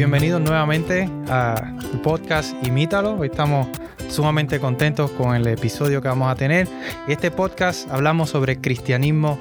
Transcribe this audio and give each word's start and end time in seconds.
bienvenidos 0.00 0.40
nuevamente 0.40 1.10
al 1.28 1.76
podcast 2.02 2.54
Imítalo. 2.66 3.16
Hoy 3.18 3.28
estamos 3.28 3.68
sumamente 4.08 4.58
contentos 4.58 5.10
con 5.10 5.36
el 5.36 5.46
episodio 5.46 6.00
que 6.00 6.08
vamos 6.08 6.32
a 6.32 6.34
tener. 6.36 6.66
Este 7.06 7.30
podcast 7.30 7.86
hablamos 7.90 8.30
sobre 8.30 8.62
cristianismo 8.62 9.38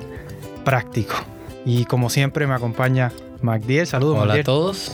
práctico. 0.65 1.15
Y 1.63 1.85
como 1.85 2.09
siempre 2.09 2.45
me 2.45 2.55
acompaña 2.55 3.13
Magdiel. 3.41 3.87
Saludos. 3.87 4.19
Hola 4.19 4.33
a 4.33 4.43
todos. 4.43 4.91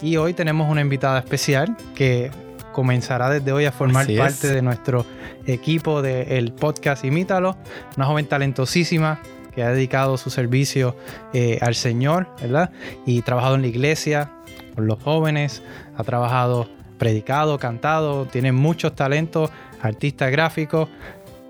Y 0.00 0.16
hoy 0.16 0.32
tenemos 0.32 0.70
una 0.70 0.80
invitada 0.80 1.18
especial 1.18 1.76
que 1.94 2.30
comenzará 2.72 3.28
desde 3.28 3.52
hoy 3.52 3.66
a 3.66 3.72
formar 3.72 4.06
parte 4.16 4.54
de 4.54 4.62
nuestro 4.62 5.04
equipo 5.44 6.00
del 6.00 6.54
podcast 6.54 7.04
Imítalo. 7.04 7.58
Una 7.98 8.06
joven 8.06 8.24
talentosísima 8.24 9.20
que 9.54 9.62
ha 9.62 9.70
dedicado 9.70 10.16
su 10.16 10.30
servicio 10.30 10.96
eh, 11.34 11.58
al 11.60 11.74
Señor, 11.74 12.26
¿verdad? 12.40 12.70
Y 13.04 13.20
trabajado 13.20 13.54
en 13.56 13.60
la 13.60 13.68
iglesia, 13.68 14.32
con 14.74 14.86
los 14.86 15.02
jóvenes, 15.02 15.62
ha 15.96 16.04
trabajado, 16.04 16.68
predicado, 16.98 17.58
cantado, 17.58 18.26
tiene 18.26 18.52
muchos 18.52 18.94
talentos, 18.94 19.50
artista 19.80 20.30
gráfico, 20.30 20.88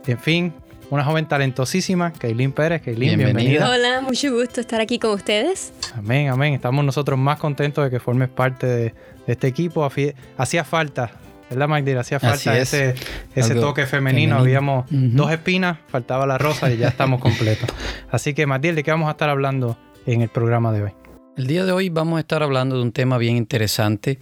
en 0.07 0.19
fin, 0.19 0.53
una 0.91 1.05
joven 1.05 1.27
talentosísima, 1.27 2.13
Kaylin 2.13 2.53
Pérez. 2.53 2.83
Kaylin, 2.83 3.19
bienvenida. 3.19 3.71
Hola, 3.71 4.01
mucho 4.01 4.33
gusto 4.33 4.61
estar 4.61 4.81
aquí 4.81 4.99
con 4.99 5.13
ustedes. 5.13 5.73
Amén, 5.97 6.29
amén. 6.29 6.55
Estamos 6.55 6.85
nosotros 6.85 7.19
más 7.19 7.39
contentos 7.39 7.85
de 7.85 7.91
que 7.91 8.01
formes 8.01 8.29
parte 8.29 8.67
de, 8.67 8.95
este 9.27 9.47
equipo. 9.47 9.89
Hacía 10.37 10.65
falta 10.65 11.11
¿verdad, 11.51 11.69
Magdalena? 11.69 12.01
Hacía 12.01 12.21
falta 12.21 12.59
ese, 12.59 12.95
ese 13.35 13.55
toque 13.55 13.87
femenino. 13.87 14.37
Habíamos 14.37 14.87
dos 14.91 15.31
espinas, 15.31 15.79
faltaba 15.89 16.27
la 16.27 16.39
rosa 16.39 16.71
y 16.71 16.77
ya 16.77 16.89
estamos 16.89 17.21
completos. 17.23 17.69
Así 18.11 18.35
que, 18.35 18.47
Matilde, 18.47 18.77
¿de 18.77 18.83
qué 18.83 18.91
vamos 18.91 19.09
a 19.09 19.13
estar 19.13 19.31
hablando 19.31 19.79
en 20.07 20.23
el 20.23 20.29
programa 20.29 20.73
de 20.73 20.83
hoy? 20.85 21.04
El 21.37 21.49
día 21.49 21.65
de 21.65 21.73
hoy 21.73 21.89
vamos 21.89 22.17
a 22.17 22.21
estar 22.21 22.45
hablando 22.45 22.77
de 22.77 22.83
un 22.83 22.93
tema 22.93 23.19
bien 23.19 23.37
interesante 23.37 24.21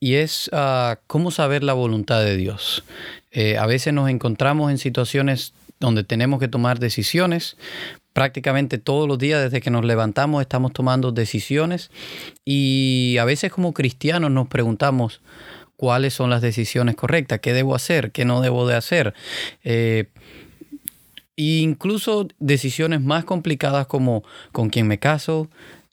y 0.00 0.14
es 0.14 0.50
ah, 0.52 0.98
cómo 1.06 1.30
saber 1.30 1.62
la 1.62 1.74
voluntad 1.74 2.24
de 2.24 2.36
Dios. 2.36 2.82
Eh, 3.30 3.56
a 3.56 3.66
veces 3.66 3.94
nos 3.94 4.10
encontramos 4.10 4.72
en 4.72 4.78
situaciones 4.78 5.54
donde 5.78 6.02
tenemos 6.02 6.40
que 6.40 6.48
tomar 6.48 6.80
decisiones. 6.80 7.56
Prácticamente 8.12 8.78
todos 8.78 9.06
los 9.06 9.16
días 9.18 9.40
desde 9.40 9.60
que 9.60 9.70
nos 9.70 9.84
levantamos 9.84 10.40
estamos 10.40 10.72
tomando 10.72 11.12
decisiones 11.12 11.92
y 12.44 13.16
a 13.20 13.24
veces 13.24 13.52
como 13.52 13.72
cristianos 13.72 14.32
nos 14.32 14.48
preguntamos, 14.48 15.20
cuáles 15.76 16.14
son 16.14 16.30
las 16.30 16.42
decisiones 16.42 16.96
correctas, 16.96 17.38
qué 17.38 17.52
debo 17.52 17.76
hacer, 17.76 18.10
qué 18.10 18.24
no 18.24 18.40
debo 18.40 18.66
de 18.66 18.74
hacer. 18.74 19.14
Eh, 19.62 20.08
incluso 21.36 22.28
decisiones 22.38 23.00
más 23.00 23.24
complicadas 23.24 23.86
como 23.86 24.24
con 24.52 24.68
quién 24.68 24.86
me 24.88 24.98
caso, 24.98 25.48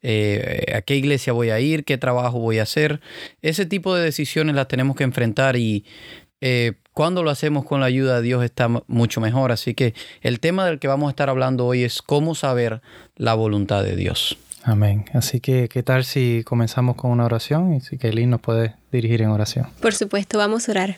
eh, 0.10 0.74
a 0.74 0.82
qué 0.84 0.96
iglesia 0.96 1.34
voy 1.34 1.50
a 1.50 1.60
ir, 1.60 1.84
qué 1.84 1.98
trabajo 1.98 2.40
voy 2.40 2.60
a 2.60 2.64
hacer. 2.64 3.02
Ese 3.42 3.66
tipo 3.66 3.94
de 3.94 4.06
decisiones 4.06 4.56
las 4.56 4.70
tenemos 4.70 4.96
que 4.96 5.04
enfrentar 5.04 5.58
y 5.58 5.84
eh, 6.40 6.76
cuando 6.94 7.24
lo 7.24 7.30
hacemos 7.30 7.66
con 7.66 7.82
la 7.82 7.88
ayuda 7.88 8.16
de 8.16 8.22
Dios 8.22 8.42
está 8.42 8.70
mucho 8.88 9.20
mejor. 9.20 9.52
Así 9.52 9.74
que 9.74 9.94
el 10.22 10.40
tema 10.40 10.66
del 10.66 10.80
que 10.80 10.88
vamos 10.88 11.08
a 11.08 11.10
estar 11.10 11.30
hablando 11.30 11.66
hoy 11.66 11.84
es 11.84 12.02
cómo 12.02 12.36
saber 12.36 12.82
la 13.18 13.34
voluntad 13.34 13.84
de 13.84 13.98
Dios. 13.98 14.38
Amén. 14.68 15.06
Así 15.14 15.40
que, 15.40 15.70
¿qué 15.70 15.82
tal 15.82 16.04
si 16.04 16.44
comenzamos 16.44 16.98
con 16.98 17.12
una 17.12 17.24
oración? 17.24 17.74
Y 17.74 17.80
si 17.80 17.98
Kaylin 17.98 18.30
nos 18.30 18.42
puede 18.42 18.76
dirigir 18.92 19.22
en 19.22 19.30
oración. 19.30 19.68
Por 19.82 19.94
supuesto, 19.94 20.38
vamos 20.38 20.68
a 20.68 20.74
orar. 20.74 20.98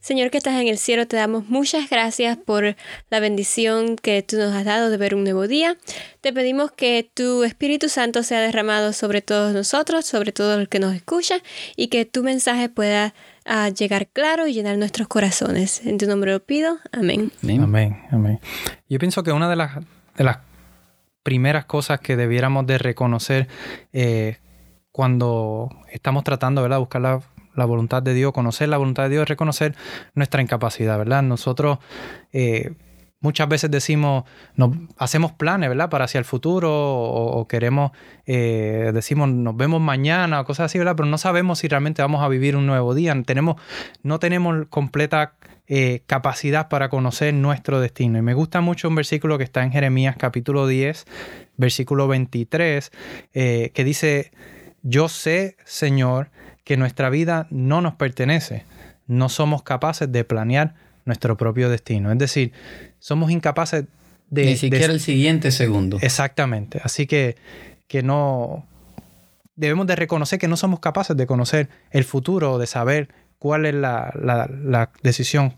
Señor 0.00 0.30
que 0.30 0.38
estás 0.38 0.58
en 0.58 0.68
el 0.68 0.78
cielo, 0.78 1.06
te 1.06 1.18
damos 1.18 1.46
muchas 1.50 1.90
gracias 1.90 2.38
por 2.38 2.76
la 3.10 3.20
bendición 3.20 3.96
que 3.96 4.22
tú 4.22 4.38
nos 4.38 4.54
has 4.54 4.64
dado 4.64 4.88
de 4.88 4.96
ver 4.96 5.14
un 5.14 5.22
nuevo 5.22 5.46
día. 5.46 5.76
Te 6.22 6.32
pedimos 6.32 6.72
que 6.72 7.06
tu 7.12 7.44
Espíritu 7.44 7.90
Santo 7.90 8.22
sea 8.22 8.40
derramado 8.40 8.94
sobre 8.94 9.20
todos 9.20 9.52
nosotros, 9.52 10.06
sobre 10.06 10.32
todo 10.32 10.58
el 10.58 10.70
que 10.70 10.78
nos 10.78 10.94
escucha, 10.94 11.36
y 11.76 11.88
que 11.88 12.06
tu 12.06 12.22
mensaje 12.22 12.70
pueda 12.70 13.12
ah, 13.44 13.68
llegar 13.68 14.06
claro 14.06 14.46
y 14.46 14.54
llenar 14.54 14.78
nuestros 14.78 15.08
corazones. 15.08 15.84
En 15.84 15.98
tu 15.98 16.06
nombre 16.06 16.32
lo 16.32 16.40
pido. 16.40 16.78
Amén. 16.90 17.32
Amén. 17.42 18.02
Amén. 18.10 18.40
Yo 18.88 18.98
pienso 18.98 19.22
que 19.22 19.32
una 19.32 19.50
de 19.50 19.56
las, 19.56 19.74
de 20.16 20.24
las 20.24 20.38
primeras 21.24 21.64
cosas 21.64 21.98
que 21.98 22.16
debiéramos 22.16 22.66
de 22.66 22.78
reconocer 22.78 23.48
eh, 23.92 24.36
cuando 24.92 25.70
estamos 25.90 26.22
tratando 26.22 26.62
de 26.62 26.78
buscar 26.78 27.00
la, 27.00 27.64
voluntad 27.64 28.02
de 28.02 28.14
Dios, 28.14 28.32
conocer 28.32 28.68
la 28.68 28.76
voluntad 28.76 29.04
de 29.04 29.08
Dios, 29.08 29.22
es 29.22 29.28
reconocer 29.28 29.74
nuestra 30.14 30.40
incapacidad, 30.40 30.96
¿verdad? 30.98 31.22
Nosotros 31.22 31.78
eh, 32.32 32.74
muchas 33.20 33.48
veces 33.48 33.70
decimos, 33.70 34.24
nos, 34.54 34.76
hacemos 34.98 35.32
planes, 35.32 35.70
¿verdad? 35.70 35.88
Para 35.88 36.04
hacia 36.04 36.18
el 36.18 36.26
futuro 36.26 36.70
o, 36.70 37.48
queremos, 37.48 37.92
eh, 38.26 38.90
decimos, 38.92 39.30
nos 39.30 39.56
vemos 39.56 39.80
mañana 39.80 40.40
o 40.40 40.44
cosas 40.44 40.66
así, 40.66 40.78
¿verdad? 40.78 40.94
Pero 40.94 41.08
no 41.08 41.16
sabemos 41.16 41.58
si 41.60 41.68
realmente 41.68 42.02
vamos 42.02 42.22
a 42.22 42.28
vivir 42.28 42.54
un 42.54 42.66
nuevo 42.66 42.94
día. 42.94 43.16
Tenemos, 43.24 43.56
no 44.02 44.18
tenemos 44.18 44.66
completa 44.68 45.32
eh, 45.66 46.02
capacidad 46.06 46.68
para 46.68 46.90
conocer 46.90 47.32
nuestro 47.32 47.80
destino. 47.80 48.18
Y 48.18 48.22
me 48.22 48.34
gusta 48.34 48.60
mucho 48.60 48.88
un 48.88 48.94
versículo 48.94 49.38
que 49.38 49.44
está 49.44 49.62
en 49.62 49.72
Jeremías 49.72 50.16
capítulo 50.18 50.66
10, 50.66 51.06
versículo 51.56 52.06
23, 52.06 52.92
eh, 53.32 53.70
que 53.72 53.84
dice, 53.84 54.30
yo 54.82 55.08
sé, 55.08 55.56
Señor, 55.64 56.30
que 56.64 56.76
nuestra 56.76 57.08
vida 57.08 57.46
no 57.50 57.80
nos 57.80 57.94
pertenece. 57.94 58.64
No 59.06 59.30
somos 59.30 59.62
capaces 59.62 60.12
de 60.12 60.24
planear 60.24 60.74
nuestro 61.06 61.36
propio 61.36 61.70
destino. 61.70 62.12
Es 62.12 62.18
decir, 62.18 62.52
somos 62.98 63.30
incapaces 63.30 63.84
de... 64.28 64.44
Ni 64.44 64.56
siquiera 64.56 64.92
el 64.92 65.00
siguiente 65.00 65.50
segundo. 65.50 65.98
Exactamente. 66.02 66.80
Así 66.84 67.06
que, 67.06 67.36
que 67.88 68.02
no... 68.02 68.66
Debemos 69.56 69.86
de 69.86 69.96
reconocer 69.96 70.38
que 70.38 70.48
no 70.48 70.56
somos 70.56 70.80
capaces 70.80 71.16
de 71.16 71.26
conocer 71.26 71.68
el 71.90 72.04
futuro, 72.04 72.58
de 72.58 72.66
saber 72.66 73.08
cuál 73.44 73.66
es 73.66 73.74
la, 73.74 74.10
la, 74.18 74.48
la 74.48 74.88
decisión 75.02 75.52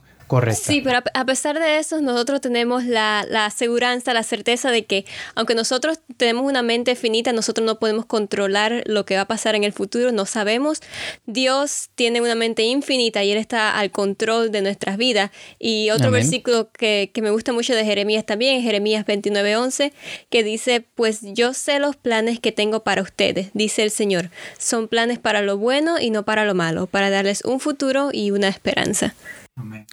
Sí, 0.61 0.81
pero 0.81 1.01
a 1.15 1.25
pesar 1.25 1.59
de 1.59 1.79
eso, 1.79 2.01
nosotros 2.01 2.41
tenemos 2.41 2.85
la, 2.85 3.25
la 3.29 3.47
aseguranza, 3.47 4.13
la 4.13 4.23
certeza 4.23 4.71
de 4.71 4.85
que 4.85 5.05
aunque 5.35 5.55
nosotros 5.55 6.01
tenemos 6.17 6.45
una 6.45 6.63
mente 6.63 6.97
finita, 6.97 7.33
nosotros 7.33 7.65
no 7.65 7.79
podemos 7.79 8.07
controlar 8.07 8.83
lo 8.87 9.05
que 9.05 9.17
va 9.17 9.23
a 9.23 9.29
pasar 9.29 9.55
en 9.55 9.65
el 9.65 9.73
futuro, 9.73 10.13
no 10.13 10.27
sabemos. 10.27 10.81
Dios 11.27 11.91
tiene 11.95 12.21
una 12.21 12.35
mente 12.35 12.63
infinita 12.63 13.23
y 13.23 13.33
Él 13.33 13.39
está 13.39 13.79
al 13.79 13.91
control 13.91 14.51
de 14.51 14.63
nuestras 14.63 14.97
vidas. 14.97 15.31
Y 15.59 15.91
otro 15.91 16.11
versículo 16.11 16.71
que, 16.73 17.11
que, 17.13 17.23
me 17.23 17.31
gusta 17.31 17.53
mucho 17.53 17.75
de 17.75 17.85
Jeremías 17.85 18.25
también, 18.25 18.63
Jeremías 18.63 19.07
29:11, 19.07 19.93
que 20.31 20.43
dice, 20.43 20.85
pues 20.95 21.21
yo 21.23 21.55
sé 21.55 21.79
los 21.79 21.97
planes 21.97 22.41
que 22.41 22.53
tengo 22.53 22.81
para 22.83 23.03
ustedes, 23.03 23.51
dice 23.55 23.83
el 23.83 23.91
Señor. 23.91 24.31
Son 24.59 24.89
planes 24.89 25.19
para 25.19 25.43
lo 25.43 25.57
bueno 25.57 26.01
y 26.01 26.11
no 26.11 26.25
para 26.25 26.45
lo 26.45 26.55
malo, 26.55 26.87
para 26.87 27.11
darles 27.11 27.45
un 27.45 27.61
futuro 27.61 28.11
y 28.13 28.31
una 28.31 28.49
esperanza. 28.49 29.15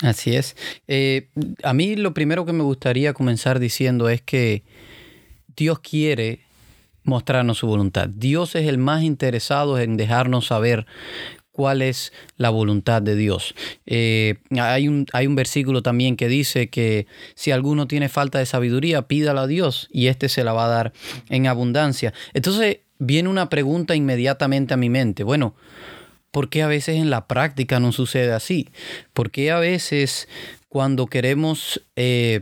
Así 0.02 0.36
es. 0.36 0.56
Eh, 0.88 1.30
a 1.64 1.74
mí 1.74 1.96
lo 1.96 2.14
primero 2.14 2.46
que 2.46 2.54
me 2.54 2.64
gustaría 2.64 3.14
comenzar 3.14 3.60
diciendo 3.60 4.10
es 4.10 4.22
que 4.22 4.64
Dios 5.56 5.80
quiere 5.80 6.42
mostrarnos 7.04 7.60
su 7.60 7.68
voluntad. 7.68 8.10
Dios 8.10 8.56
es 8.56 8.68
el 8.68 8.78
más 8.78 9.04
interesado 9.04 9.80
en 9.80 9.98
dejarnos 9.98 10.48
saber 10.48 10.86
cuál 11.52 11.82
es 11.82 12.12
la 12.36 12.50
voluntad 12.50 13.02
de 13.02 13.16
Dios. 13.16 13.56
Eh, 13.86 14.36
hay, 14.60 14.88
un, 14.88 15.06
hay 15.14 15.28
un 15.28 15.36
versículo 15.36 15.84
también 15.84 16.18
que 16.18 16.28
dice 16.28 16.70
que 16.70 17.06
si 17.36 17.52
alguno 17.52 17.88
tiene 17.88 18.10
falta 18.10 18.40
de 18.40 18.46
sabiduría, 18.46 19.04
pídala 19.04 19.44
a 19.44 19.48
Dios 19.48 19.88
y 19.92 20.08
éste 20.08 20.30
se 20.30 20.44
la 20.44 20.54
va 20.54 20.66
a 20.66 20.70
dar 20.70 20.94
en 21.30 21.48
abundancia. 21.48 22.14
Entonces 22.34 22.80
viene 22.98 23.30
una 23.30 23.50
pregunta 23.50 23.96
inmediatamente 23.96 24.74
a 24.74 24.78
mi 24.78 24.90
mente. 24.90 25.24
Bueno, 25.24 25.56
¿Por 26.34 26.50
qué 26.50 26.64
a 26.64 26.68
veces 26.68 26.96
en 26.96 27.12
la 27.12 27.28
práctica 27.28 27.80
no 27.80 27.92
sucede 27.92 28.34
así? 28.34 28.70
¿Por 29.14 29.30
qué 29.30 29.52
a 29.52 29.60
veces 29.60 30.28
cuando 30.68 31.06
queremos 31.06 31.86
eh, 31.96 32.42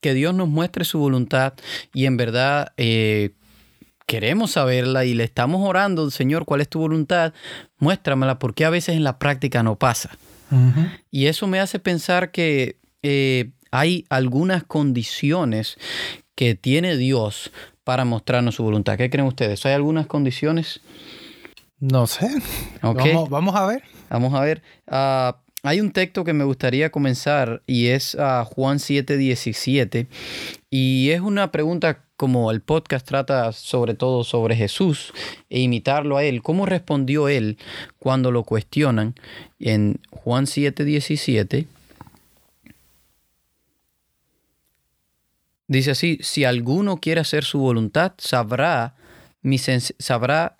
que 0.00 0.14
Dios 0.14 0.32
nos 0.32 0.48
muestre 0.48 0.84
su 0.84 1.00
voluntad 1.00 1.54
y 1.92 2.06
en 2.06 2.16
verdad 2.16 2.72
eh, 2.76 3.30
queremos 4.06 4.52
saberla 4.52 5.04
y 5.06 5.14
le 5.14 5.24
estamos 5.24 5.68
orando, 5.68 6.08
Señor, 6.12 6.44
¿cuál 6.44 6.60
es 6.60 6.68
tu 6.68 6.78
voluntad? 6.78 7.34
Muéstramela, 7.78 8.38
¿por 8.38 8.54
qué 8.54 8.64
a 8.64 8.70
veces 8.70 8.94
en 8.94 9.02
la 9.02 9.18
práctica 9.18 9.64
no 9.64 9.76
pasa? 9.76 10.16
Y 11.10 11.26
eso 11.26 11.48
me 11.48 11.58
hace 11.58 11.80
pensar 11.80 12.30
que 12.30 12.76
eh, 13.02 13.50
hay 13.72 14.04
algunas 14.08 14.62
condiciones 14.62 15.78
que 16.36 16.54
tiene 16.54 16.96
Dios 16.96 17.50
para 17.82 18.04
mostrarnos 18.04 18.54
su 18.54 18.62
voluntad. 18.62 18.96
¿Qué 18.96 19.10
creen 19.10 19.26
ustedes? 19.26 19.66
¿Hay 19.66 19.72
algunas 19.72 20.06
condiciones? 20.06 20.80
No 21.82 22.06
sé. 22.06 22.30
Vamos, 22.80 23.56
a 23.56 23.66
ver. 23.66 23.82
Vamos 24.08 24.34
a 24.34 24.40
ver. 24.40 24.62
Ah, 24.86 25.38
hay 25.64 25.80
un 25.80 25.90
texto 25.90 26.22
que 26.22 26.32
me 26.32 26.44
gustaría 26.44 26.92
comenzar 26.92 27.60
y 27.66 27.88
es 27.88 28.14
uh, 28.14 28.44
Juan 28.44 28.78
7, 28.78 29.16
17. 29.16 30.06
Y 30.70 31.10
es 31.10 31.20
una 31.20 31.50
pregunta 31.50 32.04
como 32.16 32.52
el 32.52 32.60
podcast 32.60 33.04
trata 33.04 33.50
sobre 33.50 33.94
todo 33.94 34.22
sobre 34.22 34.54
Jesús 34.54 35.12
e 35.50 35.58
imitarlo 35.58 36.18
a 36.18 36.22
él. 36.22 36.40
¿Cómo 36.40 36.66
respondió 36.66 37.26
él 37.26 37.58
cuando 37.98 38.30
lo 38.30 38.44
cuestionan? 38.44 39.16
En 39.58 39.98
Juan 40.12 40.46
7, 40.46 40.84
17. 40.84 41.66
Dice 45.66 45.90
así, 45.90 46.20
si 46.22 46.44
alguno 46.44 46.98
quiere 46.98 47.22
hacer 47.22 47.42
su 47.42 47.58
voluntad, 47.58 48.12
sabrá, 48.18 48.94
mi 49.42 49.58
sabrá 49.58 50.58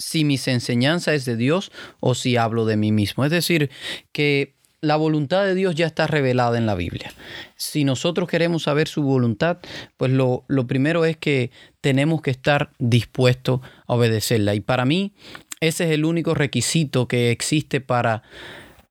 si 0.00 0.24
mis 0.24 0.48
enseñanzas 0.48 1.14
es 1.14 1.24
de 1.26 1.36
Dios 1.36 1.70
o 2.00 2.14
si 2.14 2.36
hablo 2.36 2.64
de 2.64 2.76
mí 2.76 2.90
mismo. 2.90 3.24
Es 3.24 3.30
decir, 3.30 3.70
que 4.12 4.54
la 4.80 4.96
voluntad 4.96 5.44
de 5.44 5.54
Dios 5.54 5.74
ya 5.74 5.86
está 5.86 6.06
revelada 6.06 6.56
en 6.56 6.64
la 6.64 6.74
Biblia. 6.74 7.12
Si 7.56 7.84
nosotros 7.84 8.28
queremos 8.28 8.62
saber 8.62 8.88
su 8.88 9.02
voluntad, 9.02 9.58
pues 9.98 10.10
lo, 10.10 10.44
lo 10.48 10.66
primero 10.66 11.04
es 11.04 11.18
que 11.18 11.50
tenemos 11.82 12.22
que 12.22 12.30
estar 12.30 12.70
dispuestos 12.78 13.60
a 13.86 13.94
obedecerla. 13.94 14.54
Y 14.54 14.60
para 14.60 14.86
mí, 14.86 15.12
ese 15.60 15.84
es 15.84 15.90
el 15.90 16.06
único 16.06 16.34
requisito 16.34 17.06
que 17.06 17.30
existe 17.30 17.82
para, 17.82 18.22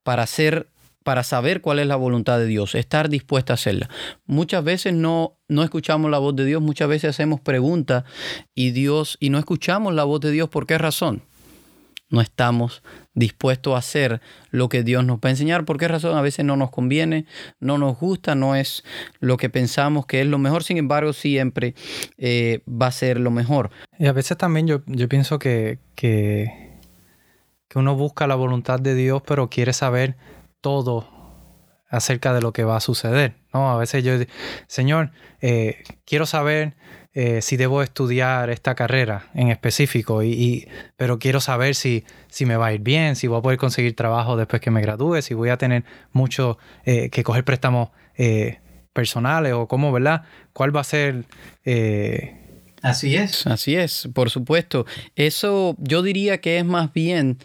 para 0.03 0.23
hacer 0.23 0.67
para 1.09 1.23
saber 1.23 1.61
cuál 1.61 1.79
es 1.79 1.88
la 1.88 1.95
voluntad 1.95 2.38
de 2.38 2.45
Dios, 2.45 2.75
estar 2.75 3.09
dispuesta 3.09 3.53
a 3.53 3.56
hacerla. 3.56 3.89
Muchas 4.27 4.63
veces 4.63 4.94
no, 4.94 5.39
no 5.47 5.63
escuchamos 5.63 6.11
la 6.11 6.19
voz 6.19 6.35
de 6.35 6.45
Dios, 6.45 6.61
muchas 6.61 6.88
veces 6.88 7.09
hacemos 7.09 7.41
preguntas 7.41 8.03
y 8.53 8.69
Dios 8.69 9.17
y 9.19 9.31
no 9.31 9.39
escuchamos 9.39 9.95
la 9.95 10.03
voz 10.03 10.21
de 10.21 10.29
Dios. 10.29 10.50
¿Por 10.50 10.67
qué 10.67 10.77
razón? 10.77 11.23
No 12.11 12.21
estamos 12.21 12.83
dispuestos 13.15 13.73
a 13.73 13.79
hacer 13.79 14.21
lo 14.51 14.69
que 14.69 14.83
Dios 14.83 15.03
nos 15.03 15.17
va 15.17 15.21
a 15.23 15.29
enseñar. 15.31 15.65
¿Por 15.65 15.79
qué 15.79 15.88
razón? 15.88 16.15
A 16.15 16.21
veces 16.21 16.45
no 16.45 16.56
nos 16.56 16.69
conviene, 16.69 17.25
no 17.59 17.79
nos 17.79 17.97
gusta, 17.97 18.35
no 18.35 18.56
es 18.56 18.83
lo 19.19 19.38
que 19.38 19.50
pensamos 19.50 20.06
que 20.06 20.21
es 20.21 20.27
lo 20.27 20.38
mejor. 20.38 20.63
Sin 20.63 20.77
embargo, 20.77 21.13
siempre 21.13 21.73
eh, 22.19 22.61
va 22.69 22.85
a 22.85 22.91
ser 22.91 23.19
lo 23.19 23.31
mejor. 23.31 23.71
Y 23.97 24.06
a 24.06 24.11
veces 24.11 24.38
también 24.38 24.67
yo, 24.67 24.83
yo 24.85 25.09
pienso 25.09 25.39
que, 25.39 25.79
que, 25.95 26.77
que 27.67 27.79
uno 27.79 27.95
busca 27.95 28.27
la 28.27 28.35
voluntad 28.35 28.79
de 28.79 28.94
Dios, 28.94 29.23
pero 29.25 29.50
quiere 29.50 29.73
saber 29.73 30.15
todo 30.61 31.07
acerca 31.89 32.33
de 32.33 32.41
lo 32.41 32.53
que 32.53 32.63
va 32.63 32.77
a 32.77 32.79
suceder. 32.79 33.35
¿no? 33.53 33.71
A 33.71 33.77
veces 33.77 34.03
yo, 34.03 34.13
Señor, 34.67 35.11
eh, 35.41 35.83
quiero 36.06 36.25
saber 36.25 36.75
eh, 37.13 37.41
si 37.41 37.57
debo 37.57 37.81
estudiar 37.81 38.50
esta 38.51 38.75
carrera 38.75 39.29
en 39.33 39.50
específico, 39.50 40.21
y, 40.23 40.67
pero 40.95 41.17
quiero 41.17 41.41
saber 41.41 41.73
si, 41.73 42.06
si 42.27 42.45
me 42.45 42.56
va 42.56 42.67
a 42.67 42.73
ir 42.73 42.81
bien, 42.81 43.15
si 43.15 43.27
voy 43.27 43.39
a 43.39 43.41
poder 43.41 43.57
conseguir 43.57 43.95
trabajo 43.95 44.38
después 44.38 44.61
que 44.61 44.69
me 44.69 44.81
gradúe, 44.81 45.21
si 45.21 45.33
voy 45.33 45.50
a 45.50 45.57
tener 45.57 45.83
mucho 46.11 46.59
eh, 46.85 47.09
que 47.09 47.23
coger 47.23 47.44
préstamos 47.44 47.89
personales 48.91 49.53
o 49.53 49.65
cómo, 49.69 49.94
¿verdad? 49.94 50.23
¿Cuál 50.51 50.75
va 50.75 50.81
a 50.81 50.83
ser... 50.83 51.23
Así 52.81 53.15
es. 53.15 53.45
Así 53.47 53.75
es, 53.75 54.09
por 54.13 54.29
supuesto. 54.29 54.85
Eso 55.15 55.75
yo 55.79 56.01
diría 56.01 56.39
que 56.39 56.57
es 56.57 56.65
más 56.65 56.93
bien 56.93 57.37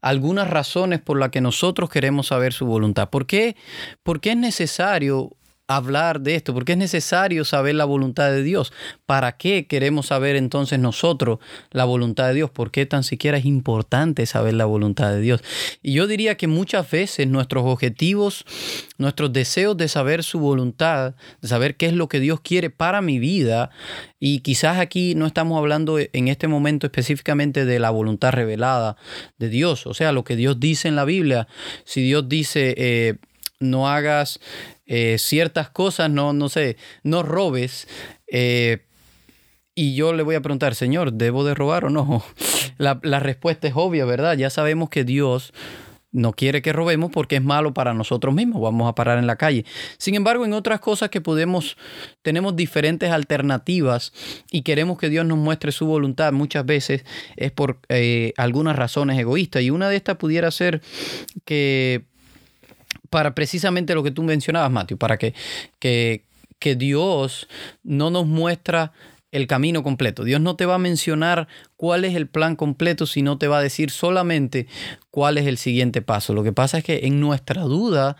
algunas 0.00 0.48
razones 0.48 1.00
por 1.00 1.18
las 1.18 1.30
que 1.30 1.40
nosotros 1.40 1.90
queremos 1.90 2.28
saber 2.28 2.52
su 2.52 2.66
voluntad. 2.66 3.10
¿Por 3.10 3.26
qué, 3.26 3.56
¿Por 4.02 4.20
qué 4.20 4.30
es 4.30 4.36
necesario 4.36 5.36
hablar 5.68 6.20
de 6.20 6.34
esto? 6.34 6.54
porque 6.54 6.72
es 6.72 6.78
necesario 6.78 7.44
saber 7.44 7.74
la 7.74 7.84
voluntad 7.84 8.30
de 8.30 8.42
Dios? 8.42 8.72
¿Para 9.06 9.36
qué 9.36 9.66
queremos 9.66 10.06
saber 10.06 10.34
entonces 10.34 10.78
nosotros 10.78 11.38
la 11.70 11.84
voluntad 11.84 12.28
de 12.28 12.34
Dios? 12.34 12.50
¿Por 12.50 12.70
qué 12.70 12.86
tan 12.86 13.04
siquiera 13.04 13.38
es 13.38 13.44
importante 13.44 14.26
saber 14.26 14.54
la 14.54 14.64
voluntad 14.64 15.12
de 15.12 15.20
Dios? 15.20 15.42
Y 15.82 15.92
yo 15.92 16.06
diría 16.06 16.36
que 16.36 16.46
muchas 16.46 16.90
veces 16.90 17.28
nuestros 17.28 17.64
objetivos, 17.64 18.44
nuestros 18.96 19.32
deseos 19.32 19.76
de 19.76 19.88
saber 19.88 20.24
su 20.24 20.40
voluntad, 20.40 21.14
de 21.40 21.48
saber 21.48 21.76
qué 21.76 21.86
es 21.86 21.92
lo 21.92 22.08
que 22.08 22.20
Dios 22.20 22.40
quiere 22.40 22.70
para 22.70 23.00
mi 23.00 23.18
vida, 23.18 23.70
y 24.20 24.40
quizás 24.40 24.78
aquí 24.78 25.14
no 25.14 25.26
estamos 25.26 25.58
hablando 25.58 25.98
en 25.98 26.28
este 26.28 26.48
momento 26.48 26.86
específicamente 26.86 27.64
de 27.64 27.78
la 27.78 27.90
voluntad 27.90 28.32
revelada 28.32 28.96
de 29.38 29.48
Dios, 29.48 29.86
o 29.86 29.94
sea, 29.94 30.12
lo 30.12 30.24
que 30.24 30.34
Dios 30.34 30.58
dice 30.58 30.88
en 30.88 30.96
la 30.96 31.04
Biblia. 31.04 31.46
Si 31.84 32.02
Dios 32.02 32.28
dice, 32.28 32.74
eh, 32.76 33.14
no 33.60 33.88
hagas 33.88 34.40
eh, 34.86 35.16
ciertas 35.18 35.70
cosas, 35.70 36.10
no, 36.10 36.32
no 36.32 36.48
sé, 36.48 36.76
no 37.02 37.22
robes. 37.22 37.88
Eh, 38.26 38.84
y 39.74 39.94
yo 39.94 40.12
le 40.12 40.22
voy 40.22 40.34
a 40.34 40.40
preguntar, 40.40 40.74
Señor, 40.74 41.12
¿debo 41.12 41.44
de 41.44 41.54
robar 41.54 41.84
o 41.84 41.90
no? 41.90 42.24
La, 42.78 43.00
la 43.02 43.18
respuesta 43.18 43.66
es 43.66 43.74
obvia, 43.76 44.04
¿verdad? 44.04 44.36
Ya 44.36 44.50
sabemos 44.50 44.88
que 44.88 45.02
Dios 45.02 45.52
no 46.10 46.32
quiere 46.32 46.62
que 46.62 46.72
robemos 46.72 47.10
porque 47.10 47.36
es 47.36 47.42
malo 47.42 47.74
para 47.74 47.92
nosotros 47.92 48.34
mismos, 48.34 48.62
vamos 48.62 48.88
a 48.88 48.94
parar 48.94 49.18
en 49.18 49.26
la 49.26 49.36
calle. 49.36 49.64
Sin 49.98 50.14
embargo, 50.14 50.44
en 50.44 50.52
otras 50.52 50.80
cosas 50.80 51.10
que 51.10 51.20
podemos, 51.20 51.76
tenemos 52.22 52.56
diferentes 52.56 53.10
alternativas 53.10 54.12
y 54.50 54.62
queremos 54.62 54.98
que 54.98 55.10
Dios 55.10 55.26
nos 55.26 55.38
muestre 55.38 55.72
su 55.72 55.86
voluntad, 55.86 56.32
muchas 56.32 56.64
veces 56.64 57.04
es 57.36 57.52
por 57.52 57.80
eh, 57.88 58.32
algunas 58.36 58.76
razones 58.76 59.18
egoístas. 59.18 59.62
Y 59.62 59.70
una 59.70 59.88
de 59.88 59.96
estas 59.96 60.16
pudiera 60.16 60.50
ser 60.50 60.80
que 61.44 62.04
para 63.10 63.34
precisamente 63.34 63.94
lo 63.94 64.02
que 64.02 64.10
tú 64.10 64.22
mencionabas, 64.22 64.70
Matthew, 64.70 64.98
para 64.98 65.16
que, 65.16 65.34
que, 65.78 66.24
que 66.58 66.74
Dios 66.74 67.48
no 67.82 68.10
nos 68.10 68.26
muestra 68.26 68.92
el 69.30 69.46
camino 69.46 69.82
completo. 69.82 70.24
Dios 70.24 70.40
no 70.40 70.56
te 70.56 70.64
va 70.64 70.76
a 70.76 70.78
mencionar 70.78 71.48
cuál 71.76 72.04
es 72.04 72.14
el 72.14 72.26
plan 72.26 72.56
completo, 72.56 73.06
sino 73.06 73.36
te 73.36 73.46
va 73.46 73.58
a 73.58 73.62
decir 73.62 73.90
solamente 73.90 74.66
cuál 75.10 75.36
es 75.36 75.46
el 75.46 75.58
siguiente 75.58 76.00
paso. 76.00 76.32
Lo 76.32 76.42
que 76.42 76.52
pasa 76.52 76.78
es 76.78 76.84
que 76.84 77.00
en 77.04 77.20
nuestra 77.20 77.62
duda 77.62 78.16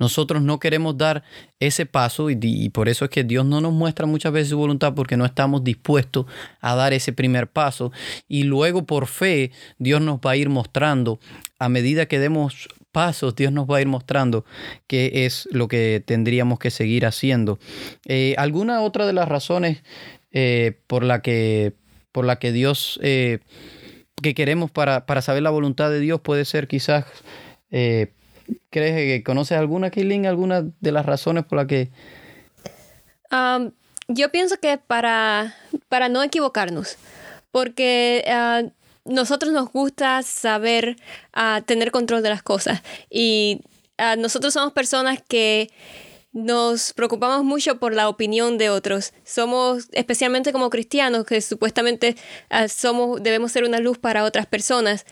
nosotros 0.00 0.42
no 0.42 0.58
queremos 0.58 0.98
dar 0.98 1.22
ese 1.60 1.86
paso 1.86 2.28
y, 2.30 2.68
por 2.70 2.88
eso 2.88 3.04
es 3.04 3.10
que 3.10 3.22
Dios 3.22 3.46
no 3.46 3.60
nos 3.60 3.72
muestra 3.72 4.06
muchas 4.06 4.32
veces 4.32 4.50
su 4.50 4.58
voluntad 4.58 4.94
porque 4.94 5.16
no 5.16 5.24
estamos 5.24 5.62
dispuestos 5.62 6.26
a 6.60 6.74
dar 6.74 6.92
ese 6.92 7.12
primer 7.12 7.48
paso 7.48 7.92
y 8.28 8.42
luego 8.42 8.84
por 8.84 9.06
fe 9.06 9.52
Dios 9.78 10.00
nos 10.00 10.18
va 10.18 10.32
a 10.32 10.36
ir 10.36 10.48
mostrando 10.48 11.20
a 11.58 11.68
medida 11.68 12.06
que 12.06 12.18
demos 12.18 12.68
pasos, 12.92 13.36
Dios 13.36 13.52
nos 13.52 13.66
va 13.66 13.78
a 13.78 13.80
ir 13.80 13.86
mostrando 13.86 14.44
qué 14.86 15.26
es 15.26 15.48
lo 15.52 15.68
que 15.68 16.02
tendríamos 16.04 16.58
que 16.58 16.70
seguir 16.70 17.06
haciendo. 17.06 17.58
Eh, 18.06 18.34
¿Alguna 18.38 18.80
otra 18.82 19.06
de 19.06 19.12
las 19.12 19.28
razones 19.28 19.82
eh, 20.32 20.80
por, 20.86 21.04
la 21.04 21.22
que, 21.22 21.74
por 22.12 22.24
la 22.24 22.38
que 22.38 22.52
Dios, 22.52 22.98
eh, 23.02 23.40
que 24.22 24.34
queremos 24.34 24.70
para, 24.70 25.04
saber 25.22 25.42
la 25.42 25.50
voluntad 25.50 25.90
de 25.90 26.00
Dios 26.00 26.20
puede 26.20 26.44
ser 26.44 26.68
quizás, 26.68 27.04
¿crees 27.70 28.12
que 28.70 29.22
conoces 29.24 29.58
alguna, 29.58 29.90
Killing, 29.90 30.26
alguna 30.26 30.62
de 30.80 30.92
las 30.92 31.06
razones 31.06 31.44
por 31.44 31.56
las 31.56 31.66
que... 31.66 31.90
Um, 33.30 33.72
yo 34.08 34.30
pienso 34.30 34.58
que 34.58 34.78
para, 34.78 35.54
para 35.90 36.08
no 36.08 36.22
equivocarnos, 36.22 36.96
porque 37.50 38.24
uh, 38.26 38.70
nosotros 39.08 39.52
nos 39.52 39.70
gusta 39.70 40.22
saber 40.22 40.96
uh, 41.36 41.62
tener 41.62 41.90
control 41.90 42.22
de 42.22 42.28
las 42.28 42.42
cosas 42.42 42.82
y 43.10 43.62
uh, 43.98 44.20
nosotros 44.20 44.54
somos 44.54 44.72
personas 44.72 45.22
que 45.26 45.70
nos 46.32 46.92
preocupamos 46.92 47.42
mucho 47.42 47.78
por 47.80 47.94
la 47.94 48.08
opinión 48.08 48.58
de 48.58 48.70
otros. 48.70 49.12
Somos, 49.24 49.88
especialmente 49.92 50.52
como 50.52 50.70
cristianos, 50.70 51.24
que 51.24 51.40
supuestamente 51.40 52.16
somos, 52.68 53.22
debemos 53.22 53.50
ser 53.50 53.64
una 53.64 53.80
luz 53.80 53.98
para 53.98 54.22
otras 54.24 54.46
personas, 54.46 55.06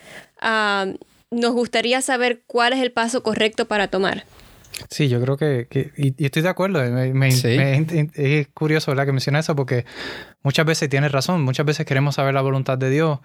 nos 1.30 1.52
gustaría 1.52 2.02
saber 2.02 2.42
cuál 2.46 2.74
es 2.74 2.80
el 2.80 2.92
paso 2.92 3.22
correcto 3.22 3.66
para 3.66 3.88
tomar. 3.88 4.24
Sí, 4.90 5.08
yo 5.08 5.20
creo 5.20 5.36
que, 5.36 5.68
y, 5.96 6.24
estoy 6.24 6.42
de 6.42 6.48
acuerdo, 6.48 6.82
es 6.82 8.48
curioso 8.48 8.90
¿verdad? 8.90 9.06
que 9.06 9.12
menciona 9.12 9.38
eso 9.38 9.56
porque 9.56 9.84
muchas 10.42 10.66
veces 10.66 10.88
tienes 10.88 11.12
razón, 11.12 11.42
muchas 11.42 11.66
veces 11.66 11.86
queremos 11.86 12.16
saber 12.16 12.34
la 12.34 12.42
voluntad 12.42 12.76
de 12.76 12.90
Dios, 12.90 13.20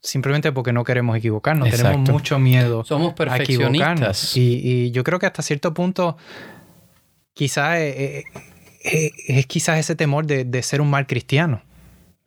simplemente 0.00 0.52
porque 0.52 0.72
no 0.72 0.84
queremos 0.84 1.16
equivocarnos. 1.16 1.70
Tenemos 1.70 2.10
mucho 2.10 2.38
miedo 2.38 2.84
Somos 2.84 3.14
a 3.18 3.36
equivocarnos. 3.38 4.36
Y, 4.36 4.60
y, 4.62 4.90
yo 4.90 5.04
creo 5.04 5.18
que 5.18 5.26
hasta 5.26 5.42
cierto 5.42 5.74
punto, 5.74 6.16
quizás 7.34 7.78
es, 7.78 8.24
quizás 9.46 9.78
ese 9.78 9.96
temor 9.96 10.26
de, 10.26 10.44
de, 10.44 10.62
ser 10.62 10.80
un 10.80 10.90
mal 10.90 11.06
cristiano. 11.06 11.62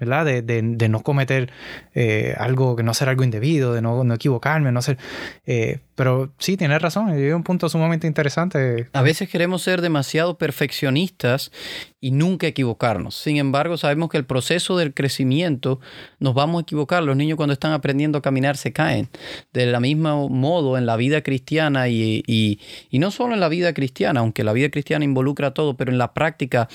De, 0.02 0.90
no 0.90 1.04
cometer 1.04 1.52
eh, 1.94 2.34
algo, 2.40 2.76
que 2.76 2.82
no 2.82 2.90
hacer 2.90 3.08
algo 3.08 3.24
indebido, 3.24 3.74
de 3.74 3.84
no, 3.84 4.14
equivocarme, 4.14 4.72
no 4.72 4.82
ser... 4.82 4.98
Eh, 5.46 5.80
pero 5.94 6.34
sí, 6.40 6.58
tienes 6.58 6.82
razón, 6.82 7.10
es 7.12 7.34
un 7.36 7.44
punto 7.44 7.70
sumamente 7.70 8.08
interesante. 8.08 8.90
A 8.94 9.04
veces 9.04 9.30
queremos 9.30 9.62
ser 9.62 9.82
demasiado 9.82 10.40
perfeccionistas 10.40 11.52
y 12.00 12.10
nunca 12.10 12.48
equivocarnos. 12.48 13.14
Sin 13.16 13.38
embargo, 13.38 13.78
sabemos 13.78 14.10
que 14.10 14.18
el 14.18 14.26
proceso 14.26 14.76
del 14.76 14.96
crecimiento 14.96 15.80
nos 16.18 16.34
vamos 16.34 16.62
a 16.62 16.64
equivocar. 16.64 17.04
Los 17.04 17.16
niños 17.16 17.38
cuando 17.38 17.54
están 17.54 17.74
aprendiendo 17.74 18.18
a 18.18 18.24
caminar 18.24 18.58
se 18.58 18.74
caen. 18.74 19.10
De 19.54 19.68
la 19.68 19.80
misma 19.80 20.16
modo 20.16 20.80
en 20.80 20.88
la 20.88 20.96
vida 20.96 21.22
cristiana 21.22 21.90
y, 21.90 22.24
y, 22.26 22.60
y 22.90 22.98
no 22.98 23.12
solo 23.12 23.36
en 23.36 23.40
la 23.40 23.50
vida 23.50 23.72
cristiana, 23.76 24.22
aunque 24.22 24.44
la 24.44 24.54
vida 24.54 24.70
cristiana 24.72 25.06
involucra 25.06 25.54
todo, 25.54 25.78
pero 25.78 25.92
en 25.92 26.00
la 26.00 26.14
práctica... 26.14 26.68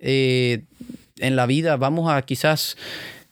Eh, 0.00 0.64
en 1.18 1.36
la 1.36 1.46
vida 1.46 1.76
vamos 1.76 2.10
a 2.10 2.20
quizás 2.22 2.76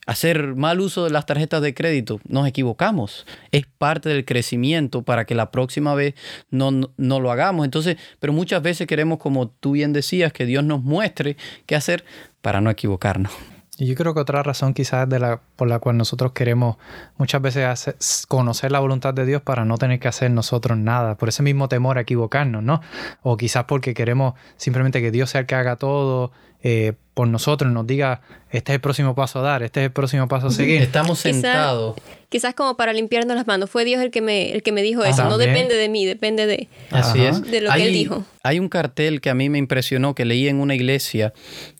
hacer 0.07 0.55
mal 0.57 0.81
uso 0.81 1.05
de 1.05 1.11
las 1.11 1.27
tarjetas 1.27 1.63
de 1.63 1.75
crédito, 1.75 2.21
nos 2.27 2.47
equivocamos. 2.47 3.27
Es 3.53 3.67
parte 3.67 4.09
del 4.09 4.25
crecimiento 4.25 5.03
para 5.03 5.25
que 5.25 5.35
la 5.35 5.51
próxima 5.51 5.95
vez 5.95 6.15
no, 6.51 6.71
no, 6.97 7.21
lo 7.21 7.31
hagamos. 7.31 7.65
Entonces, 7.65 7.97
pero 8.19 8.33
muchas 8.33 8.63
veces 8.63 8.87
queremos, 8.87 9.19
como 9.19 9.49
tú 9.49 9.73
bien 9.73 9.93
decías, 9.93 10.33
que 10.33 10.45
Dios 10.45 10.65
nos 10.65 10.83
muestre 10.83 11.37
qué 11.67 11.77
hacer 11.77 12.05
para 12.41 12.61
no 12.61 12.71
equivocarnos. 12.71 13.33
Y 13.79 13.87
yo 13.87 13.95
creo 13.95 14.13
que 14.13 14.21
otra 14.21 14.43
razón 14.43 14.75
quizás 14.75 15.09
de 15.09 15.19
la, 15.19 15.41
por 15.57 15.67
la 15.67 15.79
cual 15.79 15.97
nosotros 15.97 16.33
queremos 16.33 16.77
muchas 17.17 17.41
veces 17.41 18.27
conocer 18.29 18.71
la 18.71 18.81
voluntad 18.81 19.15
de 19.15 19.25
Dios 19.25 19.41
para 19.41 19.65
no 19.65 19.79
tener 19.79 19.99
que 19.99 20.09
hacer 20.09 20.31
nosotros 20.31 20.77
nada, 20.77 21.17
por 21.17 21.31
ese 21.31 21.43
mismo 21.43 21.69
temor 21.69 21.97
a 21.97 22.03
equivocarnos, 22.03 22.63
¿no? 22.63 22.81
O 23.23 23.37
quizás 23.37 23.65
porque 23.65 23.95
queremos 23.95 24.35
simplemente 24.57 25.01
que 25.01 25.11
Dios 25.11 25.31
sea 25.31 25.41
el 25.41 25.47
que 25.47 25.55
haga 25.55 25.77
todo, 25.77 26.33
eh, 26.63 26.93
por 27.15 27.29
nosotros, 27.29 27.71
nos 27.73 27.87
diga, 27.87 28.23
este 28.51 28.73
es 28.73 28.77
el 28.77 28.81
próximo 28.81 29.15
paso 29.15 29.41
a 29.41 29.43
dar, 29.43 29.63
este 29.63 29.81
es 29.81 29.87
el 29.87 29.93
próximo 29.93 30.29
paso 30.29 30.47
a 30.47 30.51
seguir. 30.51 30.81
Estamos 30.81 31.19
sentados. 31.19 31.97
Quizás 32.29 32.55
como 32.55 32.77
para 32.77 32.93
limpiarnos 32.93 33.37
las 33.37 33.47
manos. 33.47 33.69
Fue 33.69 33.85
Dios 33.85 34.01
el 34.01 34.11
que 34.11 34.23
me, 34.23 34.53
el 34.53 34.63
que 34.63 34.73
me 34.73 34.83
dijo 34.83 35.05
eso. 35.05 35.25
No 35.25 35.37
depende 35.37 35.75
de 35.75 35.89
mí, 35.89 36.07
depende 36.07 36.47
de, 36.47 36.69
Así 36.91 37.23
es. 37.23 37.43
de 37.43 37.61
lo 37.61 37.73
que 37.73 37.87
Él 37.87 37.93
dijo. 37.93 38.25
Hay 38.43 38.59
un 38.59 38.69
cartel 38.69 39.21
que 39.21 39.29
a 39.29 39.35
mí 39.35 39.51
me 39.51 39.59
impresionó, 39.59 40.15
que 40.15 40.25
leí 40.25 40.49
en 40.49 40.61
una 40.61 40.75
iglesia 40.75 41.33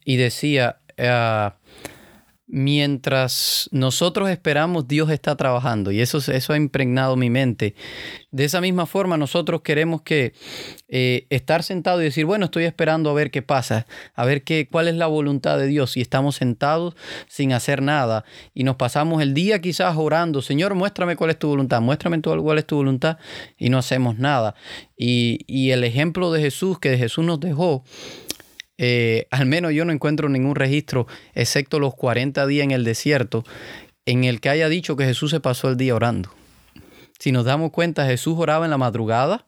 y 0.05 0.17
decía... 0.17 0.77
Uh, 0.99 1.53
mientras 2.53 3.71
nosotros 3.73 4.29
esperamos, 4.29 4.87
Dios 4.87 5.11
está 5.11 5.37
trabajando 5.37 5.91
y 5.91 6.03
eso, 6.03 6.19
eso 6.19 6.53
ha 6.53 6.57
impregnado 6.59 7.17
mi 7.17 7.31
mente. 7.31 7.75
De 8.31 8.45
esa 8.45 8.61
misma 8.61 8.85
forma, 8.85 9.17
nosotros 9.17 9.63
queremos 9.63 10.03
que 10.03 10.35
eh, 10.89 11.27
estar 11.31 11.63
sentado 11.63 12.03
y 12.03 12.05
decir, 12.05 12.27
bueno, 12.27 12.45
estoy 12.45 12.65
esperando 12.65 13.09
a 13.09 13.15
ver 13.15 13.31
qué 13.31 13.41
pasa, 13.41 13.87
a 14.15 14.27
ver 14.27 14.45
qué, 14.45 14.69
cuál 14.71 14.89
es 14.89 14.95
la 14.97 15.07
voluntad 15.07 15.57
de 15.57 15.67
Dios. 15.67 15.97
Y 15.97 16.03
estamos 16.03 16.37
sentados 16.37 16.95
sin 17.27 17.55
hacer 17.55 17.81
nada 17.81 18.27
y 18.53 18.65
nos 18.65 18.77
pasamos 18.77 19.23
el 19.23 19.33
día 19.33 19.63
quizás 19.63 19.97
orando, 19.97 20.43
Señor, 20.43 20.75
muéstrame 20.75 21.17
cuál 21.17 21.31
es 21.31 21.39
tu 21.39 21.49
voluntad, 21.49 21.81
muéstrame 21.81 22.21
cuál 22.21 22.59
es 22.59 22.67
tu 22.67 22.77
voluntad 22.77 23.17
y 23.57 23.71
no 23.71 23.79
hacemos 23.79 24.19
nada. 24.19 24.55
Y, 24.95 25.41
y 25.47 25.71
el 25.71 25.85
ejemplo 25.85 26.31
de 26.31 26.43
Jesús 26.43 26.79
que 26.79 26.99
Jesús 26.99 27.25
nos 27.25 27.41
dejó 27.41 27.83
eh, 28.85 29.29
al 29.31 29.47
menos 29.47 29.73
yo 29.73 29.85
no 29.85 29.93
encuentro 29.93 30.29
ningún 30.29 30.57
registro, 30.57 31.07
excepto 31.35 31.79
los 31.79 31.95
40 31.95 32.45
días 32.49 32.65
en 32.65 32.73
el 32.73 32.83
desierto, 32.83 33.45
en 34.07 34.25
el 34.25 34.41
que 34.41 34.49
haya 34.49 34.69
dicho 34.69 34.97
que 34.97 35.05
Jesús 35.05 35.31
se 35.31 35.39
pasó 35.39 35.69
el 35.69 35.77
día 35.77 35.95
orando. 35.95 36.31
Si 37.21 37.31
nos 37.31 37.45
damos 37.45 37.71
cuenta, 37.71 38.07
Jesús 38.07 38.35
oraba 38.37 38.65
en 38.65 38.73
la 38.73 38.79
madrugada, 38.79 39.47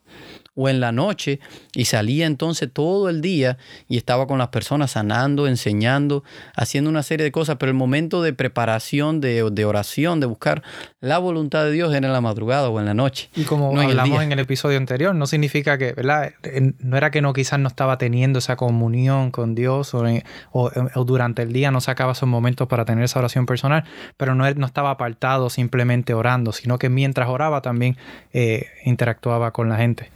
o 0.55 0.69
en 0.69 0.79
la 0.79 0.91
noche 0.91 1.39
y 1.73 1.85
salía 1.85 2.25
entonces 2.25 2.69
todo 2.71 3.09
el 3.09 3.21
día 3.21 3.57
y 3.87 3.97
estaba 3.97 4.25
con 4.25 4.37
las 4.37 4.47
personas 4.47 4.91
sanando, 4.91 5.47
enseñando, 5.47 6.23
haciendo 6.55 6.89
una 6.89 7.03
serie 7.03 7.25
de 7.25 7.31
cosas, 7.31 7.57
pero 7.59 7.69
el 7.69 7.77
momento 7.77 8.21
de 8.21 8.33
preparación, 8.33 9.21
de, 9.21 9.43
oración, 9.65 10.19
de 10.19 10.25
buscar 10.25 10.63
la 11.01 11.17
voluntad 11.17 11.65
de 11.65 11.71
Dios 11.71 11.93
era 11.93 12.07
en 12.07 12.13
la 12.13 12.21
madrugada 12.21 12.69
o 12.69 12.79
en 12.79 12.85
la 12.85 12.93
noche. 12.93 13.29
Y 13.35 13.43
como 13.43 13.79
hablamos 13.79 14.21
en 14.23 14.31
el 14.31 14.39
episodio 14.39 14.77
anterior, 14.77 15.13
no 15.13 15.27
significa 15.27 15.77
que, 15.77 15.93
¿verdad? 15.93 16.33
No 16.79 16.97
era 16.97 17.11
que 17.11 17.21
no 17.21 17.33
quizás 17.33 17.59
no 17.59 17.67
estaba 17.67 17.97
teniendo 17.97 18.39
esa 18.39 18.55
comunión 18.55 19.31
con 19.31 19.55
Dios 19.55 19.93
o, 19.93 20.05
o, 20.51 21.05
durante 21.05 21.41
el 21.41 21.51
día 21.51 21.71
no 21.71 21.81
sacaba 21.81 22.13
esos 22.13 22.29
momentos 22.29 22.67
para 22.67 22.85
tener 22.85 23.03
esa 23.03 23.19
oración 23.19 23.45
personal, 23.45 23.83
pero 24.17 24.35
no, 24.35 24.49
no 24.53 24.65
estaba 24.65 24.91
apartado 24.91 25.49
simplemente 25.49 26.13
orando, 26.13 26.53
sino 26.53 26.79
que 26.79 26.89
mientras 26.89 27.27
oraba 27.27 27.61
también 27.61 27.97
eh, 28.33 28.67
interactuaba 28.85 29.51
con 29.51 29.69
la 29.69 29.77
gente. 29.77 30.11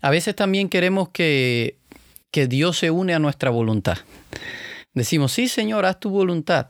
A 0.00 0.10
veces 0.10 0.34
también 0.34 0.68
queremos 0.68 1.08
que, 1.10 1.78
que 2.30 2.46
Dios 2.46 2.78
se 2.78 2.90
une 2.90 3.14
a 3.14 3.18
nuestra 3.18 3.50
voluntad. 3.50 3.98
Decimos, 4.94 5.32
sí 5.32 5.48
Señor, 5.48 5.86
haz 5.86 6.00
tu 6.00 6.10
voluntad 6.10 6.68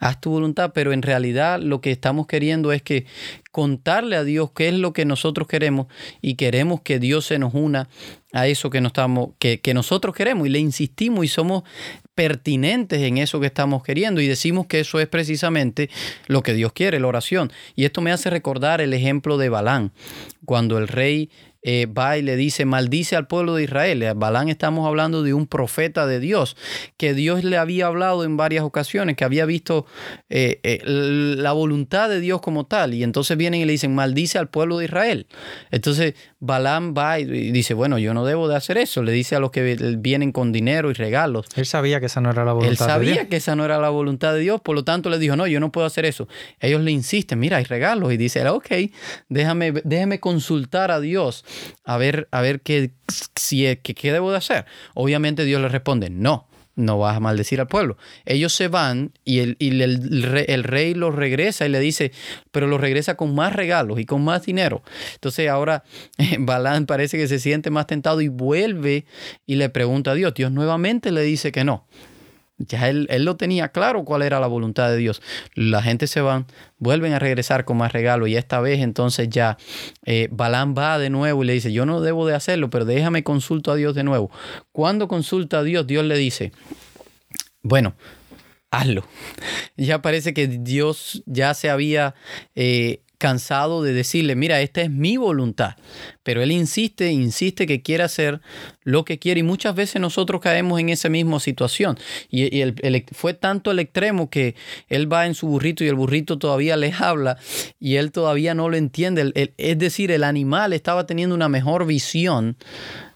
haz 0.00 0.18
tu 0.20 0.30
voluntad, 0.30 0.72
pero 0.74 0.92
en 0.92 1.02
realidad 1.02 1.60
lo 1.60 1.80
que 1.80 1.92
estamos 1.92 2.26
queriendo 2.26 2.72
es 2.72 2.82
que 2.82 3.04
contarle 3.52 4.16
a 4.16 4.24
Dios 4.24 4.50
qué 4.52 4.68
es 4.68 4.74
lo 4.74 4.92
que 4.92 5.04
nosotros 5.04 5.46
queremos 5.46 5.86
y 6.22 6.34
queremos 6.34 6.80
que 6.80 6.98
Dios 6.98 7.26
se 7.26 7.38
nos 7.38 7.54
una 7.54 7.88
a 8.32 8.46
eso 8.46 8.70
que, 8.70 8.80
nosotros 9.74 10.14
queremos 10.14 10.46
y 10.46 10.50
le 10.50 10.58
insistimos 10.58 11.24
y 11.24 11.28
somos 11.28 11.64
pertinentes 12.14 13.02
en 13.02 13.18
eso 13.18 13.40
que 13.40 13.46
estamos 13.46 13.82
queriendo 13.82 14.20
y 14.20 14.26
decimos 14.26 14.66
que 14.66 14.80
eso 14.80 15.00
es 15.00 15.08
precisamente 15.08 15.90
lo 16.28 16.42
que 16.42 16.54
Dios 16.54 16.72
quiere, 16.72 16.98
la 16.98 17.08
oración. 17.08 17.52
Y 17.76 17.84
esto 17.84 18.00
me 18.00 18.12
hace 18.12 18.30
recordar 18.30 18.80
el 18.80 18.94
ejemplo 18.94 19.36
de 19.36 19.48
Balán, 19.50 19.92
cuando 20.46 20.78
el 20.78 20.88
rey 20.88 21.30
eh, 21.62 21.86
va 21.86 22.16
y 22.16 22.22
le 22.22 22.36
dice, 22.36 22.64
maldice 22.64 23.16
al 23.16 23.26
pueblo 23.26 23.54
de 23.54 23.64
Israel. 23.64 24.02
A 24.04 24.14
Balán 24.14 24.48
estamos 24.48 24.86
hablando 24.86 25.22
de 25.22 25.34
un 25.34 25.46
profeta 25.46 26.06
de 26.06 26.20
Dios, 26.20 26.56
que 26.96 27.14
Dios 27.14 27.44
le 27.44 27.58
había 27.58 27.86
hablado 27.86 28.24
en 28.24 28.36
varias 28.36 28.64
ocasiones, 28.64 29.16
que 29.16 29.24
había 29.24 29.44
visto 29.44 29.86
eh, 30.28 30.60
eh, 30.62 30.80
la 30.84 31.52
voluntad 31.52 32.08
de 32.08 32.20
Dios 32.20 32.40
como 32.40 32.64
tal. 32.64 32.94
Y 32.94 33.02
entonces 33.02 33.36
vienen 33.36 33.60
y 33.60 33.64
le 33.64 33.72
dicen, 33.72 33.94
maldice 33.94 34.38
al 34.38 34.48
pueblo 34.48 34.78
de 34.78 34.86
Israel. 34.86 35.26
Entonces 35.70 36.14
Balán 36.42 36.94
va 36.96 37.18
y 37.18 37.52
dice, 37.52 37.74
bueno, 37.74 37.98
yo 37.98 38.14
no 38.14 38.24
debo 38.24 38.48
de 38.48 38.56
hacer 38.56 38.78
eso. 38.78 39.02
Le 39.02 39.12
dice 39.12 39.36
a 39.36 39.40
los 39.40 39.50
que 39.50 39.76
vienen 39.98 40.32
con 40.32 40.52
dinero 40.52 40.90
y 40.90 40.94
regalos. 40.94 41.46
Él 41.54 41.66
sabía 41.66 42.00
que 42.00 42.06
esa 42.06 42.22
no 42.22 42.30
era 42.30 42.46
la 42.46 42.54
voluntad 42.54 42.70
de 42.70 42.76
Dios. 42.76 43.08
Él 43.08 43.14
sabía 43.14 43.28
que 43.28 43.36
esa 43.36 43.56
no 43.56 43.64
era 43.64 43.78
la 43.78 43.90
voluntad 43.90 44.32
de 44.32 44.40
Dios, 44.40 44.60
por 44.62 44.74
lo 44.74 44.82
tanto 44.82 45.10
le 45.10 45.18
dijo, 45.18 45.36
no, 45.36 45.46
yo 45.46 45.60
no 45.60 45.70
puedo 45.70 45.86
hacer 45.86 46.06
eso. 46.06 46.28
Ellos 46.58 46.80
le 46.80 46.92
insisten, 46.92 47.38
mira, 47.38 47.58
hay 47.58 47.64
regalos. 47.64 48.12
Y 48.12 48.16
dice, 48.16 48.48
ok, 48.48 48.68
déjame, 49.28 49.72
déjame 49.84 50.18
consultar 50.18 50.90
a 50.90 50.98
Dios 50.98 51.44
a 51.84 51.98
ver, 51.98 52.26
a 52.30 52.40
ver 52.40 52.62
qué, 52.62 52.92
si, 53.36 53.76
qué, 53.82 53.94
qué 53.94 54.12
debo 54.12 54.30
de 54.30 54.38
hacer. 54.38 54.64
Obviamente 54.94 55.44
Dios 55.44 55.60
le 55.60 55.68
responde, 55.68 56.08
no, 56.08 56.48
no 56.80 56.98
vas 56.98 57.16
a 57.16 57.20
maldecir 57.20 57.60
al 57.60 57.66
pueblo. 57.66 57.96
Ellos 58.24 58.52
se 58.52 58.68
van 58.68 59.12
y, 59.24 59.38
el, 59.40 59.56
el, 59.60 60.64
rey, 60.64 60.94
los 60.94 61.14
regresa 61.14 61.66
y 61.66 61.68
le 61.68 61.80
dice, 61.80 62.12
pero 62.50 62.66
los 62.66 62.80
regresa 62.80 63.16
con 63.16 63.34
más 63.34 63.54
regalos 63.54 64.00
y 64.00 64.06
con 64.06 64.24
más 64.24 64.44
dinero. 64.44 64.82
Entonces 65.14 65.48
ahora 65.48 65.84
Balán 66.38 66.86
parece 66.86 67.18
que 67.18 67.28
se 67.28 67.38
siente 67.38 67.70
más 67.70 67.86
tentado 67.86 68.20
y 68.20 68.28
vuelve 68.28 69.04
y 69.46 69.56
le 69.56 69.68
pregunta 69.68 70.12
a 70.12 70.14
Dios. 70.14 70.34
Dios 70.34 70.50
nuevamente 70.52 71.12
le 71.12 71.22
dice 71.22 71.52
que 71.52 71.64
no. 71.64 71.86
Ya 72.66 72.88
él, 72.90 73.08
lo 73.24 73.36
tenía 73.36 73.68
claro 73.68 74.04
cuál 74.04 74.22
era 74.22 74.38
la 74.38 74.46
voluntad 74.46 74.90
de 74.90 74.98
Dios. 74.98 75.22
La 75.54 75.82
gente 75.82 76.06
se 76.06 76.20
van, 76.20 76.46
vuelven 76.78 77.14
a 77.14 77.18
regresar 77.18 77.64
con 77.64 77.78
más 77.78 77.92
regalo 77.92 78.26
y 78.26 78.36
esta 78.36 78.60
vez 78.60 78.80
entonces 78.80 79.28
ya 79.30 79.56
eh, 80.04 80.28
Balán 80.30 80.74
va 80.76 80.98
de 80.98 81.08
nuevo 81.08 81.42
y 81.42 81.46
le 81.46 81.54
dice, 81.54 81.72
yo 81.72 81.86
no 81.86 82.00
debo 82.02 82.26
de 82.26 82.34
hacerlo, 82.34 82.68
pero 82.68 82.84
déjame 82.84 83.24
consulto 83.24 83.72
a 83.72 83.76
Dios 83.76 83.94
de 83.94 84.04
nuevo. 84.04 84.30
Cuando 84.72 85.08
consulta 85.08 85.60
a 85.60 85.62
Dios, 85.62 85.86
Dios 85.86 86.04
le 86.04 86.18
dice, 86.18 86.52
bueno, 87.62 87.94
hazlo. 88.70 89.04
Ya 89.76 90.02
parece 90.02 90.34
que 90.34 90.46
Dios 90.46 91.22
ya 91.24 91.54
se 91.54 91.70
había 91.70 92.14
eh, 92.54 93.00
cansado 93.20 93.82
de 93.82 93.92
decirle, 93.92 94.34
mira, 94.34 94.62
esta 94.62 94.80
es 94.80 94.90
mi 94.90 95.18
voluntad. 95.18 95.76
Pero 96.22 96.42
él 96.42 96.50
insiste, 96.50 97.12
insiste 97.12 97.66
que 97.66 97.82
quiere 97.82 98.02
hacer 98.02 98.40
lo 98.82 99.04
que 99.04 99.18
quiere 99.18 99.40
y 99.40 99.42
muchas 99.42 99.74
veces 99.74 100.00
nosotros 100.00 100.40
caemos 100.40 100.80
en 100.80 100.88
esa 100.88 101.10
misma 101.10 101.38
situación. 101.38 101.98
Y, 102.30 102.62
fue 103.12 103.34
tanto 103.34 103.70
el 103.70 103.78
extremo 103.78 104.30
que 104.30 104.56
él 104.88 105.12
va 105.12 105.26
en 105.26 105.34
su 105.34 105.48
burrito 105.48 105.84
y 105.84 105.88
el 105.88 105.94
burrito 105.94 106.38
todavía 106.38 106.78
les 106.78 107.00
habla 107.00 107.36
y 107.78 107.96
él 107.96 108.10
todavía 108.10 108.54
no 108.54 108.70
lo 108.70 108.76
entiende. 108.76 109.52
es 109.56 109.78
decir, 109.78 110.10
el 110.10 110.24
animal 110.24 110.72
estaba 110.72 111.04
teniendo 111.04 111.34
una 111.34 111.50
mejor 111.50 111.86
visión 111.86 112.56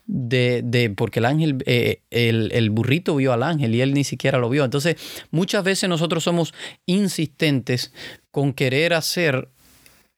de, 0.07 0.93
porque 0.95 1.21
el 1.21 1.25
ángel, 1.25 1.63
eh, 1.65 2.03
el, 2.11 2.53
el, 2.53 2.69
burrito 2.69 3.17
vio 3.17 3.33
al 3.33 3.43
ángel 3.43 3.75
y 3.75 3.81
él 3.81 3.95
ni 3.95 4.05
siquiera 4.05 4.39
lo 4.39 4.51
vio. 4.51 4.65
Entonces, 4.65 4.97
muchas 5.31 5.65
veces 5.65 5.89
nosotros 5.89 6.23
somos 6.23 6.53
insistentes 6.85 7.95
con 8.31 8.53
querer 8.53 8.93
hacer 8.93 9.49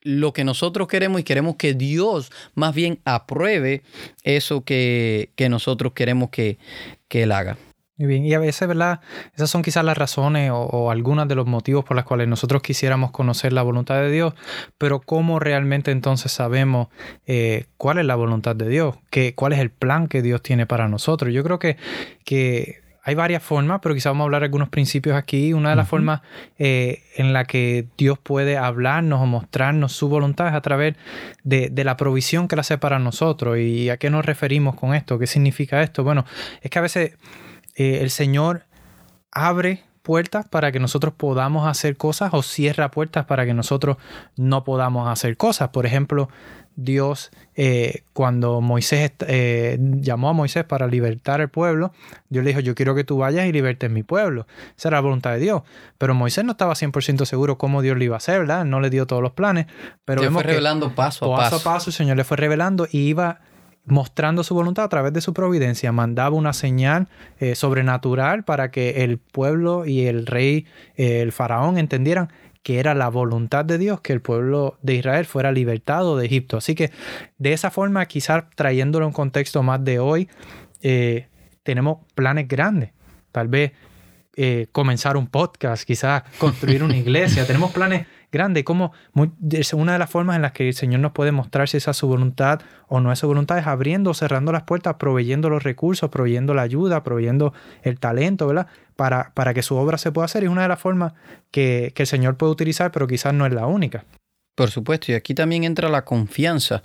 lo 0.06 0.32
que 0.32 0.44
nosotros 0.44 0.86
queremos 0.86 1.20
y 1.20 1.24
queremos 1.24 1.56
que 1.56 1.74
Dios 1.74 2.30
más 2.54 2.72
bien 2.72 3.00
apruebe 3.04 3.82
eso 4.22 4.62
que, 4.62 5.32
nosotros 5.50 5.94
queremos 5.94 6.30
que, 6.30 6.58
Él 7.10 7.32
haga. 7.32 7.58
Muy 7.98 8.06
bien, 8.06 8.24
y 8.24 8.34
a 8.34 8.38
veces, 8.38 8.68
¿verdad? 8.68 9.00
Esas 9.34 9.50
son 9.50 9.62
quizás 9.62 9.82
las 9.84 9.98
razones 9.98 10.50
o, 10.50 10.58
o, 10.58 10.90
algunos 10.90 11.26
de 11.26 11.34
los 11.34 11.46
motivos 11.46 11.84
por 11.84 11.96
los 11.96 12.04
cuales 12.04 12.28
nosotros 12.28 12.62
quisiéramos 12.62 13.10
conocer 13.10 13.52
la 13.52 13.62
voluntad 13.62 13.96
de 13.96 14.10
Dios, 14.10 14.34
pero 14.78 15.00
¿cómo 15.00 15.40
realmente 15.40 15.90
entonces 15.90 16.30
sabemos 16.30 16.88
eh, 17.26 17.64
cuál 17.76 17.98
es 17.98 18.04
la 18.04 18.14
voluntad 18.14 18.54
de 18.54 18.68
Dios? 18.68 18.96
¿Qué, 19.10 19.34
¿Cuál 19.34 19.54
es 19.54 19.58
el 19.58 19.70
plan 19.70 20.06
que 20.08 20.22
Dios 20.22 20.40
tiene 20.42 20.66
para 20.66 20.88
nosotros? 20.88 21.32
Yo 21.32 21.42
creo 21.42 21.58
que, 21.58 21.78
que 22.24 22.85
hay 23.06 23.14
varias 23.14 23.40
formas, 23.40 23.78
pero 23.80 23.94
quizás 23.94 24.10
vamos 24.10 24.22
a 24.22 24.26
hablar 24.26 24.40
de 24.40 24.46
algunos 24.46 24.68
principios 24.68 25.16
aquí. 25.16 25.52
Una 25.52 25.70
de 25.70 25.76
las 25.76 25.88
formas 25.88 26.22
eh, 26.58 27.04
en 27.14 27.32
la 27.32 27.44
que 27.44 27.86
Dios 27.96 28.18
puede 28.18 28.56
hablarnos 28.56 29.20
o 29.20 29.26
mostrarnos 29.26 29.92
su 29.92 30.08
voluntad 30.08 30.48
es 30.48 30.54
a 30.54 30.60
través 30.60 30.96
de, 31.44 31.70
la 31.84 31.96
provisión 31.96 32.48
que 32.48 32.56
Él 32.56 32.60
hace 32.60 32.78
para 32.78 32.98
nosotros. 32.98 33.58
¿Y 33.58 33.90
a 33.90 33.96
qué 33.96 34.10
nos 34.10 34.26
referimos 34.26 34.74
con 34.74 34.92
esto? 34.92 35.20
¿Qué 35.20 35.28
significa 35.28 35.84
esto? 35.84 36.02
Bueno, 36.02 36.24
es 36.60 36.68
que 36.68 36.80
a 36.80 36.82
veces 36.82 37.16
eh, 37.76 38.00
el 38.02 38.10
Señor 38.10 38.66
abre 39.30 39.84
puertas 40.06 40.46
para 40.46 40.70
que 40.70 40.78
nosotros 40.78 41.12
podamos 41.16 41.66
hacer 41.66 41.96
cosas 41.96 42.30
o 42.32 42.44
cierra 42.44 42.92
puertas 42.92 43.24
para 43.24 43.44
que 43.44 43.54
nosotros 43.54 43.96
no 44.36 44.62
podamos 44.62 45.08
hacer 45.08 45.36
cosas. 45.36 45.70
Por 45.70 45.84
ejemplo, 45.84 46.28
Dios, 46.76 47.32
eh, 47.56 48.04
cuando 48.12 48.60
Moisés 48.60 49.10
eh, 49.26 49.78
llamó 49.80 50.28
a 50.28 50.32
Moisés 50.32 50.62
para 50.62 50.86
libertar 50.86 51.40
el 51.40 51.48
pueblo, 51.48 51.92
Dios 52.28 52.44
le 52.44 52.50
dijo, 52.50 52.60
yo 52.60 52.76
quiero 52.76 52.94
que 52.94 53.02
tú 53.02 53.18
vayas 53.18 53.46
y 53.46 53.52
libertes 53.52 53.90
mi 53.90 54.04
pueblo. 54.04 54.46
Esa 54.78 54.90
era 54.90 54.98
la 54.98 55.00
voluntad 55.00 55.32
de 55.32 55.40
Dios. 55.40 55.62
Pero 55.98 56.14
Moisés 56.14 56.44
no 56.44 56.52
estaba 56.52 56.74
100% 56.74 57.24
seguro 57.24 57.58
cómo 57.58 57.82
Dios 57.82 57.98
le 57.98 58.04
iba 58.04 58.14
a 58.14 58.18
hacer, 58.18 58.38
¿verdad? 58.38 58.64
No 58.64 58.78
le 58.78 58.90
dio 58.90 59.08
todos 59.08 59.22
los 59.22 59.32
planes. 59.32 59.66
Pero 60.04 60.30
fue 60.30 60.44
revelando 60.44 60.94
paso 60.94 61.34
a 61.34 61.38
paso. 61.38 61.56
Paso 61.56 61.68
a 61.68 61.72
paso 61.72 61.90
el 61.90 61.94
Señor 61.94 62.16
le 62.16 62.22
fue 62.22 62.36
revelando 62.36 62.86
y 62.88 63.08
iba 63.08 63.40
mostrando 63.86 64.44
su 64.44 64.54
voluntad 64.54 64.84
a 64.84 64.88
través 64.88 65.12
de 65.12 65.20
su 65.20 65.32
providencia. 65.32 65.92
Mandaba 65.92 66.36
una 66.36 66.52
señal 66.52 67.08
eh, 67.38 67.54
sobrenatural 67.54 68.44
para 68.44 68.70
que 68.70 69.04
el 69.04 69.18
pueblo 69.18 69.86
y 69.86 70.06
el 70.06 70.26
rey, 70.26 70.66
el 70.96 71.32
faraón, 71.32 71.78
entendieran 71.78 72.28
que 72.66 72.80
era 72.80 72.96
la 72.96 73.08
voluntad 73.08 73.64
de 73.64 73.78
Dios 73.78 74.00
que 74.00 74.12
el 74.12 74.20
pueblo 74.20 74.76
de 74.82 74.96
Israel 74.96 75.24
fuera 75.24 75.52
libertado 75.52 76.16
de 76.16 76.26
Egipto. 76.26 76.56
Así 76.56 76.74
que 76.74 76.90
de 77.38 77.52
esa 77.52 77.70
forma, 77.70 78.04
quizás 78.06 78.42
trayéndolo 78.56 79.04
a 79.04 79.06
un 79.06 79.14
contexto 79.14 79.62
más 79.62 79.84
de 79.84 80.00
hoy, 80.00 80.28
eh, 80.82 81.28
tenemos 81.62 81.98
planes 82.16 82.48
grandes. 82.48 82.90
Tal 83.30 83.46
vez 83.46 83.70
eh, 84.34 84.66
comenzar 84.72 85.16
un 85.16 85.28
podcast, 85.28 85.84
quizás 85.84 86.24
construir 86.38 86.82
una 86.82 86.96
iglesia. 87.04 87.46
Tenemos 87.46 87.70
planes 87.70 88.08
grandes. 88.32 88.64
Como 88.64 88.92
una 89.74 89.92
de 89.92 89.98
las 89.98 90.10
formas 90.10 90.36
en 90.36 90.42
las 90.42 90.52
que 90.52 90.68
el 90.68 90.74
Señor 90.74 91.00
nos 91.00 91.12
puede 91.12 91.32
mostrar 91.32 91.68
si 91.68 91.76
esa 91.76 91.92
es 91.92 91.96
su 91.96 92.06
voluntad 92.06 92.60
o 92.88 93.00
no 93.00 93.12
es 93.12 93.18
su 93.18 93.26
voluntad 93.26 93.58
es 93.58 93.66
abriendo, 93.66 94.14
cerrando 94.14 94.52
las 94.52 94.64
puertas, 94.64 94.94
proveyendo 94.94 95.50
los 95.50 95.62
recursos, 95.62 96.10
proveyendo 96.10 96.54
la 96.54 96.62
ayuda, 96.62 97.02
proveyendo 97.02 97.52
el 97.82 97.98
talento, 97.98 98.46
¿verdad? 98.46 98.66
Para, 98.96 99.32
para 99.34 99.54
que 99.54 99.62
su 99.62 99.76
obra 99.76 99.98
se 99.98 100.12
pueda 100.12 100.26
hacer. 100.26 100.44
Es 100.44 100.50
una 100.50 100.62
de 100.62 100.68
las 100.68 100.80
formas 100.80 101.12
que, 101.50 101.92
que 101.94 102.02
el 102.04 102.06
Señor 102.06 102.36
puede 102.36 102.52
utilizar, 102.52 102.92
pero 102.92 103.06
quizás 103.06 103.34
no 103.34 103.46
es 103.46 103.52
la 103.52 103.66
única. 103.66 104.04
Por 104.54 104.70
supuesto, 104.70 105.12
y 105.12 105.14
aquí 105.14 105.34
también 105.34 105.64
entra 105.64 105.88
la 105.88 106.04
confianza. 106.04 106.82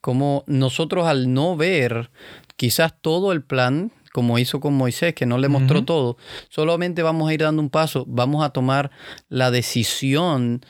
Como 0.00 0.44
nosotros 0.46 1.06
al 1.06 1.32
no 1.32 1.56
ver 1.56 2.10
quizás 2.56 2.94
todo 3.00 3.32
el 3.32 3.42
plan 3.42 3.92
como 4.16 4.38
hizo 4.38 4.60
con 4.60 4.72
Moisés, 4.72 5.12
que 5.12 5.26
no 5.26 5.36
le 5.36 5.50
mostró 5.50 5.84
todo, 5.84 6.16
solamente 6.48 7.02
vamos 7.02 7.28
a 7.28 7.34
ir 7.34 7.42
dando 7.42 7.60
un 7.60 7.68
paso, 7.68 8.06
vamos 8.08 8.42
a 8.42 8.48
tomar 8.48 8.90
la 9.28 9.50
decisión 9.50 10.64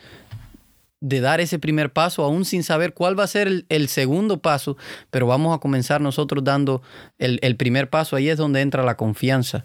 de 0.99 1.21
dar 1.21 1.39
ese 1.39 1.57
primer 1.57 1.93
paso, 1.93 2.25
aún 2.25 2.43
sin 2.43 2.61
saber 2.61 2.93
cuál 2.93 3.17
va 3.17 3.23
a 3.23 3.27
ser 3.27 3.63
el, 3.69 3.87
segundo 3.87 4.41
paso, 4.41 4.75
pero 5.11 5.27
vamos 5.27 5.55
a 5.55 5.61
comenzar 5.61 6.01
nosotros 6.01 6.43
dando 6.43 6.81
el, 7.19 7.55
primer 7.55 7.89
paso, 7.89 8.17
ahí 8.17 8.27
es 8.27 8.35
donde 8.35 8.59
entra 8.59 8.83
la 8.83 8.97
confianza. 8.97 9.63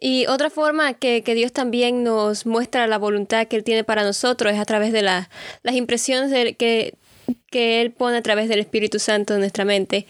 Y 0.00 0.24
otra 0.28 0.48
forma 0.48 0.94
que, 0.94 1.20
Dios 1.20 1.52
también 1.52 2.02
nos 2.02 2.46
muestra 2.46 2.86
la 2.86 2.96
voluntad 2.96 3.46
que 3.46 3.56
Él 3.56 3.62
tiene 3.62 3.84
para 3.84 4.04
nosotros 4.04 4.54
es 4.54 4.58
a 4.58 4.64
través 4.64 4.94
de 4.94 5.02
las 5.02 5.28
impresiones 5.74 6.32
que, 6.56 6.94
que 7.50 7.82
Él 7.82 7.90
pone 7.90 8.16
a 8.16 8.22
través 8.22 8.48
del 8.48 8.60
Espíritu 8.60 8.98
Santo 8.98 9.34
en 9.34 9.40
nuestra 9.40 9.66
mente. 9.66 10.06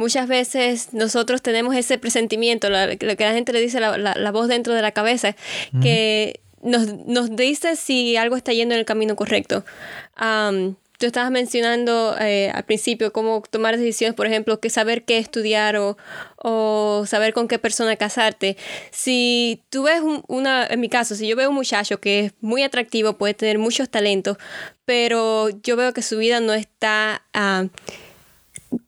Muchas 0.00 0.28
veces 0.28 0.94
nosotros 0.94 1.42
tenemos 1.42 1.76
ese 1.76 1.98
presentimiento, 1.98 2.70
lo 2.70 2.96
que 2.96 3.16
la 3.18 3.34
gente 3.34 3.52
le 3.52 3.60
dice, 3.60 3.80
la, 3.80 4.30
voz 4.32 4.48
dentro 4.48 4.72
de 4.72 4.80
la 4.80 4.92
cabeza, 4.92 5.36
que 5.82 6.40
nos, 6.62 7.36
dice 7.36 7.76
si 7.76 8.16
algo 8.16 8.34
está 8.34 8.54
yendo 8.54 8.74
en 8.74 8.78
el 8.78 8.86
camino 8.86 9.14
correcto. 9.14 9.62
tú 10.16 11.06
estabas 11.06 11.30
mencionando 11.30 12.16
eh, 12.18 12.50
al 12.54 12.64
principio 12.64 13.12
cómo 13.12 13.42
tomar 13.50 13.76
decisiones, 13.76 14.14
por 14.14 14.26
ejemplo, 14.26 14.58
que 14.58 14.70
saber 14.70 15.04
qué 15.04 15.18
estudiar 15.18 15.76
o, 15.76 17.04
saber 17.06 17.34
con 17.34 17.46
qué 17.46 17.58
persona 17.58 17.94
casarte. 17.96 18.56
Si 18.90 19.60
tú 19.68 19.82
ves 19.82 20.00
una, 20.28 20.66
en 20.66 20.80
mi 20.80 20.88
caso, 20.88 21.14
si 21.14 21.28
yo 21.28 21.36
veo 21.36 21.50
un 21.50 21.56
muchacho 21.56 22.00
que 22.00 22.20
es 22.20 22.32
muy 22.40 22.62
atractivo, 22.62 23.18
puede 23.18 23.34
tener 23.34 23.58
muchos 23.58 23.90
talentos, 23.90 24.38
pero 24.86 25.50
yo 25.62 25.76
veo 25.76 25.92
que 25.92 26.00
su 26.00 26.16
vida 26.16 26.40
no 26.40 26.54
está 26.54 27.22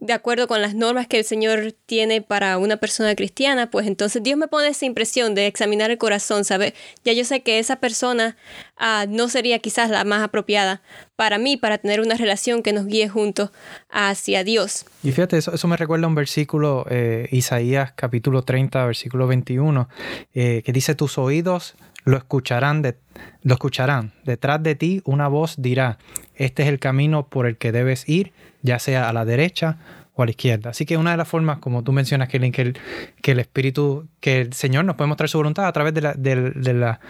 de 0.01 0.13
acuerdo 0.13 0.49
con 0.49 0.63
las 0.63 0.75
normas 0.75 1.07
que 1.07 1.19
el 1.19 1.25
Señor 1.25 1.75
tiene 1.87 2.23
para 2.23 2.59
una 2.59 2.77
persona 2.77 3.15
cristiana, 3.15 3.71
pues 3.71 3.87
entonces 3.87 4.23
Dios 4.23 4.39
me 4.39 4.49
pone 4.49 4.69
esa 4.69 4.85
impresión 4.85 5.35
de 5.35 5.47
examinar 5.47 5.91
el 5.91 5.99
corazón, 5.99 6.45
¿sabe? 6.45 6.75
Ya 7.05 7.13
yo 7.13 7.25
sé 7.25 7.43
que 7.43 7.59
esa 7.59 7.77
persona 7.77 8.37
ah, 8.77 9.07
no 9.09 9.29
sería 9.29 9.59
quizás 9.59 9.91
la 9.91 10.05
más 10.05 10.23
apropiada 10.23 10.83
para 11.17 11.39
mí, 11.39 11.57
para 11.57 11.79
tener 11.79 12.01
una 12.01 12.17
relación 12.17 12.63
que 12.63 12.73
nos 12.73 12.87
guíe 12.87 13.09
juntos 13.09 13.51
hacia 13.91 14.45
Dios. 14.45 14.87
Y 15.03 15.13
fíjate, 15.13 15.39
eso, 15.39 15.53
eso 15.55 15.69
me 15.69 15.77
recuerda 15.77 16.07
a 16.07 16.09
un 16.09 16.15
versículo, 16.15 16.87
eh, 16.91 17.29
Isaías 17.31 17.93
capítulo 17.95 18.43
30, 18.43 18.87
versículo 18.87 19.27
21, 19.27 19.89
eh, 20.35 20.63
que 20.65 20.73
dice, 20.73 20.95
tus 20.95 21.19
oídos 21.19 21.75
lo 22.05 22.17
escucharán, 22.17 22.83
de, 22.83 22.97
lo 23.43 23.55
escucharán. 23.55 24.13
Detrás 24.25 24.63
de 24.63 24.75
ti 24.75 25.03
una 25.05 25.29
voz 25.29 25.55
dirá, 25.59 25.99
este 26.35 26.65
es 26.65 26.69
el 26.69 26.79
camino 26.79 27.29
por 27.29 27.47
el 27.47 27.57
que 27.57 27.73
debes 27.73 28.09
ir, 28.09 28.33
ya 28.63 28.79
sea 28.79 29.09
a 29.09 29.13
la 29.13 29.25
derecha 29.25 29.77
o 30.15 30.23
a 30.23 30.27
la 30.27 30.31
izquierda. 30.31 30.71
Así 30.71 30.87
que 30.87 30.97
una 30.97 31.13
de 31.13 31.17
las 31.17 31.29
formas, 31.29 31.59
como 31.59 31.83
tú 31.83 31.93
mencionas, 31.93 32.29
que 32.29 32.39
el, 32.39 32.53
que 32.53 33.33
el, 33.33 33.41
Espíritu, 33.41 34.09
que 34.21 34.41
el 34.41 34.53
Señor 34.53 34.85
nos 34.85 34.97
puede 34.97 35.09
mostrar 35.09 35.29
su 35.29 35.39
voluntad 35.39 35.67
a 35.67 35.73
través 35.73 35.95
de 35.95 36.01
la, 36.01 36.15
de 36.15 36.75
la, 36.75 37.01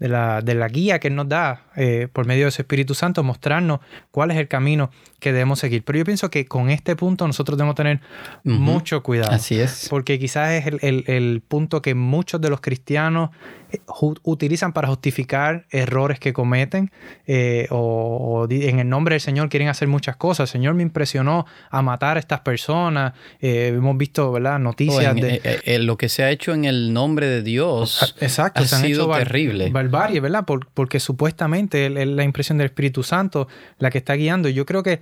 de 0.00 0.08
la, 0.08 0.40
de 0.40 0.54
la 0.54 0.66
guía 0.68 0.98
que 0.98 1.10
nos 1.10 1.28
da 1.28 1.66
eh, 1.76 2.08
por 2.12 2.26
medio 2.26 2.44
de 2.44 2.48
ese 2.48 2.62
Espíritu 2.62 2.94
Santo, 2.94 3.22
mostrarnos 3.22 3.80
cuál 4.10 4.30
es 4.30 4.38
el 4.38 4.48
camino 4.48 4.90
que 5.20 5.32
debemos 5.32 5.58
seguir. 5.58 5.84
Pero 5.84 5.98
yo 5.98 6.04
pienso 6.06 6.30
que 6.30 6.46
con 6.46 6.70
este 6.70 6.96
punto 6.96 7.26
nosotros 7.26 7.58
debemos 7.58 7.76
tener 7.76 8.00
mucho 8.42 9.02
cuidado. 9.02 9.32
Así 9.32 9.60
es. 9.60 9.86
Porque 9.90 10.18
quizás 10.18 10.52
es 10.52 10.66
el, 10.82 11.04
el, 11.06 11.42
punto 11.46 11.82
que 11.82 11.94
muchos 11.94 12.40
de 12.40 12.48
los 12.48 12.62
cristianos 12.62 13.28
eh, 13.70 13.78
utilizan 14.22 14.72
para 14.72 14.88
justificar 14.88 15.66
errores 15.70 16.18
que 16.18 16.32
cometen 16.32 16.90
eh, 17.26 17.66
o, 17.70 18.46
en 18.48 18.78
el 18.78 18.88
nombre 18.88 19.14
del 19.14 19.20
Señor 19.20 19.50
quieren 19.50 19.68
hacer 19.68 19.86
muchas 19.86 20.16
cosas. 20.16 20.48
El 20.48 20.52
Señor 20.52 20.74
me 20.74 20.82
impresionó 20.82 21.44
a 21.68 21.82
matar 21.82 22.16
a 22.16 22.20
estas 22.20 22.40
personas. 22.40 23.12
hemos 23.40 23.98
visto 23.98 24.32
¿verdad? 24.32 24.58
noticias 24.58 25.14
de... 25.14 25.78
lo 25.80 25.98
que 25.98 26.08
se 26.08 26.24
ha 26.24 26.30
hecho 26.30 26.54
en 26.54 26.64
el 26.64 26.94
nombre 26.94 27.26
de 27.26 27.42
Dios 27.42 28.16
Exacto, 28.20 28.62
ha 28.62 28.64
sido 28.64 29.10
terrible 29.12 29.70
barbarie, 29.90 30.20
¿verdad? 30.20 30.44
porque 30.44 31.00
supuestamente 31.00 31.86
es 31.86 32.08
la 32.08 32.24
impresión 32.24 32.58
del 32.58 32.66
Espíritu 32.66 33.02
Santo 33.02 33.48
la 33.78 33.90
que 33.90 33.98
está 33.98 34.14
guiando. 34.14 34.48
Yo 34.48 34.66
creo 34.66 34.82
que 34.82 35.00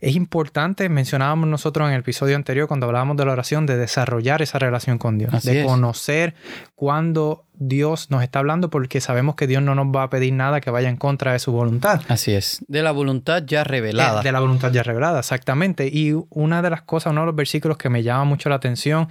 es 0.00 0.16
importante, 0.16 0.88
mencionábamos 0.88 1.48
nosotros 1.48 1.88
en 1.88 1.94
el 1.94 2.00
episodio 2.00 2.36
anterior 2.36 2.68
cuando 2.68 2.86
hablábamos 2.86 3.16
de 3.16 3.24
la 3.24 3.32
oración, 3.32 3.66
de 3.66 3.76
desarrollar 3.76 4.42
esa 4.42 4.58
relación 4.58 4.98
con 4.98 5.18
Dios, 5.18 5.42
de 5.42 5.64
conocer 5.64 6.34
cuándo 6.74 7.44
Dios 7.54 8.10
nos 8.10 8.22
está 8.22 8.38
hablando 8.38 8.70
porque 8.70 9.00
sabemos 9.00 9.34
que 9.34 9.46
Dios 9.46 9.62
no 9.62 9.74
nos 9.74 9.86
va 9.86 10.04
a 10.04 10.10
pedir 10.10 10.32
nada 10.32 10.60
que 10.60 10.70
vaya 10.70 10.88
en 10.88 10.96
contra 10.96 11.32
de 11.32 11.38
su 11.38 11.52
voluntad. 11.52 12.00
Así 12.08 12.32
es, 12.32 12.64
de 12.68 12.82
la 12.82 12.92
voluntad 12.92 13.42
ya 13.44 13.64
revelada. 13.64 14.22
De 14.22 14.32
la 14.32 14.40
voluntad 14.40 14.72
ya 14.72 14.82
revelada, 14.82 15.18
exactamente. 15.18 15.88
Y 15.88 16.14
una 16.30 16.62
de 16.62 16.70
las 16.70 16.82
cosas, 16.82 17.10
uno 17.10 17.22
de 17.22 17.26
los 17.26 17.36
versículos 17.36 17.76
que 17.76 17.88
me 17.88 18.02
llama 18.02 18.24
mucho 18.24 18.48
la 18.48 18.56
atención 18.56 19.08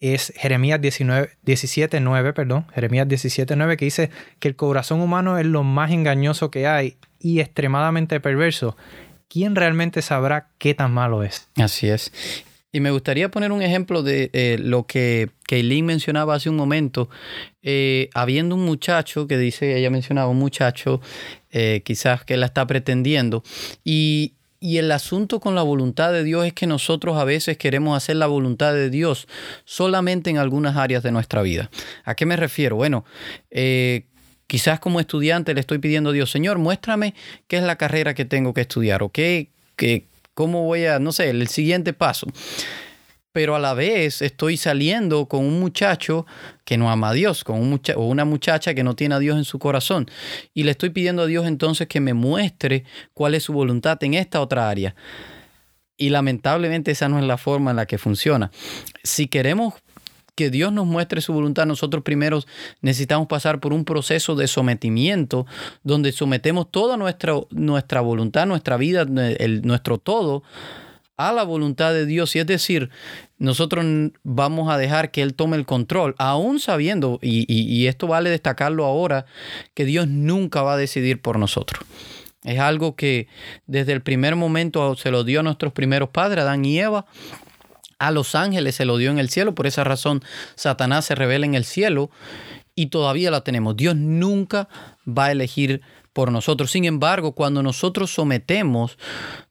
es 0.00 0.32
Jeremías 0.36 0.80
19, 0.80 1.30
17, 1.42 2.00
9, 2.00 2.32
perdón, 2.32 2.66
Jeremías 2.74 3.08
17, 3.08 3.56
9, 3.56 3.76
que 3.76 3.84
dice 3.86 4.10
que 4.38 4.48
el 4.48 4.56
corazón 4.56 5.00
humano 5.00 5.38
es 5.38 5.46
lo 5.46 5.62
más 5.62 5.90
engañoso 5.90 6.50
que 6.50 6.66
hay 6.66 6.96
y 7.18 7.40
extremadamente 7.40 8.20
perverso. 8.20 8.76
¿Quién 9.28 9.56
realmente 9.56 10.02
sabrá 10.02 10.50
qué 10.58 10.74
tan 10.74 10.92
malo 10.92 11.22
es? 11.22 11.48
Así 11.56 11.88
es. 11.88 12.12
Y 12.72 12.80
me 12.80 12.90
gustaría 12.90 13.30
poner 13.30 13.52
un 13.52 13.62
ejemplo 13.62 14.02
de 14.02 14.28
eh, 14.34 14.58
lo 14.60 14.86
que 14.86 15.30
Kaylin 15.48 15.86
mencionaba 15.86 16.34
hace 16.34 16.50
un 16.50 16.56
momento. 16.56 17.08
Eh, 17.62 18.10
habiendo 18.12 18.54
un 18.54 18.66
muchacho 18.66 19.26
que 19.26 19.38
dice, 19.38 19.78
ella 19.78 19.88
mencionaba 19.88 20.28
un 20.28 20.38
muchacho, 20.38 21.00
eh, 21.50 21.80
quizás 21.84 22.24
que 22.24 22.36
la 22.36 22.46
está 22.46 22.66
pretendiendo, 22.66 23.42
y 23.82 24.34
y 24.60 24.78
el 24.78 24.90
asunto 24.92 25.40
con 25.40 25.54
la 25.54 25.62
voluntad 25.62 26.12
de 26.12 26.24
Dios 26.24 26.46
es 26.46 26.52
que 26.52 26.66
nosotros 26.66 27.16
a 27.18 27.24
veces 27.24 27.58
queremos 27.58 27.96
hacer 27.96 28.16
la 28.16 28.26
voluntad 28.26 28.72
de 28.72 28.90
Dios 28.90 29.28
solamente 29.64 30.30
en 30.30 30.38
algunas 30.38 30.76
áreas 30.76 31.02
de 31.02 31.12
nuestra 31.12 31.42
vida. 31.42 31.70
¿A 32.04 32.14
qué 32.14 32.26
me 32.26 32.36
refiero? 32.36 32.76
Bueno, 32.76 33.04
eh, 33.50 34.06
quizás 34.46 34.80
como 34.80 35.00
estudiante 35.00 35.54
le 35.54 35.60
estoy 35.60 35.78
pidiendo 35.78 36.10
a 36.10 36.12
Dios, 36.12 36.30
Señor, 36.30 36.58
muéstrame 36.58 37.14
qué 37.48 37.58
es 37.58 37.62
la 37.62 37.76
carrera 37.76 38.14
que 38.14 38.24
tengo 38.24 38.54
que 38.54 38.62
estudiar 38.62 39.02
o 39.02 39.10
qué, 39.10 39.50
qué 39.76 40.06
cómo 40.34 40.64
voy 40.64 40.84
a, 40.84 40.98
no 40.98 41.12
sé, 41.12 41.30
el 41.30 41.48
siguiente 41.48 41.92
paso 41.92 42.26
pero 43.36 43.54
a 43.54 43.58
la 43.58 43.74
vez 43.74 44.22
estoy 44.22 44.56
saliendo 44.56 45.26
con 45.26 45.44
un 45.44 45.60
muchacho 45.60 46.24
que 46.64 46.78
no 46.78 46.90
ama 46.90 47.10
a 47.10 47.12
Dios, 47.12 47.44
con 47.44 47.60
un 47.60 47.78
o 47.94 48.06
una 48.06 48.24
muchacha 48.24 48.72
que 48.72 48.82
no 48.82 48.96
tiene 48.96 49.14
a 49.14 49.18
Dios 49.18 49.36
en 49.36 49.44
su 49.44 49.58
corazón. 49.58 50.10
Y 50.54 50.62
le 50.62 50.70
estoy 50.70 50.88
pidiendo 50.88 51.20
a 51.20 51.26
Dios 51.26 51.46
entonces 51.46 51.86
que 51.86 52.00
me 52.00 52.14
muestre 52.14 52.84
cuál 53.12 53.34
es 53.34 53.42
su 53.42 53.52
voluntad 53.52 54.02
en 54.04 54.14
esta 54.14 54.40
otra 54.40 54.70
área. 54.70 54.94
Y 55.98 56.08
lamentablemente 56.08 56.92
esa 56.92 57.10
no 57.10 57.18
es 57.18 57.26
la 57.26 57.36
forma 57.36 57.72
en 57.72 57.76
la 57.76 57.84
que 57.84 57.98
funciona. 57.98 58.50
Si 59.02 59.26
queremos 59.26 59.74
que 60.34 60.48
Dios 60.48 60.72
nos 60.72 60.86
muestre 60.86 61.20
su 61.20 61.34
voluntad, 61.34 61.66
nosotros 61.66 62.02
primero 62.02 62.40
necesitamos 62.80 63.28
pasar 63.28 63.60
por 63.60 63.74
un 63.74 63.84
proceso 63.84 64.34
de 64.34 64.48
sometimiento 64.48 65.44
donde 65.82 66.12
sometemos 66.12 66.70
toda 66.70 66.96
nuestra, 66.96 67.34
nuestra 67.50 68.00
voluntad, 68.00 68.46
nuestra 68.46 68.78
vida, 68.78 69.02
el, 69.02 69.60
nuestro 69.60 69.98
todo 69.98 70.42
a 71.16 71.32
la 71.32 71.44
voluntad 71.44 71.92
de 71.92 72.06
Dios. 72.06 72.36
Y 72.36 72.40
es 72.40 72.46
decir, 72.46 72.90
nosotros 73.38 73.84
vamos 74.22 74.70
a 74.72 74.78
dejar 74.78 75.10
que 75.10 75.22
Él 75.22 75.34
tome 75.34 75.56
el 75.56 75.66
control, 75.66 76.14
aún 76.18 76.60
sabiendo, 76.60 77.18
y, 77.22 77.86
esto 77.86 78.06
vale 78.06 78.30
destacarlo 78.30 78.84
ahora, 78.84 79.26
que 79.74 79.84
Dios 79.84 80.08
nunca 80.08 80.62
va 80.62 80.74
a 80.74 80.76
decidir 80.76 81.20
por 81.20 81.38
nosotros. 81.38 81.82
Es 82.44 82.60
algo 82.60 82.94
que 82.94 83.26
desde 83.66 83.92
el 83.92 84.02
primer 84.02 84.36
momento 84.36 84.94
se 84.94 85.10
lo 85.10 85.24
dio 85.24 85.40
a 85.40 85.42
nuestros 85.42 85.72
primeros 85.72 86.10
padres, 86.10 86.42
Adán 86.42 86.64
y 86.64 86.78
Eva. 86.78 87.06
A 87.98 88.10
los 88.10 88.34
ángeles 88.34 88.74
se 88.74 88.84
lo 88.84 88.98
dio 88.98 89.10
en 89.10 89.18
el 89.18 89.30
cielo, 89.30 89.54
por 89.54 89.66
esa 89.66 89.82
razón 89.82 90.22
Satanás 90.54 91.06
se 91.06 91.14
revela 91.14 91.46
en 91.46 91.54
el 91.54 91.64
cielo 91.64 92.10
y 92.74 92.86
todavía 92.86 93.30
la 93.30 93.40
tenemos. 93.40 93.76
Dios 93.76 93.96
nunca 93.96 94.68
va 95.08 95.26
a 95.26 95.32
elegir 95.32 95.80
por 96.16 96.32
nosotros. 96.32 96.70
Sin 96.70 96.86
embargo, 96.86 97.32
cuando 97.32 97.62
nosotros 97.62 98.10
sometemos 98.10 98.96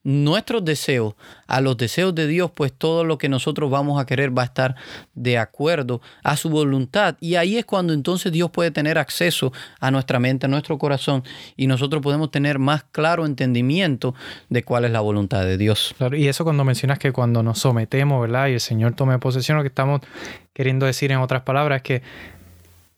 nuestros 0.04 0.66
deseos 0.66 1.14
a 1.46 1.62
los 1.62 1.78
deseos 1.78 2.16
de 2.16 2.26
Dios, 2.26 2.50
pues 2.50 2.74
todo 2.74 3.04
lo 3.04 3.20
que 3.20 3.30
nosotros 3.30 3.70
vamos 3.70 4.02
a 4.02 4.08
querer 4.08 4.36
va 4.36 4.42
a 4.42 4.46
estar 4.46 4.76
de 5.14 5.38
acuerdo 5.38 6.02
a 6.24 6.36
su 6.36 6.50
voluntad. 6.50 7.18
Y 7.20 7.36
ahí 7.36 7.60
es 7.60 7.66
cuando 7.66 7.94
entonces 7.94 8.32
Dios 8.32 8.50
puede 8.50 8.72
tener 8.72 8.98
acceso 8.98 9.54
a 9.80 9.92
nuestra 9.92 10.18
mente, 10.18 10.48
a 10.48 10.50
nuestro 10.50 10.80
corazón, 10.80 11.24
y 11.56 11.68
nosotros 11.68 12.02
podemos 12.02 12.32
tener 12.32 12.58
más 12.58 12.84
claro 12.92 13.28
entendimiento 13.28 14.16
de 14.50 14.64
cuál 14.64 14.86
es 14.86 14.92
la 14.92 15.02
voluntad 15.02 15.44
de 15.44 15.60
Dios. 15.60 15.94
y 16.14 16.30
eso 16.30 16.46
cuando 16.46 16.64
mencionas 16.64 16.98
que 16.98 17.12
cuando 17.12 17.44
nos 17.44 17.60
sometemos, 17.60 18.20
¿verdad? 18.20 18.48
Y 18.48 18.54
el 18.54 18.60
Señor 18.60 18.96
tome 18.96 19.20
posesión, 19.20 19.58
lo 19.58 19.64
que 19.64 19.68
estamos 19.68 20.02
queriendo 20.52 20.88
decir 20.88 21.12
en 21.12 21.20
otras 21.20 21.44
palabras 21.44 21.78
es 21.78 21.84
que 21.84 22.02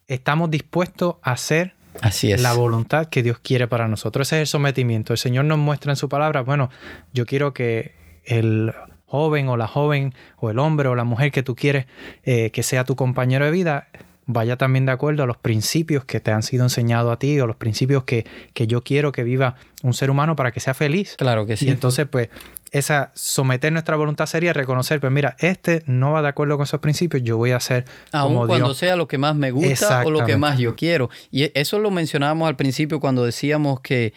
estamos 0.08 0.49
dispuestos 0.49 1.15
a 1.21 1.34
hacer 1.34 1.77
Así 2.02 2.32
es. 2.32 2.42
la 2.42 2.54
voluntad 2.54 3.08
que 3.08 3.24
Dios 3.24 3.40
quiere 3.40 3.68
para 3.68 3.88
nosotros. 3.88 4.28
Ese 4.28 4.38
es 4.38 4.42
el 4.42 4.48
sometimiento. 4.48 5.14
El 5.14 5.20
Señor 5.20 5.46
nos 5.46 5.58
muestra 5.58 5.92
en 5.92 5.96
su 5.96 6.10
palabra, 6.10 6.42
bueno, 6.42 6.70
yo 7.14 7.26
quiero 7.26 7.54
que 7.54 7.96
el 8.26 8.74
joven 9.06 9.48
o 9.48 9.58
la 9.58 9.68
joven 9.68 10.14
o 10.38 10.50
el 10.50 10.60
hombre 10.60 10.90
o 10.90 10.96
la 10.96 11.06
mujer 11.06 11.32
que 11.32 11.44
tú 11.44 11.56
quieres 11.56 11.86
eh, 12.24 12.52
que 12.52 12.62
sea 12.62 12.84
tu 12.84 12.96
compañero 12.96 13.46
de 13.46 13.52
vida 13.52 13.88
vaya 14.28 14.58
también 14.58 14.86
de 14.86 14.92
acuerdo 14.92 15.24
a 15.24 15.26
los 15.26 15.38
principios 15.38 16.06
que 16.06 16.20
te 16.20 16.32
han 16.32 16.44
sido 16.44 16.63
enseñados 16.63 17.12
a 17.12 17.18
ti 17.18 17.40
o 17.40 17.48
los 17.48 17.56
principios 17.56 18.04
que, 18.04 18.26
que 18.54 18.68
yo 18.68 18.84
quiero 18.84 19.12
que 19.12 19.24
viva 19.24 19.56
un 19.84 19.94
ser 19.94 20.12
humano 20.12 20.36
para 20.36 20.52
que 20.52 20.60
sea 20.60 20.74
feliz. 20.74 21.16
Claro 21.18 21.46
que 21.46 21.56
sí. 21.58 21.68
Y 21.68 21.70
entonces, 21.70 22.08
pues, 22.08 22.30
esa 22.72 23.12
someter 23.16 23.72
nuestra 23.72 23.96
voluntad 23.96 24.26
sería 24.26 24.52
reconocer, 24.52 25.00
pues 25.00 25.13
mira, 25.13 25.38
este 25.40 25.82
no 25.86 26.12
va 26.12 26.22
de 26.22 26.28
acuerdo 26.28 26.58
con 26.58 26.66
esos 26.66 26.82
principios, 26.82 27.24
yo 27.24 27.38
voy 27.38 27.52
a 27.52 27.58
hacer 27.58 27.86
Aun 28.12 28.34
como 28.34 28.48
cuando 28.48 28.68
Dios. 28.68 28.78
sea 28.78 28.98
lo 28.98 29.08
que 29.08 29.18
más 29.18 29.36
me 29.36 29.52
gusta 29.52 30.04
o 30.06 30.12
lo 30.12 30.26
que 30.26 30.36
más 30.36 30.60
yo 30.60 30.76
quiero. 30.76 31.10
Y 31.32 31.44
e, 31.44 31.52
eso 31.56 31.80
lo 31.80 31.90
mencionábamos 31.90 32.50
al 32.50 32.58
principio 32.58 33.00
cuando 33.00 33.24
decíamos 33.24 33.80
que, 33.80 34.13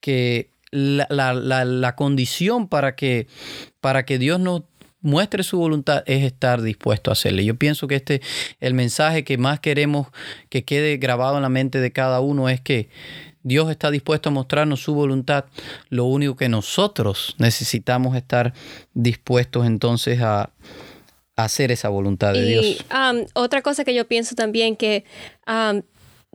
que 0.00 0.50
la, 0.70 1.06
la, 1.08 1.32
la, 1.32 1.64
la 1.64 1.96
condición 1.96 2.68
para 2.68 2.94
que, 2.94 3.26
para 3.80 4.04
que 4.04 4.18
Dios 4.18 4.38
nos 4.38 4.64
muestre 5.00 5.42
su 5.42 5.58
voluntad 5.58 6.02
es 6.06 6.24
estar 6.24 6.62
dispuesto 6.62 7.10
a 7.10 7.12
hacerle. 7.12 7.44
Yo 7.44 7.56
pienso 7.56 7.86
que 7.86 7.96
este 7.96 8.22
el 8.60 8.74
mensaje 8.74 9.24
que 9.24 9.38
más 9.38 9.60
queremos 9.60 10.08
que 10.48 10.64
quede 10.64 10.96
grabado 10.96 11.36
en 11.36 11.42
la 11.42 11.48
mente 11.48 11.80
de 11.80 11.92
cada 11.92 12.20
uno 12.20 12.48
es 12.48 12.60
que 12.60 12.88
Dios 13.42 13.70
está 13.70 13.92
dispuesto 13.92 14.28
a 14.28 14.32
mostrarnos 14.32 14.80
su 14.80 14.94
voluntad. 14.94 15.44
Lo 15.88 16.04
único 16.06 16.36
que 16.36 16.48
nosotros 16.48 17.36
necesitamos 17.38 18.16
estar 18.16 18.52
dispuestos 18.92 19.66
entonces 19.66 20.20
a, 20.20 20.50
a 21.36 21.44
hacer 21.44 21.70
esa 21.70 21.88
voluntad 21.88 22.32
de 22.32 22.40
y, 22.40 22.48
Dios. 22.48 22.84
Um, 22.90 23.24
otra 23.34 23.62
cosa 23.62 23.84
que 23.84 23.94
yo 23.94 24.08
pienso 24.08 24.34
también 24.34 24.74
que 24.74 25.04
um, 25.46 25.82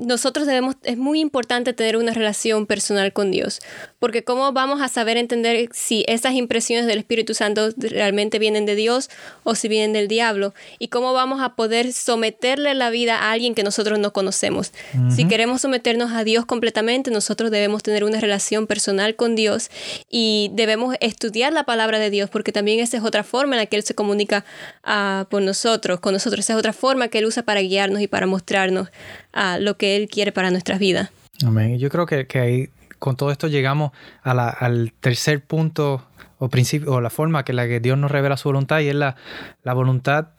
nosotros 0.02 0.48
debemos, 0.48 0.76
es 0.84 0.98
muy 0.98 1.20
importante 1.20 1.74
tener 1.74 1.96
una 1.96 2.14
relación 2.14 2.66
personal 2.66 3.14
con 3.14 3.30
Dios, 3.32 3.62
porque 4.00 4.24
cómo 4.24 4.52
vamos 4.52 4.82
a 4.82 4.88
saber 4.88 5.18
entender 5.18 5.70
si 5.72 6.04
esas 6.08 6.34
impresiones 6.34 6.88
del 6.88 6.98
Espíritu 6.98 7.34
Santo 7.34 7.70
realmente 7.78 8.40
vienen 8.40 8.66
de 8.66 8.76
Dios 8.76 9.10
o 9.44 9.54
si 9.54 9.68
vienen 9.68 9.94
del 9.94 10.08
diablo, 10.08 10.54
y 10.80 10.88
cómo 10.88 11.14
vamos 11.14 11.42
a 11.42 11.56
poder 11.56 11.94
someterle 11.94 12.74
la 12.74 12.90
vida 12.90 13.18
a 13.18 13.32
alguien 13.32 13.54
que 13.54 13.64
nosotros 13.64 14.00
no 14.00 14.12
conocemos. 14.12 14.72
Uh 14.94 14.98
-huh. 14.98 15.16
Si 15.16 15.28
queremos 15.28 15.62
someternos 15.62 16.12
a 16.14 16.24
Dios 16.24 16.46
completamente, 16.46 17.12
nosotros 17.12 17.52
debemos 17.52 17.84
tener 17.84 18.04
una 18.04 18.20
relación 18.20 18.66
personal 18.66 19.16
con 19.16 19.36
Dios 19.36 19.70
y 20.10 20.50
debemos 20.54 20.96
estudiar 21.00 21.54
la 21.54 21.64
palabra 21.64 22.00
de 22.00 22.10
Dios, 22.10 22.30
porque 22.30 22.52
también 22.52 22.80
esa 22.80 22.98
es 22.98 23.04
otra 23.04 23.24
forma 23.24 23.56
en 23.56 23.60
la 23.60 23.66
que 23.68 23.76
Él 23.76 23.84
se 23.84 23.94
comunica 23.94 24.46
uh, 24.84 25.26
por 25.26 25.44
nosotros, 25.44 26.00
con 26.00 26.14
nosotros, 26.14 26.40
esa 26.46 26.54
es 26.54 26.60
otra 26.60 26.74
forma 26.74 27.08
que 27.10 27.20
Él 27.20 27.26
usa 27.26 27.44
para 27.44 27.62
guiarnos 27.62 28.02
y 28.02 28.08
para 28.08 28.26
mostrarnos 28.26 28.90
uh, 29.36 29.60
lo 29.60 29.78
que 29.78 29.96
Él 29.96 30.08
quiere 30.10 30.32
para 30.32 30.52
nuestras 30.52 30.80
vidas. 30.80 31.10
Amén. 31.46 31.78
Yo 31.80 31.90
creo 31.90 32.06
que, 32.06 32.28
que 32.28 32.40
ahí 32.40 32.70
con 33.00 33.16
todo 33.16 33.32
esto 33.32 33.48
llegamos 33.48 33.92
a 34.22 34.34
la, 34.34 34.50
al 34.50 34.94
tercer 35.00 35.44
punto 35.44 36.06
o 36.38 36.50
principio 36.50 36.92
o 36.94 37.02
la 37.02 37.10
forma 37.10 37.44
que 37.44 37.54
la 37.54 37.68
que 37.68 37.80
Dios 37.80 37.98
nos 37.98 38.12
revela 38.12 38.38
su 38.38 38.50
voluntad 38.50 38.80
y 38.80 38.90
es 38.90 38.96
la, 38.96 39.16
la 39.64 39.74
voluntad 39.74 40.30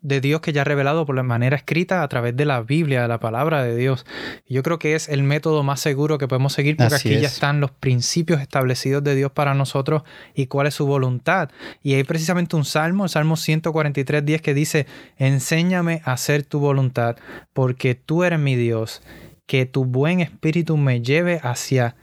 de 0.00 0.20
Dios 0.20 0.40
que 0.40 0.52
ya 0.52 0.60
ha 0.60 0.64
revelado 0.64 1.04
por 1.06 1.16
la 1.16 1.24
manera 1.24 1.56
escrita 1.56 2.02
a 2.02 2.08
través 2.08 2.36
de 2.36 2.44
la 2.44 2.60
Biblia, 2.62 3.02
de 3.02 3.08
la 3.08 3.18
palabra 3.18 3.64
de 3.64 3.76
Dios. 3.76 4.06
Yo 4.48 4.62
creo 4.62 4.78
que 4.78 4.94
es 4.94 5.08
el 5.08 5.24
método 5.24 5.62
más 5.64 5.80
seguro 5.80 6.18
que 6.18 6.28
podemos 6.28 6.52
seguir 6.52 6.76
porque 6.76 6.94
Así 6.94 7.08
aquí 7.08 7.16
es. 7.16 7.22
ya 7.22 7.28
están 7.28 7.60
los 7.60 7.72
principios 7.72 8.40
establecidos 8.40 9.02
de 9.02 9.16
Dios 9.16 9.32
para 9.32 9.54
nosotros 9.54 10.02
y 10.34 10.46
cuál 10.46 10.68
es 10.68 10.74
su 10.74 10.86
voluntad. 10.86 11.50
Y 11.82 11.94
hay 11.94 12.04
precisamente 12.04 12.54
un 12.54 12.64
salmo, 12.64 13.04
el 13.04 13.10
Salmo 13.10 13.36
143, 13.36 14.24
10 14.24 14.42
que 14.42 14.54
dice, 14.54 14.86
enséñame 15.16 16.00
a 16.04 16.12
hacer 16.12 16.44
tu 16.44 16.60
voluntad 16.60 17.16
porque 17.52 17.94
tú 17.96 18.22
eres 18.22 18.38
mi 18.38 18.54
Dios, 18.54 19.02
que 19.46 19.66
tu 19.66 19.84
buen 19.84 20.20
espíritu 20.20 20.76
me 20.76 21.00
lleve 21.00 21.40
hacia 21.42 21.96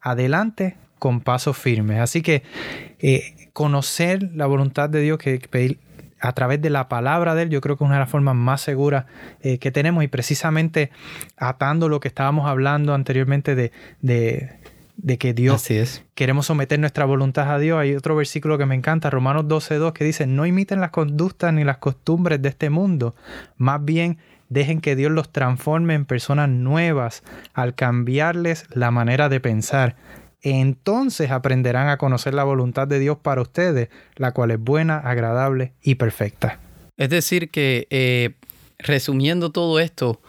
adelante 0.00 0.76
con 0.98 1.20
pasos 1.20 1.56
firmes. 1.56 2.00
Así 2.00 2.20
que 2.22 2.42
eh, 2.98 3.48
conocer 3.52 4.22
la 4.34 4.46
voluntad 4.46 4.90
de 4.90 5.00
Dios, 5.00 5.18
que 5.18 5.38
pedir 5.38 5.78
a 6.20 6.32
través 6.32 6.60
de 6.60 6.70
la 6.70 6.88
palabra 6.88 7.34
de 7.34 7.42
Él, 7.44 7.50
yo 7.50 7.60
creo 7.60 7.76
que 7.76 7.84
es 7.84 7.86
una 7.86 7.96
de 7.96 8.00
las 8.00 8.10
formas 8.10 8.34
más 8.34 8.60
seguras 8.60 9.06
eh, 9.40 9.58
que 9.58 9.70
tenemos 9.70 10.04
y 10.04 10.08
precisamente 10.08 10.90
atando 11.36 11.88
lo 11.88 12.00
que 12.00 12.08
estábamos 12.08 12.48
hablando 12.48 12.94
anteriormente 12.94 13.54
de, 13.54 13.72
de, 14.00 14.50
de 14.96 15.18
que 15.18 15.32
Dios 15.32 15.56
Así 15.56 15.76
es. 15.76 16.04
queremos 16.14 16.46
someter 16.46 16.78
nuestra 16.78 17.04
voluntad 17.04 17.52
a 17.52 17.58
Dios. 17.58 17.78
Hay 17.78 17.94
otro 17.94 18.16
versículo 18.16 18.58
que 18.58 18.66
me 18.66 18.74
encanta, 18.74 19.10
Romanos 19.10 19.44
12.2, 19.44 19.92
que 19.92 20.04
dice, 20.04 20.26
no 20.26 20.44
imiten 20.44 20.80
las 20.80 20.90
conductas 20.90 21.52
ni 21.54 21.64
las 21.64 21.78
costumbres 21.78 22.42
de 22.42 22.48
este 22.48 22.70
mundo, 22.70 23.14
más 23.56 23.84
bien 23.84 24.18
dejen 24.48 24.80
que 24.80 24.96
Dios 24.96 25.12
los 25.12 25.30
transforme 25.30 25.94
en 25.94 26.04
personas 26.04 26.48
nuevas 26.48 27.22
al 27.52 27.74
cambiarles 27.74 28.66
la 28.72 28.90
manera 28.90 29.28
de 29.28 29.40
pensar 29.40 29.96
entonces 30.42 31.30
aprenderán 31.30 31.88
a 31.88 31.98
conocer 31.98 32.34
la 32.34 32.44
voluntad 32.44 32.86
de 32.86 32.98
Dios 32.98 33.18
para 33.18 33.42
ustedes, 33.42 33.88
la 34.16 34.32
cual 34.32 34.50
es 34.50 34.60
buena, 34.60 34.98
agradable 34.98 35.72
y 35.82 35.96
perfecta. 35.96 36.60
Es 36.96 37.10
decir, 37.10 37.50
que 37.50 37.86
eh, 37.90 38.34
resumiendo 38.78 39.50
todo 39.50 39.80
esto, 39.80 40.20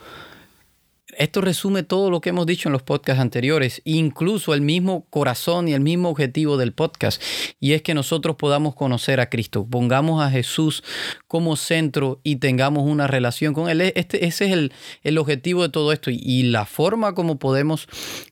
esto 1.18 1.40
resume 1.40 1.82
todo 1.82 2.10
lo 2.10 2.20
que 2.20 2.30
hemos 2.30 2.46
dicho 2.46 2.68
en 2.68 2.72
los 2.72 2.82
podcasts 2.82 3.20
anteriores, 3.20 3.82
incluso 3.84 4.54
el 4.54 4.60
mismo 4.60 5.06
corazón 5.10 5.68
y 5.68 5.72
el 5.72 5.80
mismo 5.80 6.08
objetivo 6.08 6.56
del 6.56 6.72
podcast, 6.72 7.22
y 7.58 7.72
es 7.72 7.82
que 7.82 7.94
nosotros 7.94 8.36
podamos 8.36 8.74
conocer 8.74 9.20
a 9.20 9.28
Cristo, 9.28 9.66
pongamos 9.68 10.22
a 10.22 10.30
Jesús 10.30 10.82
como 11.26 11.56
centro 11.56 12.20
y 12.22 12.36
tengamos 12.36 12.84
una 12.84 13.06
relación 13.06 13.54
con 13.54 13.68
Él. 13.68 13.80
Este, 13.80 14.24
ese 14.26 14.46
es 14.46 14.52
el, 14.52 14.72
el 15.02 15.18
objetivo 15.18 15.62
de 15.62 15.68
todo 15.68 15.92
esto 15.92 16.10
y, 16.10 16.20
y, 16.22 16.42
la 16.44 16.64
forma 16.64 17.14
como 17.14 17.38
podemos 17.38 17.86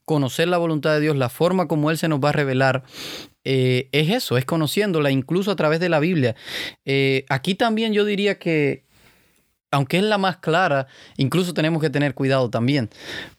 conocer 0.04 0.48
la 0.48 0.58
voluntad 0.58 0.94
de 0.94 1.00
Dios, 1.00 1.16
la 1.16 1.28
forma 1.28 1.68
como 1.68 1.90
Él 1.90 1.98
se 1.98 2.08
nos 2.08 2.20
va 2.20 2.30
a 2.30 2.32
revelar. 2.32 2.84
Eh, 3.50 3.88
es 3.92 4.10
eso, 4.10 4.36
es 4.36 4.44
conociéndola 4.44 5.10
incluso 5.10 5.50
a 5.50 5.56
través 5.56 5.80
de 5.80 5.88
la 5.88 6.00
Biblia. 6.00 6.36
Eh, 6.84 7.24
aquí 7.30 7.54
también 7.54 7.94
yo 7.94 8.04
diría 8.04 8.38
que 8.38 8.84
aunque 9.70 9.98
es 9.98 10.04
la 10.04 10.18
más 10.18 10.38
clara, 10.38 10.86
incluso 11.16 11.54
tenemos 11.54 11.82
que 11.82 11.90
tener 11.90 12.14
cuidado 12.14 12.50
también, 12.50 12.90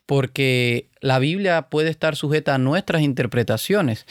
porque 0.05 0.87
la 1.01 1.19
Biblia 1.19 1.63
puede 1.63 1.89
estar 1.89 2.15
sujeta 2.15 2.55
a 2.55 2.57
nuestras 2.57 3.01
interpretaciones. 3.01 4.05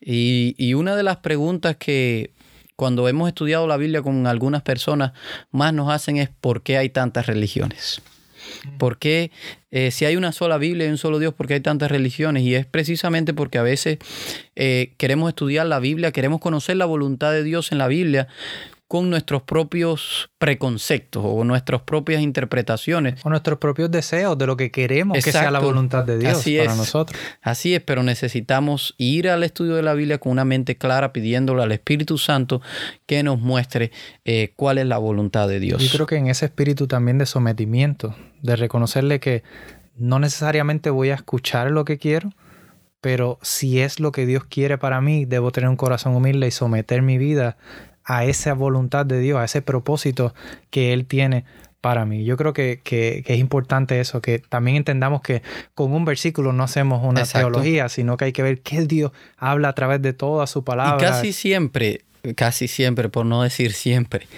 Y, 0.00 0.54
y, 0.58 0.74
una 0.74 0.96
de 0.96 1.02
las 1.02 1.18
preguntas 1.18 1.76
que 1.76 2.30
cuando 2.76 3.08
hemos 3.08 3.28
estudiado 3.28 3.66
la 3.66 3.76
Biblia 3.76 4.02
con 4.02 4.26
algunas 4.26 4.62
personas 4.62 5.12
más 5.50 5.72
nos 5.72 5.90
hacen 5.90 6.16
es 6.16 6.28
¿por 6.28 6.62
qué 6.62 6.78
hay 6.78 6.88
tantas 6.88 7.26
religiones? 7.26 8.02
¿Por 8.78 8.98
qué 8.98 9.30
eh, 9.70 9.90
si 9.90 10.04
hay 10.04 10.16
una 10.16 10.32
sola 10.32 10.58
Biblia 10.58 10.86
y 10.86 10.90
un 10.90 10.98
solo 10.98 11.18
Dios, 11.18 11.34
por 11.34 11.46
qué 11.46 11.54
hay 11.54 11.60
tantas 11.60 11.90
religiones? 11.90 12.42
Y 12.42 12.54
es 12.54 12.66
precisamente 12.66 13.34
porque 13.34 13.58
a 13.58 13.62
veces 13.62 13.98
eh, 14.56 14.92
queremos 14.98 15.28
estudiar 15.28 15.66
la 15.66 15.78
Biblia, 15.78 16.12
queremos 16.12 16.40
conocer 16.40 16.76
la 16.76 16.84
voluntad 16.84 17.32
de 17.32 17.42
Dios 17.42 17.72
en 17.72 17.78
la 17.78 17.88
Biblia, 17.88 18.28
con 18.92 19.08
nuestros 19.08 19.40
propios 19.40 20.28
preconceptos 20.36 21.22
o 21.24 21.44
nuestras 21.44 21.80
propias 21.80 22.20
interpretaciones. 22.20 23.24
O 23.24 23.30
nuestros 23.30 23.58
propios 23.58 23.90
deseos 23.90 24.36
de 24.36 24.46
lo 24.46 24.58
que 24.58 24.70
queremos 24.70 25.16
Exacto. 25.16 25.38
que 25.38 25.42
sea 25.44 25.50
la 25.50 25.60
voluntad 25.60 26.04
de 26.04 26.18
Dios 26.18 26.34
Así 26.34 26.58
para 26.58 26.72
es. 26.72 26.76
nosotros. 26.76 27.18
Así 27.40 27.74
es, 27.74 27.80
pero 27.80 28.02
necesitamos 28.02 28.94
ir 28.98 29.30
al 29.30 29.44
estudio 29.44 29.76
de 29.76 29.82
la 29.82 29.94
Biblia 29.94 30.18
con 30.18 30.32
una 30.32 30.44
mente 30.44 30.76
clara, 30.76 31.14
pidiéndole 31.14 31.62
al 31.62 31.72
Espíritu 31.72 32.18
Santo 32.18 32.60
que 33.06 33.22
nos 33.22 33.40
muestre 33.40 33.92
eh, 34.26 34.52
cuál 34.56 34.76
es 34.76 34.84
la 34.84 34.98
voluntad 34.98 35.48
de 35.48 35.58
Dios. 35.58 35.82
Yo 35.82 35.90
creo 35.90 36.06
que 36.06 36.16
en 36.16 36.26
ese 36.26 36.44
espíritu 36.44 36.86
también 36.86 37.16
de 37.16 37.24
sometimiento, 37.24 38.14
de 38.42 38.56
reconocerle 38.56 39.20
que 39.20 39.42
no 39.96 40.18
necesariamente 40.18 40.90
voy 40.90 41.08
a 41.08 41.14
escuchar 41.14 41.70
lo 41.70 41.86
que 41.86 41.96
quiero, 41.96 42.34
pero 43.00 43.38
si 43.40 43.80
es 43.80 44.00
lo 44.00 44.12
que 44.12 44.26
Dios 44.26 44.44
quiere 44.44 44.76
para 44.76 45.00
mí, 45.00 45.24
debo 45.24 45.50
tener 45.50 45.70
un 45.70 45.76
corazón 45.76 46.14
humilde 46.14 46.46
y 46.46 46.50
someter 46.50 47.00
mi 47.00 47.16
vida 47.16 47.56
a 48.04 48.24
esa 48.24 48.54
voluntad 48.54 49.06
de 49.06 49.20
Dios, 49.20 49.38
a 49.38 49.44
ese 49.44 49.62
propósito 49.62 50.34
que 50.70 50.92
Él 50.92 51.06
tiene 51.06 51.44
para 51.82 52.06
mí. 52.06 52.24
Yo 52.24 52.36
creo 52.36 52.52
que, 52.52 52.80
que, 52.82 53.22
que, 53.26 53.34
es 53.34 53.40
importante 53.40 54.00
eso, 54.00 54.22
que 54.22 54.38
también 54.38 54.76
entendamos 54.76 55.20
que 55.20 55.42
con 55.74 55.92
un 55.92 56.04
versículo 56.04 56.52
no 56.52 56.62
hacemos 56.62 57.04
una 57.04 57.20
Exacto. 57.20 57.50
teología, 57.50 57.88
sino 57.88 58.16
que 58.16 58.26
hay 58.26 58.32
que 58.32 58.42
ver 58.42 58.62
qué 58.62 58.86
Dios 58.86 59.12
habla 59.36 59.68
a 59.68 59.72
través 59.74 60.00
de 60.00 60.12
toda 60.12 60.46
su 60.46 60.64
palabra. 60.64 60.96
Y 60.96 61.10
casi 61.10 61.32
siempre, 61.32 62.02
casi 62.36 62.68
siempre, 62.68 63.08
por 63.08 63.26
no 63.26 63.42
decir 63.42 63.72
siempre, 63.72 64.28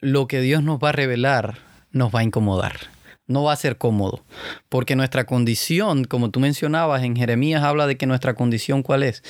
lo 0.00 0.28
que 0.28 0.40
Dios 0.40 0.62
nos 0.62 0.78
va 0.78 0.90
a 0.90 0.92
revelar 0.92 1.58
nos 1.92 2.14
va 2.14 2.20
a 2.20 2.24
incomodar. 2.24 2.93
No 3.26 3.42
va 3.42 3.52
a 3.52 3.56
ser 3.56 3.78
cómodo, 3.78 4.22
porque 4.68 4.96
nuestra 4.96 5.24
condición, 5.24 6.04
como 6.04 6.30
tú 6.30 6.40
mencionabas, 6.40 7.02
en 7.02 7.16
Jeremías 7.16 7.62
habla 7.62 7.86
de 7.86 7.96
que 7.96 8.06
nuestra 8.06 8.34
condición 8.34 8.82
cuál 8.82 9.02
es. 9.02 9.22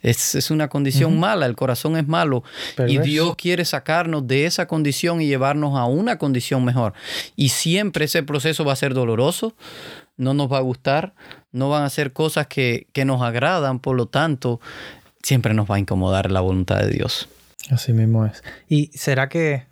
Es, 0.00 0.50
una 0.50 0.68
condición 0.68 1.20
mala, 1.20 1.46
el 1.46 1.54
corazón 1.54 1.96
es 1.96 2.08
malo 2.08 2.44
y 2.86 2.98
Dios 2.98 3.36
quiere 3.36 3.64
sacarnos 3.64 4.26
de 4.26 4.46
esa 4.46 4.66
condición 4.66 5.20
y 5.20 5.26
llevarnos 5.26 5.78
a 5.78 5.84
una 5.84 6.16
condición 6.16 6.64
mejor. 6.64 6.94
Y 7.36 7.50
siempre 7.50 8.06
ese 8.06 8.22
proceso 8.22 8.64
va 8.64 8.72
a 8.72 8.76
ser 8.76 8.94
doloroso, 8.94 9.54
no 10.16 10.32
nos 10.32 10.50
va 10.50 10.58
a 10.58 10.62
gustar, 10.62 11.14
no 11.52 11.68
van 11.68 11.82
a 11.82 11.90
ser 11.90 12.12
cosas 12.12 12.46
que, 12.46 12.86
que 12.92 13.04
nos 13.04 13.20
agradan, 13.20 13.80
por 13.80 13.96
lo 13.96 14.06
tanto, 14.06 14.60
siempre 15.22 15.52
nos 15.52 15.70
va 15.70 15.76
a 15.76 15.78
incomodar 15.78 16.30
la 16.30 16.40
voluntad 16.40 16.78
de 16.80 16.90
Dios. 16.90 17.28
Así 17.70 17.92
mismo 17.92 18.24
es. 18.24 18.42
¿Y 18.68 18.90
será 18.94 19.28
que 19.28 19.66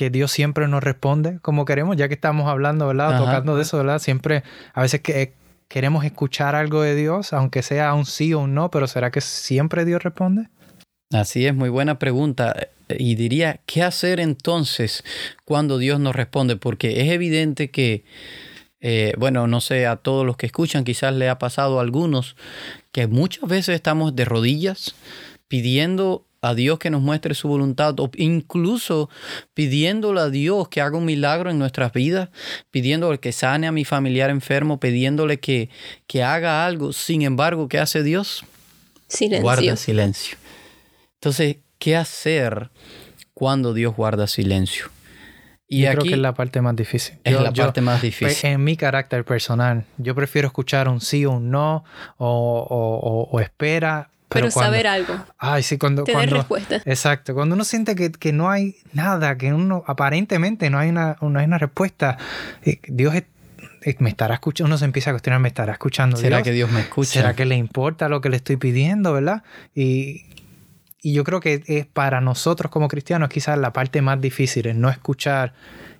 que 0.00 0.08
Dios 0.08 0.32
siempre 0.32 0.66
nos 0.66 0.82
responde 0.82 1.40
como 1.40 1.66
queremos, 1.66 1.94
ya 1.94 2.08
que 2.08 2.14
estamos 2.14 2.48
hablando, 2.48 2.86
¿verdad? 2.86 3.18
Tocando 3.18 3.54
de 3.54 3.60
eso, 3.64 3.76
¿verdad? 3.76 3.98
Siempre, 3.98 4.44
a 4.72 4.80
veces 4.80 5.02
que 5.02 5.34
queremos 5.68 6.06
escuchar 6.06 6.54
algo 6.54 6.80
de 6.80 6.96
Dios, 6.96 7.34
aunque 7.34 7.60
sea 7.60 7.92
un 7.92 8.06
sí 8.06 8.32
o 8.32 8.38
un 8.38 8.54
no, 8.54 8.70
pero 8.70 8.86
¿será 8.86 9.10
que 9.10 9.20
siempre 9.20 9.84
Dios 9.84 10.02
responde? 10.02 10.48
Así 11.12 11.44
es, 11.44 11.54
muy 11.54 11.68
buena 11.68 11.98
pregunta. 11.98 12.68
Y 12.88 13.14
diría, 13.14 13.60
¿qué 13.66 13.82
hacer 13.82 14.20
entonces 14.20 15.04
cuando 15.44 15.76
Dios 15.76 16.00
nos 16.00 16.16
responde? 16.16 16.56
Porque 16.56 17.02
es 17.02 17.10
evidente 17.10 17.70
que, 17.70 18.04
eh, 18.80 19.12
bueno, 19.18 19.48
no 19.48 19.60
sé, 19.60 19.86
a 19.86 19.96
todos 19.96 20.24
los 20.24 20.38
que 20.38 20.46
escuchan 20.46 20.82
quizás 20.82 21.14
le 21.14 21.28
ha 21.28 21.38
pasado 21.38 21.78
a 21.78 21.82
algunos 21.82 22.36
que 22.90 23.06
muchas 23.06 23.46
veces 23.50 23.74
estamos 23.74 24.16
de 24.16 24.24
rodillas 24.24 24.94
pidiendo 25.46 26.24
a 26.42 26.54
Dios 26.54 26.78
que 26.78 26.90
nos 26.90 27.02
muestre 27.02 27.34
su 27.34 27.48
voluntad 27.48 27.98
o 28.00 28.10
incluso 28.16 29.10
pidiéndole 29.54 30.20
a 30.20 30.30
Dios 30.30 30.68
que 30.68 30.80
haga 30.80 30.96
un 30.96 31.04
milagro 31.04 31.50
en 31.50 31.58
nuestras 31.58 31.92
vidas, 31.92 32.30
pidiéndole 32.70 33.18
que 33.18 33.32
sane 33.32 33.66
a 33.66 33.72
mi 33.72 33.84
familiar 33.84 34.30
enfermo, 34.30 34.80
pidiéndole 34.80 35.38
que, 35.38 35.68
que 36.06 36.22
haga 36.22 36.64
algo. 36.64 36.92
Sin 36.92 37.22
embargo, 37.22 37.68
¿qué 37.68 37.78
hace 37.78 38.02
Dios? 38.02 38.44
Silencio. 39.08 39.42
Guarda 39.42 39.76
silencio. 39.76 40.38
Entonces, 41.14 41.56
¿qué 41.78 41.96
hacer 41.96 42.70
cuando 43.34 43.74
Dios 43.74 43.94
guarda 43.94 44.26
silencio? 44.26 44.86
Y 45.68 45.82
yo 45.82 45.90
creo 45.90 46.02
que 46.02 46.14
es 46.14 46.18
la 46.18 46.34
parte 46.34 46.60
más 46.60 46.74
difícil. 46.74 47.18
Es 47.22 47.40
la 47.40 47.52
parte 47.52 47.80
más 47.80 48.02
difícil. 48.02 48.50
En 48.50 48.64
mi 48.64 48.76
carácter 48.76 49.24
personal, 49.24 49.84
yo 49.98 50.16
prefiero 50.16 50.48
escuchar 50.48 50.88
un 50.88 51.00
sí 51.00 51.24
o 51.26 51.32
un 51.32 51.50
no, 51.50 51.84
o, 52.16 53.28
o 53.30 53.40
espera, 53.40 54.10
pero, 54.30 54.50
saber 54.50 54.86
algo. 54.86 55.14
Ay, 55.38 55.62
sí, 55.62 55.76
cuando. 55.76 56.04
Tener 56.04 56.30
respuesta. 56.30 56.76
Exacto. 56.84 57.34
Cuando 57.34 57.56
uno 57.56 57.64
siente 57.64 57.94
que, 57.96 58.32
no 58.32 58.48
hay 58.48 58.76
nada, 58.92 59.36
que 59.36 59.52
uno 59.52 59.82
aparentemente 59.86 60.70
no 60.70 60.78
hay 60.78 60.88
una, 60.88 61.16
no 61.20 61.38
hay 61.38 61.46
una 61.46 61.58
respuesta, 61.58 62.16
eh, 62.62 62.78
Dios 62.86 63.14
me 63.98 64.10
estará 64.10 64.34
escuchando, 64.34 64.68
uno 64.68 64.78
se 64.78 64.84
empieza 64.84 65.10
a 65.10 65.14
cuestionar, 65.14 65.40
me 65.40 65.48
estará 65.48 65.72
escuchando. 65.72 66.16
¿Será 66.16 66.42
que 66.42 66.52
Dios 66.52 66.70
me 66.70 66.80
escucha? 66.80 67.10
¿Será 67.10 67.34
que 67.34 67.44
le 67.44 67.56
importa 67.56 68.08
lo 68.08 68.20
que 68.20 68.28
le 68.28 68.36
estoy 68.36 68.56
pidiendo, 68.56 69.12
verdad? 69.12 69.42
Y, 69.74 70.26
yo 71.02 71.24
creo 71.24 71.40
que 71.40 71.62
es 71.66 71.86
para 71.86 72.20
nosotros 72.20 72.70
como 72.70 72.86
cristianos 72.86 73.30
quizás 73.30 73.58
la 73.58 73.72
parte 73.72 74.02
más 74.02 74.20
difícil, 74.20 74.66
es 74.66 74.76
no 74.76 74.90
escuchar 74.90 75.54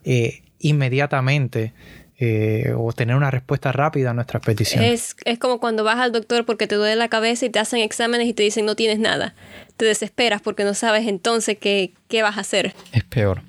eh, 0.04 0.42
inmediatamente 0.58 1.72
eh, 2.22 2.74
o 2.76 2.92
tener 2.92 3.16
una 3.16 3.30
respuesta 3.30 3.72
rápida 3.72 4.10
a 4.10 4.12
nuestras 4.12 4.42
peticiones. 4.42 5.16
Es, 5.24 5.38
como 5.38 5.58
cuando 5.58 5.84
vas 5.84 5.98
al 5.98 6.12
doctor 6.12 6.44
porque 6.44 6.66
te 6.66 6.74
duele 6.74 6.94
la 6.94 7.08
cabeza 7.08 7.46
y 7.46 7.48
te 7.48 7.58
hacen 7.58 7.80
exámenes 7.80 8.28
y 8.28 8.34
te 8.34 8.42
dicen 8.42 8.66
no 8.66 8.76
tienes 8.76 8.98
nada. 8.98 9.34
Te 9.78 9.86
desesperas 9.86 10.42
porque 10.42 10.64
no 10.64 10.74
sabes 10.74 11.08
entonces 11.08 11.56
qué, 11.58 11.94
qué 12.08 12.22
vas 12.22 12.36
a 12.36 12.42
hacer. 12.42 12.74
Es 12.92 13.04
peor. 13.04 13.40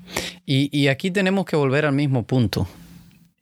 Y, 0.46 0.74
y 0.74 0.88
aquí 0.88 1.10
tenemos 1.10 1.44
que 1.44 1.54
volver 1.54 1.84
al 1.84 1.92
mismo 1.92 2.22
punto 2.22 2.66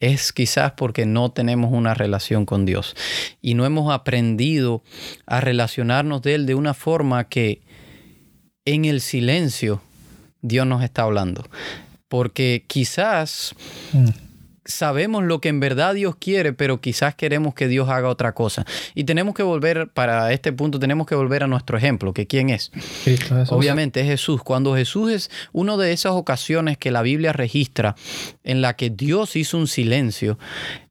es 0.01 0.33
quizás 0.33 0.73
porque 0.73 1.07
no 1.07 1.31
tenemos 1.31 1.73
una 1.73 1.95
relación 1.95 2.45
con 2.45 2.67
Dios 2.67 2.97
y 3.41 3.55
no 3.55 3.65
hemos 3.65 3.93
aprendido 3.93 4.83
a 5.27 5.41
relacionarnos 5.41 6.23
de 6.23 6.35
Él 6.35 6.47
de 6.47 6.57
una 6.57 6.75
forma 6.75 7.29
que 7.29 7.63
en 8.65 8.85
el 8.85 9.01
silencio 9.01 9.81
Dios 10.43 10.67
nos 10.67 10.83
está 10.83 11.03
hablando. 11.03 11.49
Porque 12.09 12.65
quizás 12.67 13.55
mm 13.93 14.30
sabemos 14.65 15.25
lo 15.25 15.41
que 15.41 15.49
en 15.49 15.61
verdad 15.61 15.95
Dios 15.95 16.17
quiere, 16.17 16.53
pero 16.53 16.81
quizás 16.81 17.15
queremos 17.15 17.55
que 17.55 17.69
Dios 17.69 17.89
haga 17.89 18.09
otra 18.09 18.33
cosa. 18.33 18.65
Y 18.95 19.05
tenemos 19.05 19.35
que 19.35 19.43
volver, 19.43 19.89
para 19.89 20.33
este 20.33 20.53
punto, 20.53 20.79
tenemos 20.79 21.07
que 21.07 21.15
volver 21.15 21.43
a 21.43 21.47
nuestro 21.47 21.79
ejemplo, 21.79 22.13
que 22.13 22.27
quién 22.27 22.51
es. 22.51 22.71
Obviamente 23.49 24.01
es 24.01 24.07
Jesús. 24.07 24.43
Cuando 24.43 24.75
Jesús 24.75 25.11
es 25.11 25.31
una 25.53 25.77
de 25.77 25.93
esas 25.93 26.13
ocasiones 26.13 26.79
que 26.79 26.91
la 26.91 27.03
Biblia 27.03 27.33
registra 27.33 27.95
en 28.45 28.61
la 28.63 28.77
que 28.77 28.91
Dios 28.91 29.37
hizo 29.37 29.57
un 29.57 29.67
silencio, 29.67 30.39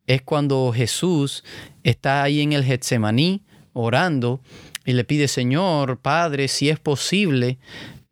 es 0.08 0.22
cuando 0.22 0.72
Jesús 0.76 1.44
está 1.84 2.24
ahí 2.24 2.42
en 2.42 2.54
el 2.54 2.64
Getsemaní 2.64 3.44
orando 3.74 4.42
y 4.86 4.94
le 4.94 5.04
pide, 5.04 5.28
Señor, 5.28 6.00
Padre, 6.00 6.48
si 6.48 6.70
es 6.70 6.80
posible, 6.80 7.60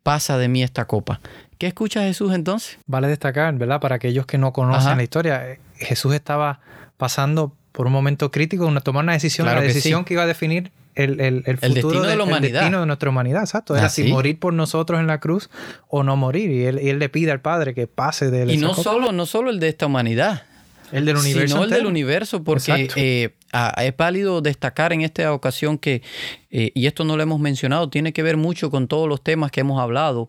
pasa 0.04 0.38
de 0.38 0.48
mí 0.48 0.62
esta 0.62 0.86
copa. 0.86 1.20
¿Qué 1.58 1.66
escucha 1.66 2.02
Jesús 2.02 2.32
entonces? 2.32 2.78
Vale 2.86 3.08
destacar, 3.08 3.52
¿verdad? 3.54 3.80
Para 3.80 3.96
aquellos 3.96 4.26
que 4.26 4.38
no 4.38 4.52
conocen 4.52 4.96
la 4.96 5.02
historia, 5.02 5.50
eh, 5.50 5.60
Jesús 5.76 6.14
estaba 6.14 6.60
pasando 6.96 7.52
por 7.72 7.86
un 7.86 7.92
momento 7.92 8.30
crítico, 8.30 8.66
una, 8.66 8.80
tomar 8.80 9.04
una 9.04 9.12
decisión, 9.12 9.46
la 9.46 9.60
decisión 9.60 10.04
que 10.04 10.14
iba 10.14 10.22
a 10.22 10.26
definir 10.26 10.70
el, 10.94 11.20
el, 11.20 11.44
el 11.46 11.58
futuro 11.58 12.02
de, 12.02 12.16
la 12.16 12.24
humanidad. 12.24 12.60
destino 12.60 12.80
de 12.80 12.86
nuestra 12.86 13.10
humanidad, 13.10 13.42
exacto. 13.42 13.76
Era 13.76 13.88
si 13.88 14.04
morir 14.04 14.38
por 14.38 14.52
nosotros 14.52 14.98
en 14.98 15.06
la 15.06 15.20
cruz 15.20 15.48
o 15.88 16.02
no 16.02 16.16
morir. 16.16 16.50
Y 16.50 16.64
él, 16.64 16.80
y 16.82 16.88
él 16.88 16.98
le 16.98 17.08
pide 17.08 17.30
al 17.30 17.40
Padre 17.40 17.74
que 17.74 17.86
pase 17.86 18.30
de 18.30 18.52
Y 18.52 18.56
no 18.56 18.74
solo, 18.74 19.12
no 19.12 19.26
solo 19.26 19.50
el 19.50 19.60
de 19.60 19.68
esta 19.68 19.86
humanidad. 19.86 20.42
El 20.90 21.04
del 21.04 21.16
universo. 21.16 21.54
Sino 21.54 21.64
el 21.64 21.70
del 21.70 21.86
universo, 21.86 22.42
porque 22.42 22.88
eh, 22.96 23.34
es 23.78 23.96
válido 23.96 24.40
destacar 24.40 24.92
en 24.92 25.02
esta 25.02 25.32
ocasión 25.32 25.78
que, 25.78 26.02
eh, 26.50 26.72
y 26.74 26.86
esto 26.86 27.04
no 27.04 27.16
lo 27.16 27.22
hemos 27.22 27.40
mencionado, 27.40 27.90
tiene 27.90 28.12
que 28.12 28.22
ver 28.22 28.36
mucho 28.36 28.70
con 28.70 28.88
todos 28.88 29.08
los 29.08 29.22
temas 29.22 29.50
que 29.50 29.60
hemos 29.60 29.80
hablado, 29.80 30.28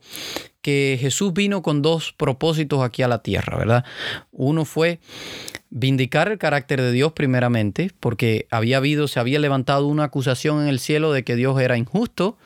que 0.61 0.97
Jesús 0.99 1.33
vino 1.33 1.61
con 1.61 1.81
dos 1.81 2.13
propósitos 2.13 2.81
aquí 2.81 3.01
a 3.01 3.07
la 3.07 3.23
tierra, 3.23 3.57
¿verdad? 3.57 3.85
Uno 4.31 4.65
fue 4.65 4.99
vindicar 5.71 6.31
el 6.31 6.39
carácter 6.39 6.81
de 6.81 6.91
Dios 6.91 7.13
primeramente, 7.13 7.91
porque 7.99 8.47
había 8.49 8.77
habido, 8.77 9.07
se 9.07 9.19
había 9.19 9.39
levantado 9.39 9.87
una 9.87 10.05
acusación 10.05 10.61
en 10.61 10.67
el 10.67 10.79
cielo 10.79 11.11
de 11.11 11.23
que 11.23 11.35
Dios 11.35 11.59
era 11.61 11.77
injusto, 11.77 12.37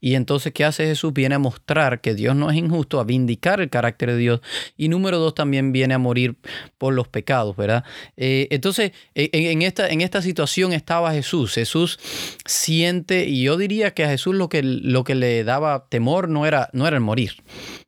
y 0.00 0.14
entonces 0.14 0.52
¿qué 0.52 0.64
hace 0.64 0.84
Jesús? 0.86 1.12
Viene 1.14 1.36
a 1.36 1.38
mostrar 1.38 2.00
que 2.00 2.14
Dios 2.14 2.36
no 2.36 2.50
es 2.50 2.56
injusto, 2.56 3.00
a 3.00 3.04
vindicar 3.04 3.60
el 3.60 3.70
carácter 3.70 4.10
de 4.10 4.18
Dios, 4.18 4.40
y 4.76 4.88
número 4.88 5.18
dos 5.18 5.34
también 5.34 5.72
viene 5.72 5.94
a 5.94 5.98
morir 5.98 6.36
por 6.76 6.92
los 6.92 7.08
pecados, 7.08 7.56
¿verdad? 7.56 7.84
Eh, 8.16 8.48
entonces, 8.50 8.92
en, 9.14 9.62
esta, 9.62 9.88
en 9.88 10.02
esta 10.02 10.20
situación 10.20 10.74
estaba 10.74 11.12
Jesús, 11.12 11.54
Jesús 11.54 11.98
siente, 12.44 13.24
y 13.24 13.42
yo 13.42 13.56
diría 13.56 13.94
que 13.94 14.04
a 14.04 14.08
Jesús 14.08 14.34
lo 14.34 14.50
que, 14.50 14.62
lo 14.62 15.02
que 15.04 15.14
le 15.14 15.44
daba 15.44 15.86
temor 15.88 16.28
no 16.28 16.44
era, 16.44 16.68
no 16.74 16.86
era 16.86 16.96
el 16.96 17.02
morir, 17.02 17.42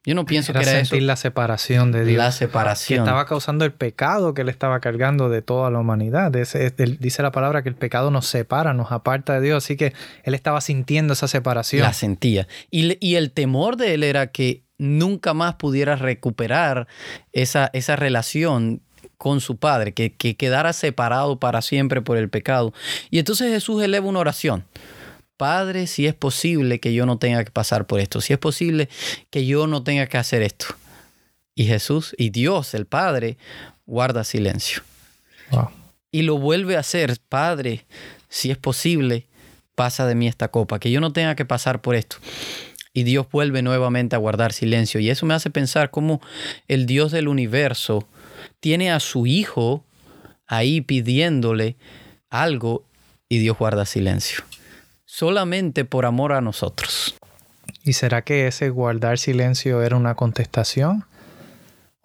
yo 0.04 0.14
no 0.14 0.24
pienso 0.24 0.54
que 0.54 0.60
era 0.60 0.70
sentir 0.70 1.02
la 1.02 1.16
separación 1.16 1.92
de 1.92 2.06
Dios. 2.06 2.16
La 2.16 2.32
separación. 2.32 3.00
Que 3.00 3.02
estaba 3.02 3.26
causando 3.26 3.66
el 3.66 3.72
pecado 3.72 4.32
que 4.32 4.40
él 4.40 4.48
estaba 4.48 4.77
cargando 4.80 5.28
de 5.28 5.42
toda 5.42 5.70
la 5.70 5.78
humanidad. 5.78 6.32
dice 6.32 7.22
la 7.22 7.32
palabra 7.32 7.62
que 7.62 7.68
el 7.68 7.74
pecado 7.74 8.10
nos 8.10 8.26
separa, 8.26 8.74
nos 8.74 8.92
aparta 8.92 9.34
de 9.34 9.40
Dios. 9.40 9.64
Así 9.64 9.76
que 9.76 9.92
él 10.24 10.34
estaba 10.34 10.60
sintiendo 10.60 11.12
esa 11.12 11.28
separación. 11.28 11.82
La 11.82 11.92
sentía. 11.92 12.46
Y, 12.70 12.96
y 13.06 13.16
el 13.16 13.32
temor 13.32 13.76
de 13.76 13.94
él 13.94 14.04
era 14.04 14.28
que 14.28 14.62
nunca 14.78 15.34
más 15.34 15.56
pudiera 15.56 15.96
recuperar 15.96 16.86
esa, 17.32 17.70
esa 17.72 17.96
relación 17.96 18.80
con 19.16 19.40
su 19.40 19.56
padre, 19.56 19.92
que, 19.92 20.14
que 20.14 20.36
quedara 20.36 20.72
separado 20.72 21.40
para 21.40 21.60
siempre 21.60 22.00
por 22.00 22.16
el 22.16 22.30
pecado. 22.30 22.72
Y 23.10 23.18
entonces 23.18 23.50
Jesús 23.52 23.82
eleva 23.82 24.06
una 24.06 24.20
oración. 24.20 24.64
Padre, 25.36 25.86
si 25.86 26.06
es 26.06 26.14
posible 26.14 26.80
que 26.80 26.92
yo 26.94 27.06
no 27.06 27.18
tenga 27.18 27.44
que 27.44 27.50
pasar 27.50 27.86
por 27.86 28.00
esto, 28.00 28.20
si 28.20 28.32
es 28.32 28.38
posible 28.38 28.88
que 29.30 29.46
yo 29.46 29.66
no 29.66 29.82
tenga 29.82 30.06
que 30.06 30.18
hacer 30.18 30.42
esto. 30.42 30.66
Y 31.54 31.64
Jesús 31.64 32.14
y 32.16 32.30
Dios, 32.30 32.74
el 32.74 32.86
Padre, 32.86 33.36
guarda 33.88 34.22
silencio. 34.22 34.82
Y 36.12 36.22
lo 36.22 36.38
vuelve 36.38 36.76
a 36.76 36.80
hacer, 36.80 37.18
Padre, 37.28 37.84
si 38.28 38.52
es 38.52 38.56
posible, 38.56 39.26
pasa 39.74 40.06
de 40.06 40.14
mí 40.14 40.28
esta 40.28 40.48
copa, 40.48 40.78
que 40.78 40.92
yo 40.92 41.00
no 41.00 41.12
tenga 41.12 41.34
que 41.34 41.44
pasar 41.44 41.80
por 41.80 41.96
esto. 41.96 42.18
Y 42.92 43.02
Dios 43.02 43.26
vuelve 43.30 43.62
nuevamente 43.62 44.14
a 44.14 44.20
guardar 44.20 44.52
silencio. 44.52 45.00
Y 45.00 45.10
eso 45.10 45.26
me 45.26 45.34
hace 45.34 45.50
pensar 45.50 45.90
cómo 45.90 46.20
el 46.68 46.86
Dios 46.86 47.10
del 47.10 47.26
universo 47.26 48.06
tiene 48.60 48.92
a 48.92 49.00
su 49.00 49.26
Hijo 49.26 49.84
ahí 50.46 50.80
pidiéndole 50.80 51.76
algo 52.30 52.84
y 53.28 53.38
Dios 53.38 53.58
guarda 53.58 53.84
silencio 53.84 54.44
solamente 55.08 55.86
por 55.86 56.04
amor 56.06 56.32
a 56.32 56.40
nosotros. 56.40 57.16
¿Y 57.82 57.94
será 57.94 58.22
que 58.22 58.46
ese 58.46 58.68
guardar 58.68 59.18
silencio 59.18 59.82
era 59.82 59.96
una 59.96 60.14
contestación? 60.14 61.04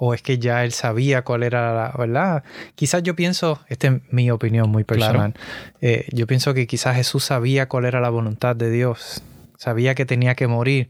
¿O 0.05 0.13
es 0.13 0.21
que 0.21 0.37
ya 0.37 0.65
él 0.65 0.73
sabía 0.73 1.21
cuál 1.21 1.43
era 1.43 1.73
la 1.73 1.93
verdad? 1.97 2.43
Quizás 2.75 3.03
yo 3.03 3.15
pienso, 3.15 3.61
esta 3.69 3.87
es 3.87 3.93
mi 4.11 4.29
opinión 4.31 4.69
muy 4.69 4.83
personal, 4.83 5.33
eh, 5.79 6.07
yo 6.11 6.27
pienso 6.27 6.53
que 6.53 6.67
quizás 6.67 6.97
Jesús 6.97 7.23
sabía 7.23 7.69
cuál 7.69 7.85
era 7.85 8.01
la 8.01 8.09
voluntad 8.09 8.53
de 8.53 8.69
Dios, 8.69 9.23
sabía 9.57 9.95
que 9.95 10.05
tenía 10.05 10.35
que 10.35 10.47
morir. 10.47 10.89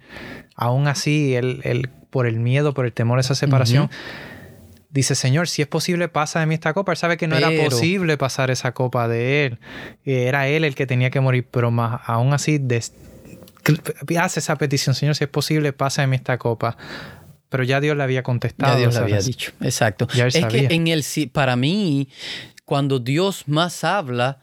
Aún 0.55 0.87
así, 0.87 1.35
él, 1.35 1.61
él 1.63 1.89
por 2.09 2.25
el 2.25 2.39
miedo, 2.39 2.73
por 2.73 2.85
el 2.85 2.91
temor 2.93 3.19
a 3.19 3.21
esa 3.21 3.35
separación, 3.35 3.89
dice, 4.89 5.13
Señor, 5.13 5.47
si 5.47 5.61
es 5.61 5.67
posible, 5.67 6.07
pasa 6.07 6.39
de 6.39 6.47
mí 6.47 6.55
esta 6.55 6.73
copa. 6.73 6.91
Él 6.93 6.97
sabe 6.97 7.17
que 7.17 7.27
no 7.27 7.35
era 7.37 7.49
posible 7.69 8.17
pasar 8.17 8.49
esa 8.49 8.71
copa 8.71 9.07
de 9.07 9.45
él. 9.45 9.59
Era 10.05 10.47
él 10.47 10.63
el 10.63 10.73
que 10.73 10.87
tenía 10.87 11.11
que 11.11 11.19
morir, 11.19 11.47
pero 11.51 11.69
más 11.69 12.01
aún 12.05 12.33
así 12.33 12.57
des- 12.57 12.93
hace 14.19 14.39
esa 14.39 14.55
petición, 14.55 14.95
Señor, 14.95 15.15
si 15.15 15.23
es 15.23 15.29
posible, 15.29 15.71
pasa 15.73 16.01
de 16.01 16.07
mí 16.07 16.15
esta 16.15 16.37
copa. 16.39 16.77
Pero 17.53 17.65
ya 17.65 17.79
Dios 17.79 17.95
le 17.95 18.01
había 18.01 18.23
contestado. 18.23 18.73
Ya 18.73 18.79
Dios 18.79 18.95
le 18.95 19.01
había 19.01 19.19
dicho. 19.19 19.51
Exacto. 19.61 20.07
Ya 20.15 20.23
él 20.23 20.29
es 20.29 20.41
sabía. 20.41 20.67
que 20.69 20.73
en 20.73 20.87
el 20.87 21.05
para 21.31 21.55
mí, 21.55 22.09
cuando 22.65 22.97
Dios 22.97 23.43
más 23.45 23.83
habla, 23.83 24.39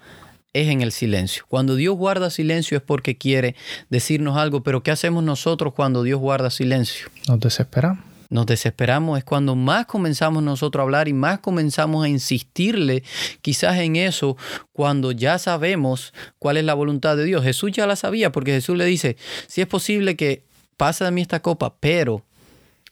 es 0.52 0.68
en 0.68 0.80
el 0.80 0.92
silencio. 0.92 1.42
Cuando 1.48 1.74
Dios 1.74 1.96
guarda 1.96 2.30
silencio 2.30 2.76
es 2.76 2.84
porque 2.84 3.18
quiere 3.18 3.56
decirnos 3.88 4.36
algo, 4.36 4.62
pero 4.62 4.84
¿qué 4.84 4.92
hacemos 4.92 5.24
nosotros 5.24 5.74
cuando 5.74 6.04
Dios 6.04 6.20
guarda 6.20 6.50
silencio? 6.50 7.08
Nos 7.26 7.40
desesperamos. 7.40 8.04
Nos 8.28 8.46
desesperamos, 8.46 9.18
es 9.18 9.24
cuando 9.24 9.56
más 9.56 9.86
comenzamos 9.86 10.40
nosotros 10.44 10.80
a 10.80 10.84
hablar 10.84 11.08
y 11.08 11.12
más 11.12 11.40
comenzamos 11.40 12.04
a 12.04 12.08
insistirle 12.08 13.02
quizás 13.42 13.76
en 13.78 13.96
eso 13.96 14.36
cuando 14.72 15.10
ya 15.10 15.40
sabemos 15.40 16.14
cuál 16.38 16.58
es 16.58 16.64
la 16.64 16.74
voluntad 16.74 17.16
de 17.16 17.24
Dios. 17.24 17.42
Jesús 17.42 17.72
ya 17.72 17.88
la 17.88 17.96
sabía 17.96 18.30
porque 18.30 18.52
Jesús 18.52 18.76
le 18.76 18.84
dice, 18.84 19.16
si 19.48 19.62
es 19.62 19.66
posible 19.66 20.14
que 20.14 20.44
pase 20.76 21.02
de 21.02 21.10
mí 21.10 21.22
esta 21.22 21.42
copa, 21.42 21.74
pero 21.80 22.22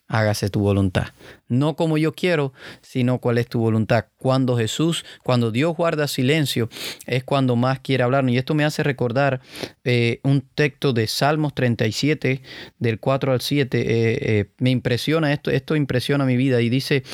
hágase 0.08 0.48
tu 0.48 0.60
voluntad. 0.60 1.08
No 1.48 1.76
como 1.76 1.98
yo 1.98 2.12
quiero, 2.12 2.52
sino 2.80 3.18
cuál 3.18 3.38
es 3.38 3.46
tu 3.46 3.60
voluntad. 3.60 4.06
Cuando 4.16 4.56
Jesús, 4.56 5.04
cuando 5.22 5.50
Dios 5.50 5.76
guarda 5.76 6.08
silencio, 6.08 6.68
es 7.06 7.24
cuando 7.24 7.56
más 7.56 7.80
quiere 7.80 8.02
hablarnos. 8.02 8.32
Y 8.32 8.38
esto 8.38 8.54
me 8.54 8.64
hace 8.64 8.82
recordar 8.82 9.40
eh, 9.84 10.20
un 10.24 10.40
texto 10.40 10.92
de 10.92 11.06
Salmos 11.06 11.54
37, 11.54 12.42
del 12.78 12.98
4 12.98 13.32
al 13.32 13.40
7. 13.40 13.78
Eh, 13.78 13.86
eh, 14.20 14.50
me 14.58 14.70
impresiona 14.70 15.32
esto, 15.32 15.50
esto 15.50 15.76
impresiona 15.76 16.24
mi 16.24 16.36
vida. 16.36 16.60
Y 16.62 16.70
dice, 16.70 17.04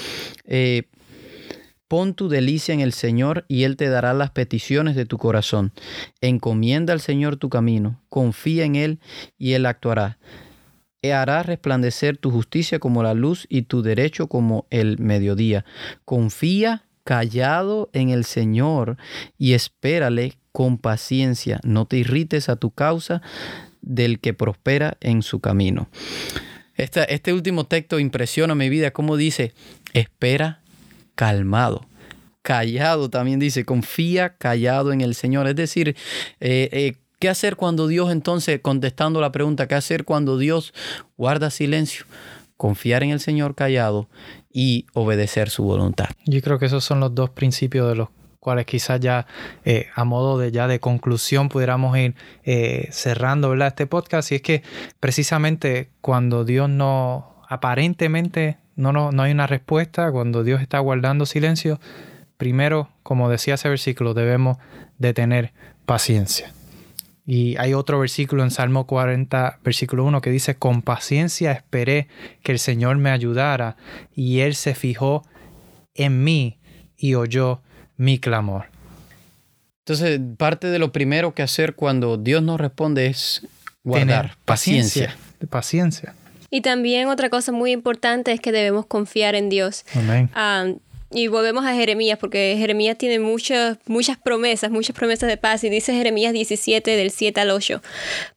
Pon 1.89 2.15
tu 2.15 2.29
delicia 2.29 2.73
en 2.73 2.81
el 2.81 2.93
Señor 2.93 3.45
y 3.47 3.65
Él 3.65 3.77
te 3.77 3.89
dará 3.89 4.15
las 4.15 4.31
peticiones 4.31 4.97
de 4.97 5.05
tu 5.05 5.19
corazón. 5.19 5.73
Encomienda 6.21 6.93
al 6.93 7.01
Señor 7.01 7.37
tu 7.37 7.51
camino, 7.51 8.01
confía 8.09 8.65
en 8.65 8.77
Él 8.77 9.01
y 9.37 9.53
Él 9.53 9.67
actuará 9.67 10.19
hará 11.13 11.43
resplandecer 11.43 12.17
tu 12.17 12.31
justicia 12.31 12.79
como 12.79 13.03
la 13.03 13.15
luz 13.15 13.47
y 13.49 13.63
tu 13.63 13.83
derecho 13.83 14.29
como 14.29 14.67
el 14.71 14.99
mediodía. 14.99 15.65
Confía 16.05 16.85
callado 17.05 17.91
en 17.93 18.09
el 18.11 18.25
Señor 18.25 18.97
y 19.37 19.53
espérale 19.53 20.39
con 20.53 20.79
paciencia. 20.79 21.61
No 21.65 21.85
te 21.87 21.99
irrites 21.99 22.49
a 22.49 22.57
tu 22.57 22.71
causa 22.71 23.21
del 23.83 24.21
que 24.21 24.33
prospera 24.33 24.97
en 25.01 25.23
su 25.23 25.41
camino. 25.41 25.89
Esta- 26.77 27.05
este 27.05 27.33
último 27.33 27.67
texto 27.67 27.99
impresiona 27.99 28.55
mi 28.55 28.69
vida, 28.69 28.93
como 28.93 29.17
dice, 29.17 29.53
espera 29.93 30.61
calmado. 31.15 31.87
Callado 32.43 33.09
también 33.11 33.39
dice, 33.41 33.65
confía 33.65 34.37
callado 34.37 34.93
en 34.93 35.01
el 35.01 35.15
Señor. 35.15 35.47
Es 35.47 35.57
decir, 35.57 35.97
eh, 36.41 36.69
eh, 36.73 36.95
¿qué 37.19 37.29
hacer 37.29 37.57
cuando 37.57 37.87
Dios 37.87 38.11
entonces, 38.11 38.61
contestando 38.61 39.21
la 39.21 39.33
pregunta, 39.33 39.67
qué 39.67 39.75
hacer 39.75 40.05
cuando 40.05 40.39
Dios 40.39 40.73
guarda 41.17 41.51
silencio? 41.51 42.07
Confiar 42.57 43.03
en 43.03 43.11
el 43.11 43.21
Señor 43.21 43.55
callado 43.55 44.09
y 44.53 44.87
obedecer 44.95 45.51
su 45.51 45.65
voluntad. 45.65 46.07
Yo 46.27 46.41
creo 46.41 46.59
que 46.59 46.67
esos 46.67 46.85
son 46.85 47.01
los 47.01 47.15
dos 47.15 47.31
principios 47.31 47.89
de 47.89 47.97
los 47.97 48.09
cuales 48.45 48.67
quizás 48.67 49.01
ya 49.01 49.27
eh, 49.65 49.89
a 49.95 50.05
modo 50.05 50.39
de 50.39 50.53
ya 50.53 50.69
de 50.69 50.79
conclusión 50.79 51.49
pudiéramos 51.49 51.97
ir 51.97 52.15
eh, 52.45 52.89
cerrando 52.93 53.51
¿verdad? 53.51 53.69
este 53.69 53.87
podcast. 53.87 54.31
Y 54.31 54.37
es 54.37 54.43
que 54.43 54.63
precisamente 55.01 55.91
cuando 56.01 56.45
Dios 56.45 56.69
no, 56.69 57.43
aparentemente 57.49 58.59
no, 58.77 58.93
no, 58.93 59.13
no 59.13 59.23
hay 59.23 59.33
una 59.33 59.47
respuesta, 59.47 60.13
cuando 60.13 60.45
Dios 60.45 60.61
está 60.61 60.79
guardando 60.79 61.27
silencio, 61.27 61.81
primero, 62.37 62.91
como 63.03 63.29
decía 63.29 63.55
ese 63.55 63.69
versículo, 63.69 64.15
debemos 64.15 64.59
de 64.99 65.15
tener 65.15 65.53
paciencia. 65.87 66.54
Y 67.27 67.57
hay 67.57 67.73
otro 67.73 67.99
versículo 67.99 68.43
en 68.43 68.51
Salmo 68.51 68.87
40, 68.87 69.61
versículo 69.65 70.05
1, 70.05 70.21
que 70.21 70.31
dice, 70.31 70.57
con 70.57 70.83
paciencia 70.83 71.53
esperé 71.53 72.09
que 72.43 72.53
el 72.53 72.59
Señor 72.59 72.99
me 72.99 73.11
ayudara 73.11 73.77
y 74.15 74.41
Él 74.41 74.55
se 74.55 74.75
fijó 74.75 75.23
en 75.95 76.23
mí 76.23 76.59
y 76.97 77.15
oyó 77.15 77.63
mi 77.97 78.19
clamor. 78.19 78.67
Entonces, 79.81 80.21
parte 80.37 80.69
de 80.69 80.79
lo 80.79 80.93
primero 80.93 81.35
que 81.35 81.43
hacer 81.43 81.75
cuando 81.75 82.17
Dios 82.17 82.43
nos 82.43 82.61
responde 82.61 83.07
es 83.07 83.47
guardar 83.83 84.23
Tener 84.23 84.37
paciencia. 84.45 85.17
Paciencia. 85.51 86.15
Y 86.51 86.61
también 86.61 87.09
otra 87.09 87.31
cosa 87.31 87.53
muy 87.53 87.73
importante 87.73 88.33
es 88.33 88.41
que 88.41 88.53
debemos 88.53 88.87
confiar 88.87 89.35
en 89.35 89.49
Dios. 89.49 89.85
Amén. 89.95 90.31
Ah, 90.35 90.67
y 91.15 91.29
volvemos 91.29 91.65
a 91.65 91.75
Jeremías, 91.75 92.19
porque 92.19 92.57
Jeremías 92.59 92.99
tiene 92.99 93.21
muchas, 93.21 93.79
muchas 93.87 94.19
promesas, 94.19 94.73
muchas 94.73 94.97
promesas 94.97 95.29
de 95.29 95.37
paz. 95.37 95.63
Y 95.63 95.71
dice 95.71 95.95
Jeremías 95.95 96.33
17, 96.33 96.97
del 96.97 97.13
7 97.13 97.41
al 97.41 97.51
8. 97.51 97.81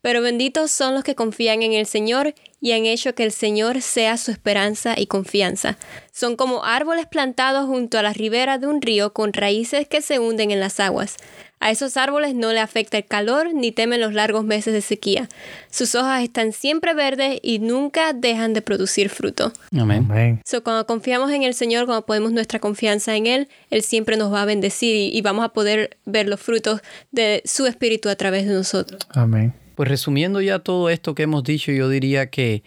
Pero 0.02 0.22
benditos 0.22 0.70
son 0.70 0.94
los 0.94 1.04
que 1.04 1.16
confían 1.16 1.64
en 1.64 1.74
el 1.74 1.88
Señor 1.88 2.36
y 2.62 2.74
han 2.74 2.86
hecho 2.86 3.16
que 3.16 3.24
el 3.24 3.32
Señor 3.32 3.82
sea 3.82 4.16
su 4.18 4.30
esperanza 4.30 4.94
y 4.96 5.08
confianza. 5.08 5.78
Son 6.12 6.36
como 6.36 6.66
árboles 6.66 7.08
plantados 7.08 7.66
junto 7.66 7.98
a 7.98 8.04
las 8.04 8.16
riberas 8.16 8.62
de 8.62 8.68
un 8.68 8.82
río 8.82 9.12
con 9.12 9.34
raíces 9.34 9.88
que 9.88 10.02
se 10.02 10.20
hunden 10.20 10.52
en 10.52 10.60
las 10.60 10.80
aguas. 10.80 11.18
A 11.60 11.72
esos 11.72 11.98
árboles 11.98 12.36
no 12.36 12.54
le 12.54 12.60
afecta 12.60 12.98
el 12.98 13.06
calor 13.06 13.54
ni 13.54 13.72
temen 13.72 14.00
los 14.00 14.14
largos 14.14 14.46
meses 14.46 14.74
de 14.74 14.82
sequía. 14.82 15.28
Sus 15.72 15.96
hojas 15.96 16.24
están 16.24 16.54
siempre 16.54 16.94
verdes 16.94 17.40
y 17.42 17.60
nunca 17.60 18.14
dejan 18.14 18.54
de 18.54 18.62
producir 18.62 19.10
fruto. 19.10 19.52
Amén. 19.78 20.42
So, 20.46 20.64
cuando 20.64 20.86
confiamos 20.86 21.32
en 21.32 21.44
el 21.44 21.54
Señor, 21.54 21.86
cuando 21.86 22.06
ponemos 22.06 22.32
nuestra 22.32 22.60
confianza 22.60 23.16
en 23.16 23.26
Él, 23.26 23.48
Él 23.72 23.82
siempre 23.82 24.18
nos 24.18 24.32
va 24.32 24.44
a 24.44 24.46
bendecir 24.46 24.96
y, 24.96 25.18
y 25.18 25.22
vamos 25.22 25.44
a 25.44 25.50
poder 25.50 25.98
ver 26.06 26.28
los 26.28 26.40
frutos 26.40 26.82
de 27.12 27.42
su 27.46 27.66
Espíritu 27.66 28.10
a 28.10 28.16
través 28.16 28.46
de 28.46 28.54
nosotros. 28.54 29.02
Amén. 29.10 29.54
Pues 29.76 29.90
resumiendo 29.90 30.42
ya 30.42 30.60
todo 30.60 30.90
esto 30.90 31.16
que 31.16 31.24
hemos 31.24 31.44
dicho, 31.44 31.72
yo 31.72 31.90
diría 31.90 32.30
que 32.30 32.64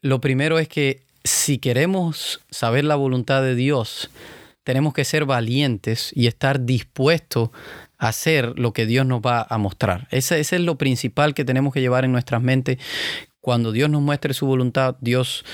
lo 0.00 0.20
primero 0.20 0.58
es 0.58 0.68
que 0.68 1.02
si 1.24 1.58
queremos 1.58 2.40
saber 2.50 2.84
la 2.84 2.96
voluntad 2.96 3.42
de 3.42 3.54
Dios, 3.54 4.10
tenemos 4.64 4.94
que 4.94 5.04
ser 5.04 5.24
valientes 5.24 6.12
y 6.14 6.26
estar 6.26 6.64
dispuestos 6.64 7.50
a 7.98 8.08
hacer 8.08 8.58
lo 8.58 8.72
que 8.72 8.86
Dios 8.86 9.06
nos 9.06 9.20
va 9.20 9.46
a 9.48 9.58
mostrar. 9.58 10.08
Ese, 10.10 10.40
es 10.40 10.52
lo 10.52 10.76
principal 10.76 11.34
que 11.34 11.44
tenemos 11.44 11.72
que 11.72 11.80
llevar 11.80 12.04
en 12.04 12.12
nuestras 12.12 12.42
mentes. 12.42 12.78
Cuando 13.40 13.72
Dios 13.72 13.90
nos 13.90 14.02
muestre 14.02 14.34
su 14.34 14.46
voluntad, 14.46 14.96
Dios 15.00 15.44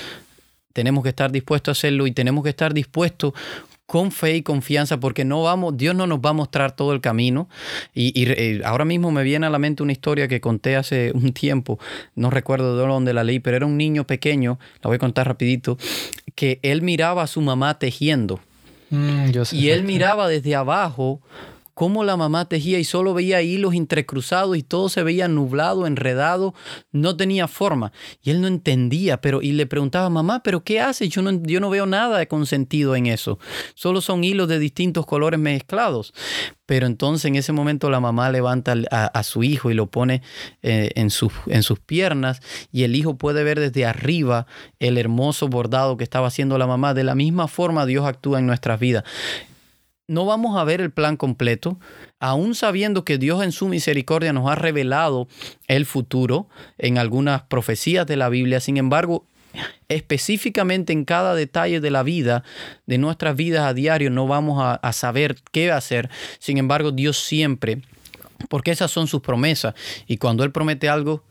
tenemos 0.73 1.03
que 1.03 1.09
estar 1.09 1.31
dispuestos 1.31 1.77
a 1.77 1.77
hacerlo 1.77 2.07
y 2.07 2.11
tenemos 2.11 2.43
que 2.43 2.51
estar 2.51 2.73
dispuestos 2.73 3.33
con 3.87 4.11
fe 4.11 4.35
y 4.35 4.43
confianza 4.43 4.99
porque 4.99 5.25
no 5.25 5.41
vamos, 5.41 5.75
Dios 5.75 5.95
no 5.95 6.05
nos 6.05 6.19
va 6.19 6.29
a 6.29 6.33
mostrar 6.33 6.75
todo 6.75 6.93
el 6.93 7.01
camino. 7.01 7.49
Y, 7.95 8.13
eh, 8.29 8.61
ahora 8.63 8.85
mismo 8.85 9.09
me 9.09 9.23
viene 9.23 9.47
a 9.47 9.49
la 9.49 9.57
mente 9.57 9.81
una 9.81 9.91
historia 9.91 10.27
que 10.27 10.39
conté 10.39 10.75
hace 10.75 11.11
un 11.15 11.33
tiempo, 11.33 11.79
no 12.13 12.29
recuerdo 12.29 12.77
de 12.77 12.85
dónde 12.85 13.13
la 13.13 13.23
leí, 13.23 13.39
pero 13.39 13.57
era 13.57 13.65
un 13.65 13.77
niño 13.77 14.05
pequeño, 14.05 14.59
la 14.83 14.89
voy 14.89 14.97
a 14.97 14.99
contar 14.99 15.27
rapidito, 15.27 15.79
que 16.35 16.59
él 16.61 16.83
miraba 16.83 17.23
a 17.23 17.27
su 17.27 17.41
mamá 17.41 17.79
tejiendo. 17.79 18.39
Mm, 18.89 19.29
yo 19.31 19.45
sé 19.45 19.55
Y 19.55 19.69
él 19.69 19.83
miraba 19.83 20.27
desde 20.27 20.55
abajo 20.55 21.21
cómo 21.79 22.03
la 22.03 22.17
mamá 22.17 22.43
tejía 22.43 22.77
y 22.77 22.83
solo 22.83 23.13
veía 23.13 23.41
hilos 23.41 23.73
entrecruzados 23.73 24.57
y 24.57 24.63
todo 24.63 24.89
se 24.89 25.01
veía 25.01 25.29
nublado, 25.29 25.87
enredado, 25.87 26.53
no 26.91 27.15
tenía 27.15 27.47
forma. 27.47 27.93
Y 28.21 28.31
él 28.31 28.41
no 28.41 28.47
entendía, 28.47 29.21
pero 29.21 29.41
y 29.41 29.53
le 29.53 29.65
preguntaba, 29.65 30.09
mamá, 30.09 30.43
¿pero 30.43 30.61
qué 30.61 30.81
haces? 30.81 31.07
Yo 31.07 31.21
no, 31.21 31.41
yo 31.41 31.61
no 31.61 31.69
veo 31.69 31.85
nada 31.85 32.25
con 32.25 32.45
sentido 32.47 32.97
en 32.97 33.05
eso. 33.05 33.39
Solo 33.75 34.01
son 34.01 34.25
hilos 34.25 34.49
de 34.49 34.59
distintos 34.59 35.05
colores 35.05 35.39
mezclados. 35.39 36.13
Pero 36.65 36.85
entonces 36.85 37.23
en 37.25 37.35
ese 37.35 37.53
momento 37.53 37.89
la 37.89 38.01
mamá 38.01 38.29
levanta 38.29 38.75
a, 38.91 39.23
su 39.23 39.43
hijo 39.43 39.71
y 39.71 39.73
lo 39.73 39.87
pone 39.87 40.21
eh, 40.61 40.91
en, 40.95 41.07
en 41.47 41.63
sus 41.63 41.79
piernas 41.79 42.41
y 42.73 42.83
el 42.83 42.95
hijo 42.95 43.17
puede 43.17 43.43
ver 43.43 43.59
desde 43.59 43.85
arriba 43.85 44.45
el 44.79 44.97
hermoso 44.97 45.47
bordado 45.47 45.95
que 45.95 46.03
estaba 46.03 46.27
haciendo 46.27 46.57
la 46.57 46.67
mamá. 46.67 46.93
De 46.93 47.05
la 47.05 47.15
misma 47.15 47.47
forma 47.47 47.85
Dios 47.85 48.05
actúa 48.05 48.37
en 48.37 48.47
nuestras 48.47 48.79
vidas 48.81 49.05
no 50.09 50.25
vamos 50.25 50.57
a 50.57 50.63
ver 50.63 50.81
el 50.81 50.89
plan 50.89 51.17
completo, 51.17 51.77
aún 52.19 52.55
sabiendo 52.55 53.05
que 53.05 53.19
Dios 53.19 53.43
en 53.43 53.51
su 53.51 53.67
misericordia 53.67 54.33
nos 54.33 54.49
ha 54.49 54.55
revelado 54.55 55.27
el 55.67 55.85
futuro 55.85 56.47
en 56.79 56.97
algunas 56.97 57.43
profecías 57.43 58.07
de 58.07 58.17
la 58.17 58.27
Biblia. 58.27 58.59
Sin 58.59 58.77
embargo, 58.77 59.23
específicamente 59.87 60.93
en 60.93 61.05
cada 61.05 61.35
detalle 61.35 61.79
de 61.79 61.91
la 61.91 62.01
vida, 62.01 62.43
de 62.87 62.97
nuestras 62.97 63.35
vidas 63.35 63.65
a 63.65 63.75
diario, 63.75 64.09
no 64.09 64.25
vamos 64.25 64.59
a, 64.81 64.93
saber 64.93 65.37
qué 65.51 65.71
hacer. 65.71 66.09
Sin 66.39 66.57
embargo, 66.57 66.91
Dios 66.91 67.19
siempre, 67.19 67.83
porque 68.49 68.71
esas 68.71 68.89
son 68.89 69.05
sus 69.05 69.21
promesas, 69.21 69.75
y 70.07 70.17
cuando 70.17 70.43
Él 70.43 70.51
promete 70.51 70.89
algo, 70.89 71.23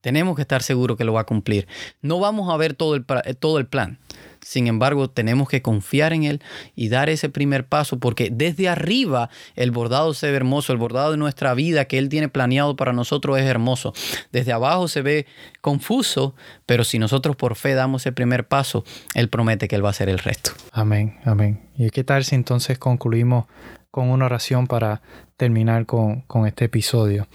tenemos 0.00 0.34
que 0.34 0.42
estar 0.42 0.62
seguros 0.62 0.96
que 0.96 1.04
lo 1.04 1.12
va 1.12 1.20
a 1.20 1.26
cumplir. 1.26 1.68
No 2.00 2.20
vamos 2.20 2.50
a 2.50 2.56
ver 2.56 2.72
todo 2.72 2.94
el, 2.94 3.04
todo 3.38 3.58
el 3.58 3.66
plan. 3.66 3.98
Sin 4.44 4.66
embargo, 4.66 5.08
tenemos 5.08 5.48
que 5.48 5.62
confiar 5.62 6.12
en 6.12 6.24
Él 6.24 6.42
y 6.76 6.90
dar 6.90 7.08
ese 7.08 7.30
primer 7.30 7.66
paso, 7.66 7.98
porque 7.98 8.28
desde 8.30 8.68
arriba 8.68 9.30
el 9.56 9.70
bordado 9.70 10.12
se 10.12 10.30
ve 10.30 10.36
hermoso, 10.36 10.72
el 10.72 10.78
bordado 10.78 11.12
de 11.12 11.16
nuestra 11.16 11.54
vida 11.54 11.86
que 11.86 11.96
Él 11.96 12.10
tiene 12.10 12.28
planeado 12.28 12.76
para 12.76 12.92
nosotros 12.92 13.38
es 13.38 13.46
hermoso. 13.46 13.94
Desde 14.32 14.52
abajo 14.52 14.86
se 14.86 15.00
ve 15.00 15.26
confuso, 15.62 16.34
pero 16.66 16.84
si 16.84 16.98
nosotros 16.98 17.36
por 17.36 17.56
fe 17.56 17.72
damos 17.72 18.04
el 18.04 18.12
primer 18.12 18.46
paso, 18.46 18.84
Él 19.14 19.30
promete 19.30 19.66
que 19.66 19.76
Él 19.76 19.84
va 19.84 19.88
a 19.88 19.90
hacer 19.90 20.10
el 20.10 20.18
resto. 20.18 20.50
Amén, 20.72 21.18
amén. 21.24 21.60
¿Y 21.78 21.88
qué 21.88 22.04
tal 22.04 22.22
si 22.24 22.34
entonces 22.34 22.78
concluimos 22.78 23.46
con 23.90 24.10
una 24.10 24.26
oración 24.26 24.66
para 24.66 25.00
terminar 25.38 25.86
con, 25.86 26.24
este 26.46 26.66
episodio? 26.66 27.28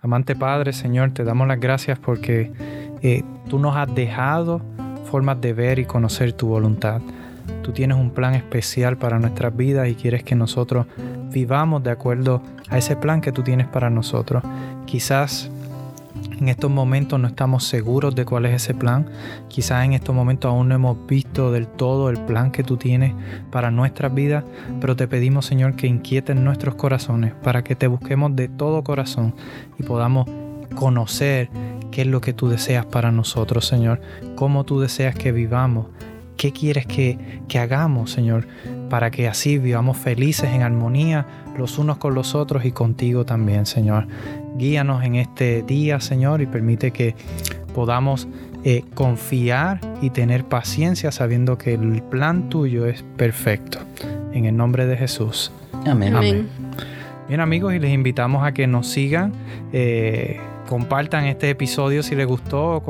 Amante 0.00 0.34
Padre, 0.34 0.72
Señor, 0.72 1.12
te 1.12 1.22
damos 1.22 1.46
las 1.48 1.60
gracias 1.60 1.98
porque 1.98 2.50
eh, 3.02 3.24
tú 3.50 3.58
nos 3.58 3.76
has 3.76 3.94
dejado 3.94 4.62
formas 5.06 5.40
de 5.40 5.52
ver 5.52 5.78
y 5.78 5.84
conocer 5.84 6.32
tu 6.32 6.48
voluntad. 6.48 7.00
Tú 7.62 7.72
tienes 7.72 7.96
un 7.96 8.10
plan 8.10 8.34
especial 8.34 8.96
para 8.96 9.18
nuestras 9.18 9.56
vidas 9.56 9.88
y 9.88 9.94
quieres 9.94 10.22
que 10.22 10.34
nosotros 10.34 10.86
vivamos 11.30 11.82
de 11.82 11.90
acuerdo 11.90 12.42
a 12.68 12.78
ese 12.78 12.96
plan 12.96 13.20
que 13.20 13.32
tú 13.32 13.42
tienes 13.42 13.66
para 13.66 13.90
nosotros. 13.90 14.42
Quizás 14.84 15.50
en 16.38 16.48
estos 16.48 16.70
momentos 16.70 17.18
no 17.18 17.28
estamos 17.28 17.64
seguros 17.64 18.14
de 18.14 18.24
cuál 18.24 18.46
es 18.46 18.62
ese 18.62 18.74
plan. 18.74 19.06
Quizás 19.48 19.84
en 19.84 19.94
estos 19.94 20.14
momentos 20.14 20.50
aún 20.50 20.68
no 20.68 20.74
hemos 20.74 21.06
visto 21.06 21.50
del 21.50 21.66
todo 21.66 22.10
el 22.10 22.18
plan 22.18 22.50
que 22.50 22.62
tú 22.62 22.76
tienes 22.76 23.14
para 23.50 23.70
nuestras 23.70 24.14
vidas, 24.14 24.44
pero 24.80 24.96
te 24.96 25.08
pedimos 25.08 25.46
Señor 25.46 25.76
que 25.76 25.86
inquieten 25.86 26.44
nuestros 26.44 26.74
corazones 26.74 27.32
para 27.42 27.64
que 27.64 27.74
te 27.74 27.86
busquemos 27.86 28.36
de 28.36 28.48
todo 28.48 28.84
corazón 28.84 29.34
y 29.78 29.82
podamos 29.82 30.28
conocer 30.74 31.48
qué 31.96 32.02
es 32.02 32.08
lo 32.08 32.20
que 32.20 32.34
tú 32.34 32.50
deseas 32.50 32.84
para 32.84 33.10
nosotros, 33.10 33.64
Señor, 33.66 34.02
cómo 34.34 34.64
tú 34.64 34.80
deseas 34.80 35.14
que 35.14 35.32
vivamos, 35.32 35.86
qué 36.36 36.52
quieres 36.52 36.84
que, 36.84 37.40
que 37.48 37.58
hagamos, 37.58 38.10
Señor, 38.10 38.46
para 38.90 39.10
que 39.10 39.28
así 39.28 39.56
vivamos 39.56 39.96
felices 39.96 40.50
en 40.50 40.60
armonía 40.60 41.24
los 41.56 41.78
unos 41.78 41.96
con 41.96 42.14
los 42.14 42.34
otros 42.34 42.66
y 42.66 42.72
contigo 42.72 43.24
también, 43.24 43.64
Señor. 43.64 44.08
Guíanos 44.58 45.04
en 45.04 45.14
este 45.14 45.62
día, 45.62 45.98
Señor, 46.00 46.42
y 46.42 46.46
permite 46.46 46.90
que 46.90 47.14
podamos 47.74 48.28
eh, 48.62 48.84
confiar 48.92 49.80
y 50.02 50.10
tener 50.10 50.44
paciencia 50.44 51.10
sabiendo 51.10 51.56
que 51.56 51.72
el 51.72 52.02
plan 52.02 52.50
tuyo 52.50 52.84
es 52.84 53.04
perfecto. 53.16 53.78
En 54.34 54.44
el 54.44 54.54
nombre 54.54 54.84
de 54.84 54.98
Jesús. 54.98 55.50
Amén. 55.86 56.14
Amén. 56.14 56.46
Bien 57.26 57.40
amigos, 57.40 57.72
y 57.72 57.78
les 57.78 57.90
invitamos 57.90 58.44
a 58.44 58.52
que 58.52 58.66
nos 58.66 58.86
sigan. 58.86 59.32
eh, 59.72 60.38
compartan 60.66 61.24
este 61.24 61.50
episodio 61.50 62.02
si 62.02 62.14
les 62.14 62.26
gustó, 62.26 62.82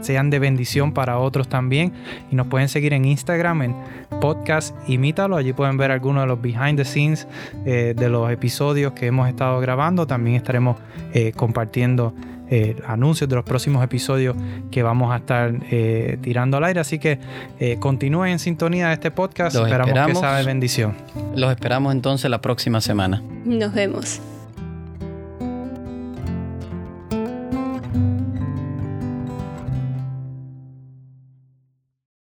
sean 0.00 0.30
de 0.30 0.38
bendición 0.38 0.92
para 0.92 1.18
otros 1.18 1.48
también. 1.48 1.92
Y 2.30 2.36
nos 2.36 2.46
pueden 2.48 2.68
seguir 2.68 2.92
en 2.92 3.04
Instagram 3.04 3.62
en 3.62 3.76
podcast 4.20 4.74
Imítalo. 4.88 5.36
Allí 5.36 5.52
pueden 5.52 5.76
ver 5.76 5.90
algunos 5.90 6.24
de 6.24 6.26
los 6.28 6.40
behind 6.40 6.76
the 6.76 6.84
scenes 6.84 7.26
eh, 7.64 7.94
de 7.96 8.08
los 8.08 8.30
episodios 8.30 8.92
que 8.92 9.06
hemos 9.06 9.28
estado 9.28 9.60
grabando. 9.60 10.06
También 10.06 10.36
estaremos 10.36 10.76
eh, 11.14 11.32
compartiendo 11.32 12.14
eh, 12.52 12.74
anuncios 12.84 13.30
de 13.30 13.36
los 13.36 13.44
próximos 13.44 13.84
episodios 13.84 14.34
que 14.72 14.82
vamos 14.82 15.12
a 15.12 15.18
estar 15.18 15.54
eh, 15.70 16.18
tirando 16.20 16.56
al 16.56 16.64
aire. 16.64 16.80
Así 16.80 16.98
que 16.98 17.20
eh, 17.60 17.76
continúen 17.78 18.32
en 18.32 18.38
sintonía 18.40 18.88
de 18.88 18.94
este 18.94 19.12
podcast. 19.12 19.54
Los 19.54 19.66
esperamos, 19.66 19.90
esperamos. 19.90 20.20
que 20.20 20.26
sea 20.26 20.36
de 20.36 20.44
bendición. 20.44 20.94
Los 21.36 21.52
esperamos 21.52 21.92
entonces 21.92 22.28
la 22.28 22.40
próxima 22.40 22.80
semana. 22.80 23.22
Nos 23.44 23.72
vemos. 23.72 24.20